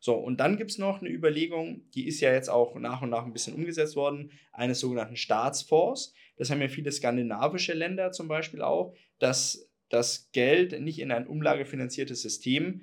So, 0.00 0.14
und 0.14 0.40
dann 0.40 0.56
gibt 0.56 0.70
es 0.70 0.78
noch 0.78 1.00
eine 1.00 1.10
Überlegung, 1.10 1.82
die 1.94 2.08
ist 2.08 2.20
ja 2.20 2.32
jetzt 2.32 2.48
auch 2.48 2.74
nach 2.76 3.02
und 3.02 3.10
nach 3.10 3.24
ein 3.24 3.34
bisschen 3.34 3.54
umgesetzt 3.54 3.96
worden, 3.96 4.30
eines 4.50 4.80
sogenannten 4.80 5.16
Staatsfonds. 5.16 6.14
Das 6.36 6.50
haben 6.50 6.62
ja 6.62 6.68
viele 6.68 6.90
skandinavische 6.90 7.74
Länder 7.74 8.10
zum 8.10 8.26
Beispiel 8.26 8.62
auch, 8.62 8.94
dass 9.20 9.70
das 9.88 10.30
Geld 10.32 10.80
nicht 10.80 10.98
in 10.98 11.12
ein 11.12 11.26
umlagefinanziertes 11.26 12.20
System 12.20 12.82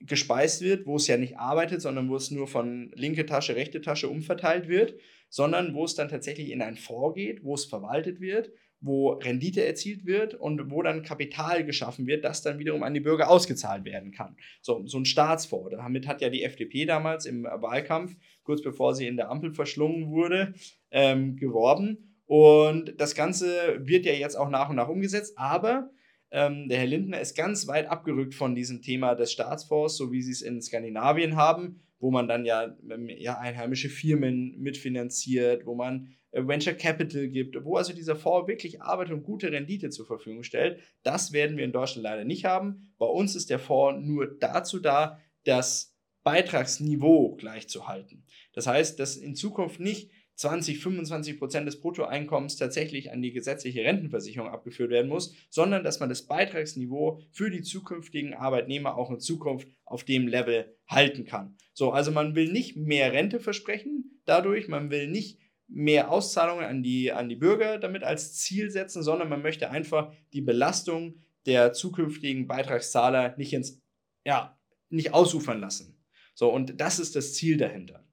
gespeist 0.00 0.62
wird, 0.62 0.86
wo 0.86 0.96
es 0.96 1.06
ja 1.06 1.16
nicht 1.16 1.38
arbeitet, 1.38 1.82
sondern 1.82 2.08
wo 2.08 2.16
es 2.16 2.30
nur 2.30 2.48
von 2.48 2.90
linke 2.94 3.26
Tasche, 3.26 3.54
rechte 3.54 3.80
Tasche 3.80 4.08
umverteilt 4.08 4.68
wird, 4.68 4.94
sondern 5.28 5.74
wo 5.74 5.84
es 5.84 5.94
dann 5.94 6.08
tatsächlich 6.08 6.50
in 6.50 6.62
ein 6.62 6.76
Fonds 6.76 7.14
geht, 7.14 7.44
wo 7.44 7.54
es 7.54 7.66
verwaltet 7.66 8.20
wird 8.20 8.50
wo 8.82 9.12
Rendite 9.12 9.64
erzielt 9.64 10.04
wird 10.04 10.34
und 10.34 10.70
wo 10.70 10.82
dann 10.82 11.02
Kapital 11.02 11.64
geschaffen 11.64 12.06
wird, 12.06 12.24
das 12.24 12.42
dann 12.42 12.58
wiederum 12.58 12.82
an 12.82 12.92
die 12.92 13.00
Bürger 13.00 13.30
ausgezahlt 13.30 13.84
werden 13.84 14.10
kann. 14.10 14.36
So, 14.60 14.84
so 14.86 14.98
ein 14.98 15.04
Staatsfonds. 15.04 15.70
Damit 15.70 16.06
hat 16.08 16.20
ja 16.20 16.28
die 16.28 16.42
FDP 16.42 16.84
damals 16.84 17.24
im 17.24 17.44
Wahlkampf, 17.44 18.16
kurz 18.42 18.60
bevor 18.60 18.94
sie 18.94 19.06
in 19.06 19.16
der 19.16 19.30
Ampel 19.30 19.54
verschlungen 19.54 20.10
wurde, 20.10 20.54
ähm, 20.90 21.36
geworben. 21.36 22.11
Und 22.32 22.98
das 22.98 23.14
Ganze 23.14 23.78
wird 23.86 24.06
ja 24.06 24.14
jetzt 24.14 24.36
auch 24.36 24.48
nach 24.48 24.70
und 24.70 24.76
nach 24.76 24.88
umgesetzt, 24.88 25.34
aber 25.36 25.90
ähm, 26.30 26.66
der 26.70 26.78
Herr 26.78 26.86
Lindner 26.86 27.20
ist 27.20 27.36
ganz 27.36 27.68
weit 27.68 27.90
abgerückt 27.90 28.32
von 28.32 28.54
diesem 28.54 28.80
Thema 28.80 29.14
des 29.14 29.32
Staatsfonds, 29.32 29.98
so 29.98 30.12
wie 30.12 30.22
sie 30.22 30.32
es 30.32 30.40
in 30.40 30.62
Skandinavien 30.62 31.36
haben, 31.36 31.82
wo 31.98 32.10
man 32.10 32.28
dann 32.28 32.46
ja, 32.46 32.74
ähm, 32.90 33.10
ja 33.10 33.36
einheimische 33.36 33.90
Firmen 33.90 34.58
mitfinanziert, 34.58 35.66
wo 35.66 35.74
man 35.74 36.14
äh, 36.30 36.42
Venture 36.46 36.72
Capital 36.72 37.28
gibt, 37.28 37.62
wo 37.66 37.76
also 37.76 37.92
dieser 37.92 38.16
Fonds 38.16 38.48
wirklich 38.48 38.80
Arbeit 38.80 39.10
und 39.10 39.24
gute 39.24 39.52
Rendite 39.52 39.90
zur 39.90 40.06
Verfügung 40.06 40.42
stellt. 40.42 40.80
Das 41.02 41.34
werden 41.34 41.58
wir 41.58 41.66
in 41.66 41.72
Deutschland 41.72 42.04
leider 42.04 42.24
nicht 42.24 42.46
haben. 42.46 42.94
Bei 42.96 43.04
uns 43.04 43.36
ist 43.36 43.50
der 43.50 43.58
Fonds 43.58 44.06
nur 44.08 44.38
dazu 44.38 44.78
da, 44.78 45.20
das 45.44 45.94
Beitragsniveau 46.24 47.34
gleichzuhalten. 47.34 48.24
Das 48.54 48.66
heißt, 48.66 48.98
dass 48.98 49.18
in 49.18 49.34
Zukunft 49.34 49.80
nicht 49.80 50.10
20, 50.36 50.78
25 50.80 51.38
Prozent 51.38 51.66
des 51.66 51.80
Bruttoeinkommens 51.80 52.56
tatsächlich 52.56 53.12
an 53.12 53.22
die 53.22 53.32
gesetzliche 53.32 53.84
Rentenversicherung 53.84 54.48
abgeführt 54.48 54.90
werden 54.90 55.08
muss, 55.08 55.34
sondern 55.50 55.84
dass 55.84 56.00
man 56.00 56.08
das 56.08 56.26
Beitragsniveau 56.26 57.20
für 57.30 57.50
die 57.50 57.62
zukünftigen 57.62 58.34
Arbeitnehmer 58.34 58.96
auch 58.96 59.10
in 59.10 59.20
Zukunft 59.20 59.68
auf 59.84 60.04
dem 60.04 60.26
Level 60.26 60.74
halten 60.86 61.24
kann. 61.24 61.56
So, 61.74 61.90
also 61.92 62.10
man 62.10 62.34
will 62.34 62.50
nicht 62.50 62.76
mehr 62.76 63.12
Rente 63.12 63.40
versprechen 63.40 64.20
dadurch, 64.24 64.68
man 64.68 64.90
will 64.90 65.08
nicht 65.08 65.38
mehr 65.68 66.10
Auszahlungen 66.10 66.64
an 66.64 66.82
die, 66.82 67.12
an 67.12 67.28
die 67.28 67.36
Bürger 67.36 67.78
damit 67.78 68.02
als 68.02 68.34
Ziel 68.36 68.70
setzen, 68.70 69.02
sondern 69.02 69.28
man 69.28 69.42
möchte 69.42 69.70
einfach 69.70 70.12
die 70.32 70.42
Belastung 70.42 71.22
der 71.46 71.72
zukünftigen 71.72 72.46
Beitragszahler 72.46 73.34
nicht 73.36 73.52
ins, 73.52 73.80
ja, 74.24 74.58
nicht 74.90 75.14
ausufern 75.14 75.60
lassen. 75.60 75.98
So, 76.34 76.52
und 76.52 76.80
das 76.80 76.98
ist 76.98 77.16
das 77.16 77.34
Ziel 77.34 77.56
dahinter. 77.56 78.06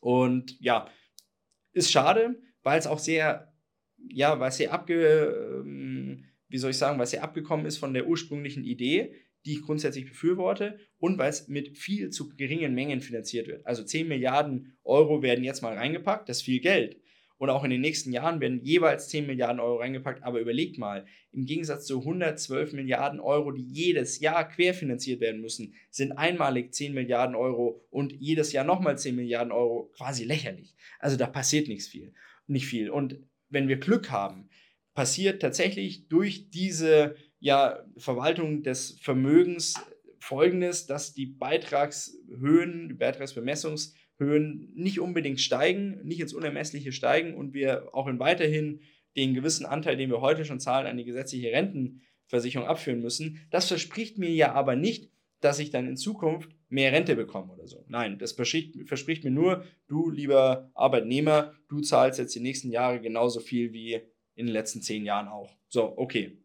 Und 0.00 0.60
ja, 0.60 0.88
ist 1.78 1.90
schade, 1.90 2.40
weil 2.62 2.78
es 2.78 2.86
auch 2.86 2.98
sehr, 2.98 3.54
ja, 4.08 4.38
weil 4.38 4.50
es 4.50 4.56
sehr 4.56 4.72
abge, 4.72 5.62
ähm, 5.64 6.24
wie 6.48 6.58
soll 6.58 6.70
ich 6.70 6.78
sagen, 6.78 6.98
weil 6.98 7.04
es 7.04 7.14
abgekommen 7.14 7.66
ist 7.66 7.78
von 7.78 7.94
der 7.94 8.06
ursprünglichen 8.06 8.64
Idee, 8.64 9.14
die 9.44 9.54
ich 9.54 9.62
grundsätzlich 9.62 10.06
befürworte 10.06 10.78
und 10.98 11.18
weil 11.18 11.30
es 11.30 11.48
mit 11.48 11.78
viel 11.78 12.10
zu 12.10 12.28
geringen 12.36 12.74
Mengen 12.74 13.00
finanziert 13.00 13.46
wird. 13.46 13.66
Also 13.66 13.84
10 13.84 14.08
Milliarden 14.08 14.76
Euro 14.84 15.22
werden 15.22 15.44
jetzt 15.44 15.62
mal 15.62 15.74
reingepackt, 15.74 16.28
das 16.28 16.38
ist 16.38 16.42
viel 16.42 16.60
Geld. 16.60 17.00
Und 17.38 17.50
auch 17.50 17.62
in 17.62 17.70
den 17.70 17.80
nächsten 17.80 18.12
Jahren 18.12 18.40
werden 18.40 18.60
jeweils 18.64 19.08
10 19.08 19.26
Milliarden 19.26 19.60
Euro 19.60 19.76
reingepackt. 19.76 20.24
Aber 20.24 20.40
überlegt 20.40 20.76
mal, 20.76 21.06
im 21.32 21.46
Gegensatz 21.46 21.86
zu 21.86 22.00
112 22.00 22.72
Milliarden 22.72 23.20
Euro, 23.20 23.52
die 23.52 23.62
jedes 23.62 24.18
Jahr 24.18 24.48
querfinanziert 24.48 25.20
werden 25.20 25.40
müssen, 25.40 25.74
sind 25.90 26.12
einmalig 26.12 26.74
10 26.74 26.94
Milliarden 26.94 27.36
Euro 27.36 27.80
und 27.90 28.12
jedes 28.12 28.52
Jahr 28.52 28.64
nochmal 28.64 28.98
10 28.98 29.14
Milliarden 29.14 29.52
Euro 29.52 29.92
quasi 29.96 30.24
lächerlich. 30.24 30.74
Also 30.98 31.16
da 31.16 31.28
passiert 31.28 31.68
nichts 31.68 31.86
viel, 31.86 32.12
nicht 32.48 32.66
viel. 32.66 32.90
Und 32.90 33.20
wenn 33.48 33.68
wir 33.68 33.76
Glück 33.76 34.10
haben, 34.10 34.48
passiert 34.94 35.40
tatsächlich 35.40 36.08
durch 36.08 36.50
diese 36.50 37.14
ja, 37.38 37.84
Verwaltung 37.96 38.64
des 38.64 38.98
Vermögens 39.00 39.74
folgendes, 40.18 40.86
dass 40.86 41.14
die 41.14 41.26
Beitragshöhen, 41.26 42.88
die 42.88 42.94
Beitragsbemessungshöhen 44.18 44.72
nicht 44.74 45.00
unbedingt 45.00 45.40
steigen, 45.40 46.00
nicht 46.04 46.20
ins 46.20 46.34
Unermessliche 46.34 46.92
steigen 46.92 47.34
und 47.34 47.54
wir 47.54 47.94
auch 47.94 48.06
in 48.06 48.18
weiterhin 48.18 48.80
den 49.16 49.34
gewissen 49.34 49.66
Anteil, 49.66 49.96
den 49.96 50.10
wir 50.10 50.20
heute 50.20 50.44
schon 50.44 50.60
zahlen, 50.60 50.86
an 50.86 50.96
die 50.96 51.04
gesetzliche 51.04 51.52
Rentenversicherung 51.52 52.68
abführen 52.68 53.00
müssen. 53.00 53.46
Das 53.50 53.68
verspricht 53.68 54.18
mir 54.18 54.30
ja 54.30 54.52
aber 54.52 54.76
nicht, 54.76 55.10
dass 55.40 55.58
ich 55.58 55.70
dann 55.70 55.88
in 55.88 55.96
Zukunft 55.96 56.50
mehr 56.68 56.92
Rente 56.92 57.16
bekomme 57.16 57.52
oder 57.52 57.66
so. 57.66 57.84
Nein, 57.88 58.18
das 58.18 58.32
verspricht, 58.32 58.76
verspricht 58.86 59.24
mir 59.24 59.30
nur, 59.30 59.64
du 59.86 60.10
lieber 60.10 60.70
Arbeitnehmer, 60.74 61.54
du 61.68 61.80
zahlst 61.80 62.18
jetzt 62.18 62.34
die 62.34 62.40
nächsten 62.40 62.70
Jahre 62.70 63.00
genauso 63.00 63.40
viel 63.40 63.72
wie 63.72 64.00
in 64.34 64.46
den 64.46 64.52
letzten 64.52 64.82
zehn 64.82 65.04
Jahren 65.04 65.28
auch. 65.28 65.56
So, 65.68 65.96
okay, 65.96 66.38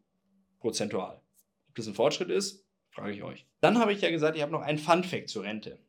prozentual. 0.59 1.21
Ob 1.69 1.75
das 1.75 1.87
ein 1.87 1.95
Fortschritt 1.95 2.29
ist, 2.29 2.65
frage 2.91 3.13
ich 3.13 3.23
euch. 3.23 3.45
Dann 3.61 3.79
habe 3.79 3.93
ich 3.93 4.01
ja 4.01 4.11
gesagt, 4.11 4.35
ich 4.35 4.43
habe 4.43 4.51
noch 4.51 4.61
einen 4.61 4.77
Fun-Fact 4.77 5.27
zur 5.27 5.43
Rente. 5.43 5.79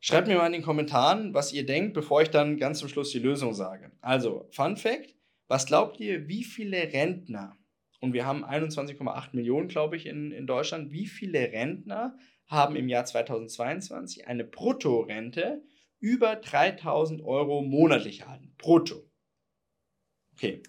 Schreibt 0.00 0.28
mir 0.28 0.36
mal 0.36 0.46
in 0.46 0.52
den 0.52 0.62
Kommentaren, 0.62 1.34
was 1.34 1.52
ihr 1.52 1.66
denkt, 1.66 1.94
bevor 1.94 2.22
ich 2.22 2.30
dann 2.30 2.56
ganz 2.56 2.78
zum 2.78 2.88
Schluss 2.88 3.10
die 3.10 3.18
Lösung 3.18 3.52
sage. 3.52 3.90
Also, 4.00 4.46
Fun 4.52 4.76
Fact: 4.76 5.14
Was 5.48 5.66
glaubt 5.66 5.98
ihr, 5.98 6.28
wie 6.28 6.44
viele 6.44 6.92
Rentner, 6.92 7.56
und 8.00 8.12
wir 8.12 8.24
haben 8.24 8.44
21,8 8.44 9.30
Millionen, 9.32 9.68
glaube 9.68 9.96
ich, 9.96 10.06
in, 10.06 10.30
in 10.30 10.46
Deutschland, 10.46 10.92
wie 10.92 11.06
viele 11.06 11.52
Rentner 11.52 12.16
haben 12.46 12.76
im 12.76 12.88
Jahr 12.88 13.04
2022 13.04 14.28
eine 14.28 14.44
Bruttorente 14.44 15.62
über 15.98 16.36
3000 16.36 17.22
Euro 17.22 17.62
monatlich 17.62 18.20
erhalten? 18.20 18.54
Brutto. 18.56 19.10
Okay, 20.34 20.62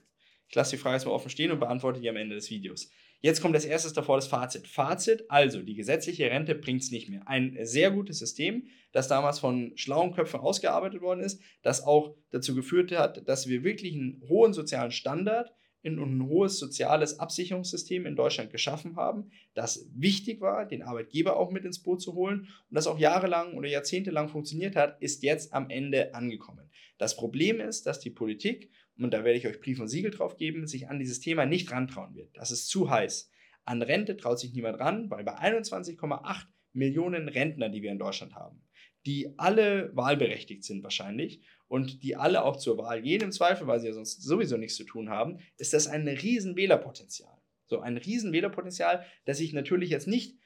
ich 0.47 0.55
lasse 0.55 0.75
die 0.75 0.81
Frage 0.81 0.95
jetzt 0.95 1.05
mal 1.05 1.11
offen 1.11 1.29
stehen 1.29 1.51
und 1.51 1.59
beantworte 1.59 2.01
die 2.01 2.09
am 2.09 2.15
Ende 2.15 2.35
des 2.35 2.49
Videos. 2.49 2.89
Jetzt 3.21 3.41
kommt 3.41 3.55
als 3.55 3.65
erstes 3.65 3.91
davor 3.91 4.15
das 4.15 4.27
Fazit. 4.27 4.67
Fazit, 4.67 5.25
also 5.29 5.61
die 5.61 5.75
gesetzliche 5.75 6.31
Rente 6.31 6.55
bringt 6.55 6.81
es 6.83 6.91
nicht 6.91 7.09
mehr. 7.09 7.27
Ein 7.27 7.57
sehr 7.63 7.91
gutes 7.91 8.19
System, 8.19 8.67
das 8.93 9.09
damals 9.09 9.39
von 9.39 9.73
schlauen 9.75 10.13
Köpfen 10.13 10.39
ausgearbeitet 10.39 11.01
worden 11.01 11.19
ist, 11.19 11.41
das 11.61 11.83
auch 11.83 12.15
dazu 12.31 12.55
geführt 12.55 12.91
hat, 12.93 13.27
dass 13.27 13.47
wir 13.49 13.63
wirklich 13.63 13.93
einen 13.93 14.21
hohen 14.29 14.53
sozialen 14.53 14.91
Standard 14.91 15.53
und 15.83 15.99
ein 15.99 16.27
hohes 16.27 16.59
soziales 16.59 17.19
Absicherungssystem 17.19 18.05
in 18.05 18.15
Deutschland 18.15 18.51
geschaffen 18.51 18.95
haben, 18.95 19.31
das 19.53 19.87
wichtig 19.93 20.41
war, 20.41 20.65
den 20.65 20.83
Arbeitgeber 20.83 21.37
auch 21.37 21.51
mit 21.51 21.65
ins 21.65 21.81
Boot 21.81 22.01
zu 22.01 22.13
holen 22.15 22.41
und 22.41 22.75
das 22.75 22.87
auch 22.87 22.99
jahrelang 22.99 23.53
oder 23.55 23.67
jahrzehntelang 23.67 24.29
funktioniert 24.29 24.75
hat, 24.75 25.01
ist 25.01 25.23
jetzt 25.23 25.53
am 25.53 25.69
Ende 25.69 26.13
angekommen. 26.13 26.69
Das 26.97 27.15
Problem 27.15 27.61
ist, 27.61 27.85
dass 27.85 27.99
die 27.99 28.09
Politik 28.09 28.71
und 29.03 29.13
da 29.13 29.23
werde 29.23 29.37
ich 29.37 29.47
euch 29.47 29.59
Brief 29.59 29.79
und 29.79 29.87
Siegel 29.87 30.11
drauf 30.11 30.37
geben, 30.37 30.67
sich 30.67 30.89
an 30.89 30.99
dieses 30.99 31.19
Thema 31.19 31.45
nicht 31.45 31.71
rantrauen 31.71 32.15
wird. 32.15 32.35
Das 32.35 32.51
ist 32.51 32.67
zu 32.67 32.89
heiß. 32.89 33.31
An 33.65 33.81
Rente 33.81 34.17
traut 34.17 34.39
sich 34.39 34.53
niemand 34.53 34.79
ran, 34.79 35.09
weil 35.09 35.23
bei 35.23 35.37
21,8 35.37 36.45
Millionen 36.73 37.29
Rentner, 37.29 37.69
die 37.69 37.81
wir 37.81 37.91
in 37.91 37.99
Deutschland 37.99 38.35
haben, 38.35 38.61
die 39.05 39.33
alle 39.37 39.95
wahlberechtigt 39.95 40.63
sind 40.63 40.83
wahrscheinlich 40.83 41.41
und 41.67 42.03
die 42.03 42.15
alle 42.15 42.43
auch 42.43 42.57
zur 42.57 42.77
Wahl 42.77 43.01
gehen 43.01 43.21
im 43.21 43.31
Zweifel, 43.31 43.67
weil 43.67 43.79
sie 43.79 43.87
ja 43.87 43.93
sonst 43.93 44.21
sowieso 44.21 44.57
nichts 44.57 44.75
zu 44.75 44.83
tun 44.83 45.09
haben, 45.09 45.39
ist 45.57 45.73
das 45.73 45.87
ein 45.87 46.07
riesen 46.07 46.55
Wählerpotenzial. 46.55 47.37
So 47.67 47.79
ein 47.79 47.97
riesen 47.97 48.33
Wählerpotenzial, 48.33 49.05
das 49.25 49.39
ich 49.39 49.53
natürlich 49.53 49.89
jetzt 49.89 50.07
nicht 50.07 50.37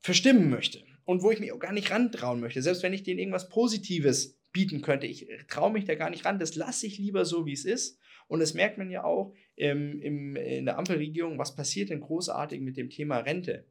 verstimmen 0.00 0.50
möchte 0.50 0.82
und 1.04 1.22
wo 1.22 1.30
ich 1.30 1.40
mich 1.40 1.52
auch 1.52 1.58
gar 1.58 1.72
nicht 1.72 1.90
rantrauen 1.90 2.40
möchte, 2.40 2.62
selbst 2.62 2.82
wenn 2.82 2.92
ich 2.92 3.02
denen 3.02 3.18
irgendwas 3.18 3.48
Positives 3.48 4.38
bieten 4.54 4.80
könnte. 4.80 5.06
Ich 5.06 5.28
traue 5.48 5.72
mich 5.72 5.84
da 5.84 5.96
gar 5.96 6.08
nicht 6.08 6.24
ran. 6.24 6.38
Das 6.38 6.54
lasse 6.54 6.86
ich 6.86 6.96
lieber 6.96 7.26
so, 7.26 7.44
wie 7.44 7.52
es 7.52 7.66
ist. 7.66 8.00
Und 8.26 8.40
das 8.40 8.54
merkt 8.54 8.78
man 8.78 8.88
ja 8.88 9.04
auch 9.04 9.34
im, 9.56 10.00
im, 10.00 10.36
in 10.36 10.64
der 10.64 10.78
Ampelregierung, 10.78 11.38
was 11.38 11.54
passiert 11.54 11.90
denn 11.90 12.00
großartig 12.00 12.62
mit 12.62 12.78
dem 12.78 12.88
Thema 12.88 13.18
Rente. 13.18 13.66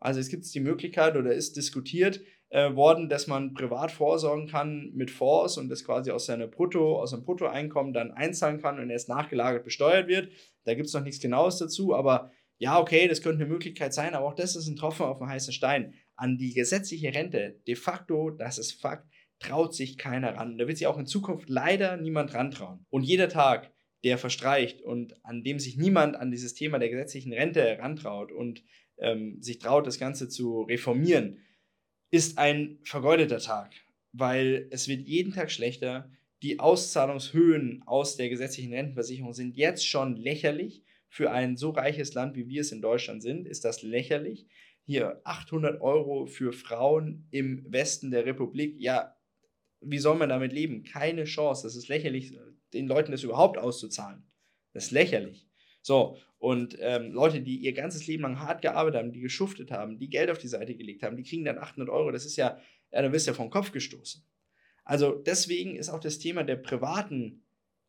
Also 0.00 0.20
es 0.20 0.30
gibt 0.30 0.52
die 0.54 0.60
Möglichkeit 0.60 1.16
oder 1.16 1.34
ist 1.34 1.56
diskutiert 1.56 2.22
äh, 2.50 2.74
worden, 2.74 3.08
dass 3.08 3.26
man 3.26 3.52
privat 3.52 3.90
vorsorgen 3.90 4.46
kann 4.46 4.92
mit 4.94 5.10
Fonds 5.10 5.58
und 5.58 5.68
das 5.68 5.84
quasi 5.84 6.12
aus 6.12 6.26
seiner 6.26 6.46
Brutto, 6.46 7.00
aus 7.00 7.10
seinem 7.10 7.24
Bruttoeinkommen 7.24 7.92
dann 7.92 8.12
einzahlen 8.12 8.62
kann 8.62 8.78
und 8.78 8.90
erst 8.90 9.08
nachgelagert 9.08 9.64
besteuert 9.64 10.08
wird. 10.08 10.30
Da 10.64 10.74
gibt 10.74 10.86
es 10.86 10.94
noch 10.94 11.02
nichts 11.02 11.20
Genaues 11.20 11.58
dazu, 11.58 11.94
aber 11.94 12.30
ja, 12.58 12.80
okay, 12.80 13.06
das 13.06 13.22
könnte 13.22 13.42
eine 13.42 13.52
Möglichkeit 13.52 13.92
sein, 13.92 14.14
aber 14.14 14.26
auch 14.26 14.34
das 14.34 14.56
ist 14.56 14.66
ein 14.66 14.76
Tropfen 14.76 15.06
auf 15.06 15.18
dem 15.18 15.28
heißen 15.28 15.52
Stein. 15.52 15.94
An 16.16 16.38
die 16.38 16.54
gesetzliche 16.54 17.14
Rente, 17.14 17.60
de 17.66 17.76
facto, 17.76 18.30
das 18.30 18.58
ist 18.58 18.80
Fakt, 18.80 19.07
traut 19.38 19.74
sich 19.74 19.98
keiner 19.98 20.36
ran. 20.36 20.58
Da 20.58 20.66
wird 20.66 20.78
sich 20.78 20.86
auch 20.86 20.98
in 20.98 21.06
Zukunft 21.06 21.48
leider 21.48 21.96
niemand 21.96 22.34
rantrauen. 22.34 22.84
Und 22.90 23.02
jeder 23.02 23.28
Tag, 23.28 23.72
der 24.04 24.18
verstreicht 24.18 24.82
und 24.82 25.24
an 25.24 25.42
dem 25.42 25.58
sich 25.58 25.76
niemand 25.76 26.16
an 26.16 26.30
dieses 26.30 26.54
Thema 26.54 26.78
der 26.78 26.88
gesetzlichen 26.88 27.32
Rente 27.32 27.62
herantraut 27.62 28.32
und 28.32 28.62
ähm, 28.98 29.40
sich 29.40 29.58
traut, 29.58 29.86
das 29.86 29.98
Ganze 29.98 30.28
zu 30.28 30.62
reformieren, 30.62 31.38
ist 32.10 32.38
ein 32.38 32.78
vergeudeter 32.82 33.38
Tag, 33.38 33.72
weil 34.12 34.68
es 34.70 34.88
wird 34.88 35.06
jeden 35.06 35.32
Tag 35.32 35.50
schlechter. 35.50 36.10
Die 36.42 36.60
Auszahlungshöhen 36.60 37.82
aus 37.86 38.16
der 38.16 38.28
gesetzlichen 38.28 38.72
Rentenversicherung 38.72 39.32
sind 39.32 39.56
jetzt 39.56 39.86
schon 39.86 40.16
lächerlich. 40.16 40.84
Für 41.10 41.30
ein 41.30 41.56
so 41.56 41.70
reiches 41.70 42.14
Land, 42.14 42.36
wie 42.36 42.48
wir 42.48 42.60
es 42.60 42.70
in 42.70 42.82
Deutschland 42.82 43.22
sind, 43.22 43.46
ist 43.46 43.64
das 43.64 43.82
lächerlich. 43.82 44.46
Hier 44.84 45.20
800 45.24 45.80
Euro 45.80 46.26
für 46.26 46.52
Frauen 46.52 47.26
im 47.30 47.64
Westen 47.68 48.10
der 48.10 48.26
Republik. 48.26 48.76
Ja, 48.78 49.17
wie 49.80 49.98
soll 49.98 50.16
man 50.16 50.28
damit 50.28 50.52
leben? 50.52 50.84
Keine 50.84 51.24
Chance. 51.24 51.62
Das 51.62 51.76
ist 51.76 51.88
lächerlich, 51.88 52.36
den 52.72 52.86
Leuten 52.86 53.12
das 53.12 53.22
überhaupt 53.22 53.58
auszuzahlen. 53.58 54.24
Das 54.72 54.86
ist 54.86 54.90
lächerlich. 54.90 55.46
So, 55.82 56.18
und 56.38 56.76
ähm, 56.80 57.12
Leute, 57.12 57.40
die 57.40 57.56
ihr 57.56 57.72
ganzes 57.72 58.06
Leben 58.06 58.22
lang 58.22 58.40
hart 58.40 58.62
gearbeitet 58.62 58.98
haben, 58.98 59.12
die 59.12 59.20
geschuftet 59.20 59.70
haben, 59.70 59.98
die 59.98 60.10
Geld 60.10 60.30
auf 60.30 60.38
die 60.38 60.48
Seite 60.48 60.74
gelegt 60.74 61.02
haben, 61.02 61.16
die 61.16 61.22
kriegen 61.22 61.44
dann 61.44 61.58
800 61.58 61.88
Euro. 61.88 62.10
Das 62.10 62.24
ist 62.24 62.36
ja, 62.36 62.60
ja 62.92 63.02
da 63.02 63.12
wirst 63.12 63.26
du 63.26 63.30
ja 63.30 63.34
vom 63.34 63.50
Kopf 63.50 63.72
gestoßen. 63.72 64.24
Also 64.84 65.12
deswegen 65.12 65.76
ist 65.76 65.88
auch 65.88 66.00
das 66.00 66.18
Thema 66.18 66.44
der 66.44 66.56
privaten 66.56 67.42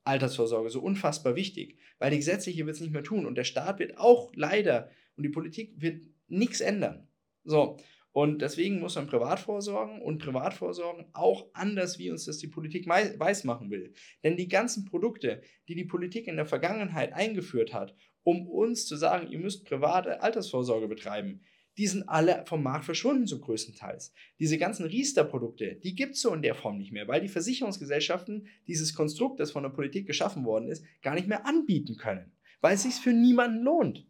Altersvorsorge 0.04 0.69
so 0.69 0.82
unfassbar 0.82 1.36
wichtig, 1.36 1.78
weil 1.99 2.12
die 2.12 2.17
gesetzliche 2.17 2.65
wird 2.65 2.75
es 2.75 2.82
nicht 2.82 2.93
mehr 2.93 3.04
tun 3.04 3.25
und 3.25 3.36
der 3.36 3.43
Staat 3.43 3.80
wird 3.80 3.97
auch 3.97 4.32
leider 4.36 4.89
und 5.15 5.23
die 5.23 5.30
Politik 5.30 5.73
wird 5.78 6.04
nichts 6.28 6.62
ändern. 6.62 7.08
So, 7.43 7.78
und 8.12 8.41
deswegen 8.41 8.80
muss 8.80 8.95
man 8.95 9.08
privat 9.08 9.39
vorsorgen 9.39 10.02
und 10.02 10.17
privat 10.17 10.54
vorsorgen 10.54 11.06
auch 11.13 11.48
anders, 11.54 12.00
wie 12.00 12.10
uns 12.10 12.26
das 12.26 12.39
die 12.39 12.48
Politik 12.48 12.88
weismachen 12.88 13.69
will. 13.69 13.93
Denn 14.24 14.36
die 14.36 14.48
ganzen 14.48 14.86
Produkte, 14.86 15.41
die 15.67 15.76
die 15.76 15.86
Politik 15.86 16.28
in 16.28 16.36
der 16.36 16.48
Vergangenheit 16.48 17.13
eingeführt 17.13 17.74
hat, 17.74 17.95
um 18.24 18.48
uns 18.48 18.88
zu 18.88 18.95
sagen, 18.95 19.32
ihr 19.32 19.39
müsst 19.39 19.65
private 19.65 20.22
Altersvorsorge 20.22 20.88
betreiben, 20.88 21.41
die 21.78 21.88
sind 21.88 22.10
alle 22.10 22.43
vom 22.45 22.62
Markt 22.62 22.84
verschwunden, 22.84 23.26
so 23.26 23.39
größtenteils. 23.39 24.12
Diese 24.39 24.58
ganzen 24.58 24.86
Riester-Produkte, 24.86 25.76
die 25.76 25.95
gibt 25.95 26.15
es 26.15 26.22
so 26.22 26.34
in 26.34 26.41
der 26.41 26.56
Form 26.56 26.78
nicht 26.78 26.91
mehr, 26.91 27.08
weil 27.08 27.22
die 27.22 27.30
Versicherungsgesellschaften 27.30 28.48
dieses 28.67 28.93
Konstrukt, 28.93 29.39
das 29.39 29.52
von 29.52 29.63
der 29.63 29.69
Politik 29.69 30.06
geschaffen 30.06 30.43
worden 30.43 30.67
ist, 30.67 30.84
gar 31.02 31.15
nicht 31.15 31.28
mehr 31.28 31.45
anbieten 31.45 31.95
können, 31.95 32.34
weil 32.60 32.76
es 32.76 32.84
sich 32.84 32.95
für 32.95 33.13
niemanden 33.13 33.63
lohnt. 33.63 34.06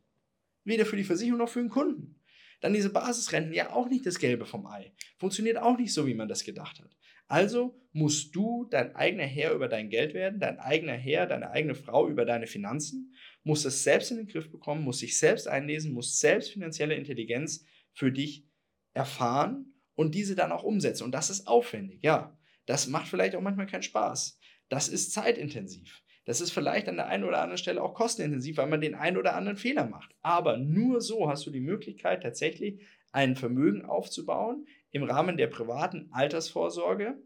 Weder 0.64 0.86
für 0.86 0.98
die 0.98 1.04
Versicherung 1.04 1.38
noch 1.38 1.50
für 1.50 1.60
den 1.60 1.70
Kunden. 1.70 2.19
Dann 2.60 2.74
diese 2.74 2.92
Basisrenten, 2.92 3.54
ja 3.54 3.72
auch 3.74 3.90
nicht 3.90 4.06
das 4.06 4.20
Gelbe 4.20 4.46
vom 4.46 4.66
Ei. 4.68 4.94
Funktioniert 5.18 5.58
auch 5.58 5.78
nicht 5.78 5.94
so, 5.94 6.06
wie 6.08 6.14
man 6.14 6.28
das 6.28 6.44
gedacht 6.44 6.80
hat. 6.80 6.96
Also 7.28 7.80
musst 7.92 8.36
du 8.36 8.68
dein 8.72 8.96
eigener 8.96 9.26
Herr 9.26 9.54
über 9.54 9.68
dein 9.68 9.90
Geld 9.90 10.14
werden, 10.14 10.40
dein 10.40 10.60
eigener 10.60 10.94
Herr, 10.94 11.28
deine 11.28 11.52
eigene 11.52 11.76
Frau 11.76 12.10
über 12.10 12.26
deine 12.26 12.48
Finanzen, 12.48 13.14
musst 13.44 13.66
es 13.66 13.84
selbst 13.84 14.10
in 14.12 14.18
den 14.18 14.28
Griff 14.28 14.52
bekommen, 14.52 14.84
musst 14.84 15.02
dich 15.02 15.18
selbst 15.18 15.48
einlesen, 15.48 15.94
musst 15.94 16.20
selbst 16.20 16.52
finanzielle 16.52 16.96
Intelligenz 16.96 17.66
für 17.94 18.12
dich 18.12 18.48
erfahren 18.94 19.74
und 19.94 20.16
diese 20.16 20.36
dann 20.36 20.52
auch 20.52 20.64
umsetzen. 20.64 21.04
Und 21.04 21.12
das 21.12 21.30
ist 21.30 21.48
aufwendig, 21.48 22.00
ja. 22.04 22.36
Das 22.66 22.88
macht 22.88 23.08
vielleicht 23.08 23.36
auch 23.36 23.42
manchmal 23.42 23.68
keinen 23.68 23.84
Spaß. 23.84 24.40
Das 24.70 24.90
ist 24.90 25.12
zeitintensiv. 25.12 26.02
Das 26.30 26.42
ist 26.42 26.52
vielleicht 26.52 26.88
an 26.88 26.98
der 26.98 27.08
einen 27.08 27.24
oder 27.24 27.42
anderen 27.42 27.58
Stelle 27.58 27.82
auch 27.82 27.96
kostenintensiv, 27.96 28.58
weil 28.58 28.68
man 28.68 28.82
den 28.82 28.94
einen 28.94 29.18
oder 29.18 29.36
anderen 29.36 29.58
Fehler 29.58 29.88
macht. 29.88 30.14
Aber 30.22 30.58
nur 30.58 31.02
so 31.02 31.28
hast 31.28 31.48
du 31.48 31.50
die 31.50 31.60
Möglichkeit, 31.60 32.22
tatsächlich 32.22 32.86
ein 33.12 33.36
Vermögen 33.36 33.84
aufzubauen 33.84 34.68
im 34.92 35.02
Rahmen 35.02 35.38
der 35.38 35.48
privaten 35.48 36.10
Altersvorsorge, 36.12 37.18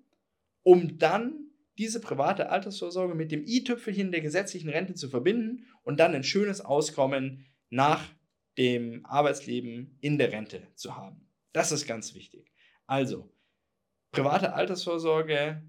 um 0.61 0.97
dann 0.99 1.49
diese 1.77 1.99
private 1.99 2.49
Altersvorsorge 2.49 3.13
mit 3.13 3.33
dem 3.33 3.43
i-Tüpfelchen 3.45 4.13
der 4.13 4.21
gesetzlichen 4.21 4.69
Rente 4.69 4.93
zu 4.93 5.09
verbinden 5.09 5.65
und 5.83 5.99
dann 5.99 6.15
ein 6.15 6.23
schönes 6.23 6.61
Auskommen 6.61 7.45
nach 7.69 8.05
dem 8.57 9.05
Arbeitsleben 9.05 9.97
in 9.99 10.17
der 10.17 10.31
Rente 10.31 10.65
zu 10.75 10.95
haben. 10.95 11.27
Das 11.51 11.73
ist 11.73 11.87
ganz 11.87 12.15
wichtig. 12.15 12.53
Also, 12.87 13.29
private 14.13 14.53
Altersvorsorge 14.53 15.61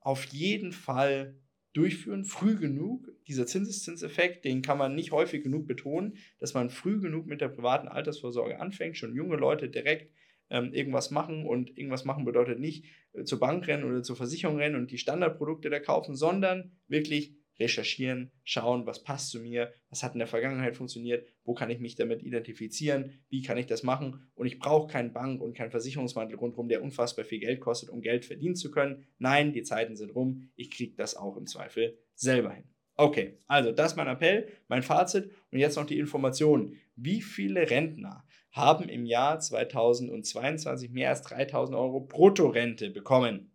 auf 0.00 0.26
jeden 0.26 0.72
Fall 0.72 1.41
durchführen, 1.72 2.24
früh 2.24 2.56
genug. 2.56 3.08
Dieser 3.26 3.46
Zinseszinseffekt, 3.46 4.44
den 4.44 4.62
kann 4.62 4.78
man 4.78 4.94
nicht 4.94 5.12
häufig 5.12 5.42
genug 5.42 5.66
betonen, 5.66 6.16
dass 6.38 6.54
man 6.54 6.70
früh 6.70 7.00
genug 7.00 7.26
mit 7.26 7.40
der 7.40 7.48
privaten 7.48 7.88
Altersvorsorge 7.88 8.60
anfängt, 8.60 8.96
schon 8.96 9.14
junge 9.14 9.36
Leute 9.36 9.68
direkt 9.68 10.12
ähm, 10.50 10.72
irgendwas 10.74 11.10
machen 11.10 11.46
und 11.46 11.76
irgendwas 11.78 12.04
machen 12.04 12.24
bedeutet 12.24 12.60
nicht 12.60 12.84
äh, 13.14 13.24
zur 13.24 13.40
Bank 13.40 13.66
rennen 13.66 13.84
oder 13.84 14.02
zur 14.02 14.16
Versicherung 14.16 14.58
rennen 14.58 14.76
und 14.76 14.90
die 14.90 14.98
Standardprodukte 14.98 15.70
da 15.70 15.80
kaufen, 15.80 16.14
sondern 16.14 16.72
wirklich 16.88 17.34
recherchieren, 17.58 18.32
schauen, 18.44 18.86
was 18.86 19.02
passt 19.02 19.30
zu 19.30 19.40
mir, 19.40 19.72
was 19.90 20.02
hat 20.02 20.14
in 20.14 20.18
der 20.18 20.28
Vergangenheit 20.28 20.76
funktioniert, 20.76 21.26
wo 21.44 21.54
kann 21.54 21.70
ich 21.70 21.80
mich 21.80 21.94
damit 21.94 22.22
identifizieren, 22.22 23.22
wie 23.28 23.42
kann 23.42 23.58
ich 23.58 23.66
das 23.66 23.82
machen 23.82 24.30
und 24.34 24.46
ich 24.46 24.58
brauche 24.58 24.90
keine 24.90 25.10
Bank 25.10 25.40
und 25.40 25.56
keinen 25.56 25.70
Versicherungsmantel 25.70 26.36
rundherum, 26.36 26.68
der 26.68 26.82
unfassbar 26.82 27.24
viel 27.24 27.40
Geld 27.40 27.60
kostet, 27.60 27.90
um 27.90 28.00
Geld 28.00 28.24
verdienen 28.24 28.56
zu 28.56 28.70
können. 28.70 29.06
Nein, 29.18 29.52
die 29.52 29.62
Zeiten 29.62 29.96
sind 29.96 30.14
rum, 30.14 30.50
ich 30.56 30.70
kriege 30.70 30.94
das 30.96 31.16
auch 31.16 31.36
im 31.36 31.46
Zweifel 31.46 31.98
selber 32.14 32.52
hin. 32.52 32.64
Okay, 32.96 33.38
also 33.46 33.72
das 33.72 33.92
ist 33.92 33.96
mein 33.96 34.06
Appell, 34.06 34.48
mein 34.68 34.82
Fazit 34.82 35.30
und 35.50 35.58
jetzt 35.58 35.76
noch 35.76 35.86
die 35.86 35.98
Informationen. 35.98 36.78
Wie 36.94 37.22
viele 37.22 37.70
Rentner 37.70 38.24
haben 38.52 38.88
im 38.88 39.06
Jahr 39.06 39.40
2022 39.40 40.90
mehr 40.90 41.08
als 41.08 41.22
3000 41.22 41.76
Euro 41.76 42.00
Bruttorente 42.00 42.90
bekommen. 42.90 43.50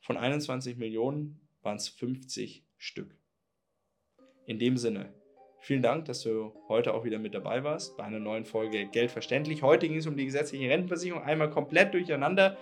Von 0.00 0.16
21 0.16 0.78
Millionen 0.78 1.38
waren 1.62 1.76
es 1.76 1.88
50 1.88 2.64
Stück. 2.76 3.16
In 4.46 4.58
dem 4.58 4.76
Sinne, 4.76 5.12
vielen 5.60 5.82
Dank, 5.82 6.06
dass 6.06 6.22
du 6.22 6.52
heute 6.68 6.94
auch 6.94 7.04
wieder 7.04 7.18
mit 7.18 7.34
dabei 7.34 7.62
warst 7.62 7.96
bei 7.96 8.04
einer 8.04 8.18
neuen 8.18 8.44
Folge 8.44 8.86
Geld 8.86 9.10
verständlich. 9.10 9.62
Heute 9.62 9.88
ging 9.88 9.98
es 9.98 10.06
um 10.06 10.16
die 10.16 10.24
gesetzliche 10.24 10.68
Rentenversicherung 10.68 11.22
einmal 11.22 11.50
komplett 11.50 11.94
durcheinander. 11.94 12.56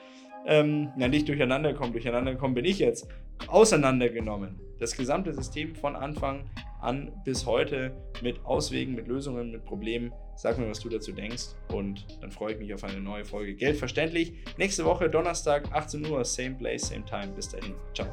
Ähm, 0.47 0.93
ja, 0.97 1.09
nicht 1.09 1.29
durcheinander 1.29 1.75
kommen, 1.75 1.93
durcheinander 1.93 2.35
kommen 2.37 2.55
bin 2.55 2.65
ich 2.65 2.79
jetzt. 2.79 3.09
Auseinandergenommen. 3.47 4.61
Das 4.79 4.97
gesamte 4.97 5.33
System 5.33 5.75
von 5.75 5.97
Anfang 5.97 6.49
an 6.81 7.13
bis 7.25 7.47
heute 7.47 7.97
mit 8.23 8.45
Auswegen, 8.45 8.95
mit 8.95 9.09
Lösungen, 9.09 9.51
mit 9.51 9.65
Problemen. 9.65 10.13
Sag 10.37 10.59
mir, 10.59 10.69
was 10.69 10.81
du 10.81 10.89
dazu 10.89 11.13
denkst 11.13 11.47
und 11.73 12.07
dann 12.21 12.31
freue 12.31 12.53
ich 12.53 12.59
mich 12.59 12.73
auf 12.73 12.85
eine 12.85 13.01
neue 13.01 13.25
Folge. 13.25 13.55
Geld 13.55 13.77
verständlich. 13.77 14.33
Nächste 14.57 14.85
Woche 14.85 15.11
Donnerstag, 15.11 15.73
18 15.73 16.07
Uhr, 16.07 16.25
same 16.25 16.55
place, 16.55 16.89
same 16.89 17.05
time. 17.05 17.29
Bis 17.35 17.49
dahin. 17.49 17.75
Ciao. 17.95 18.09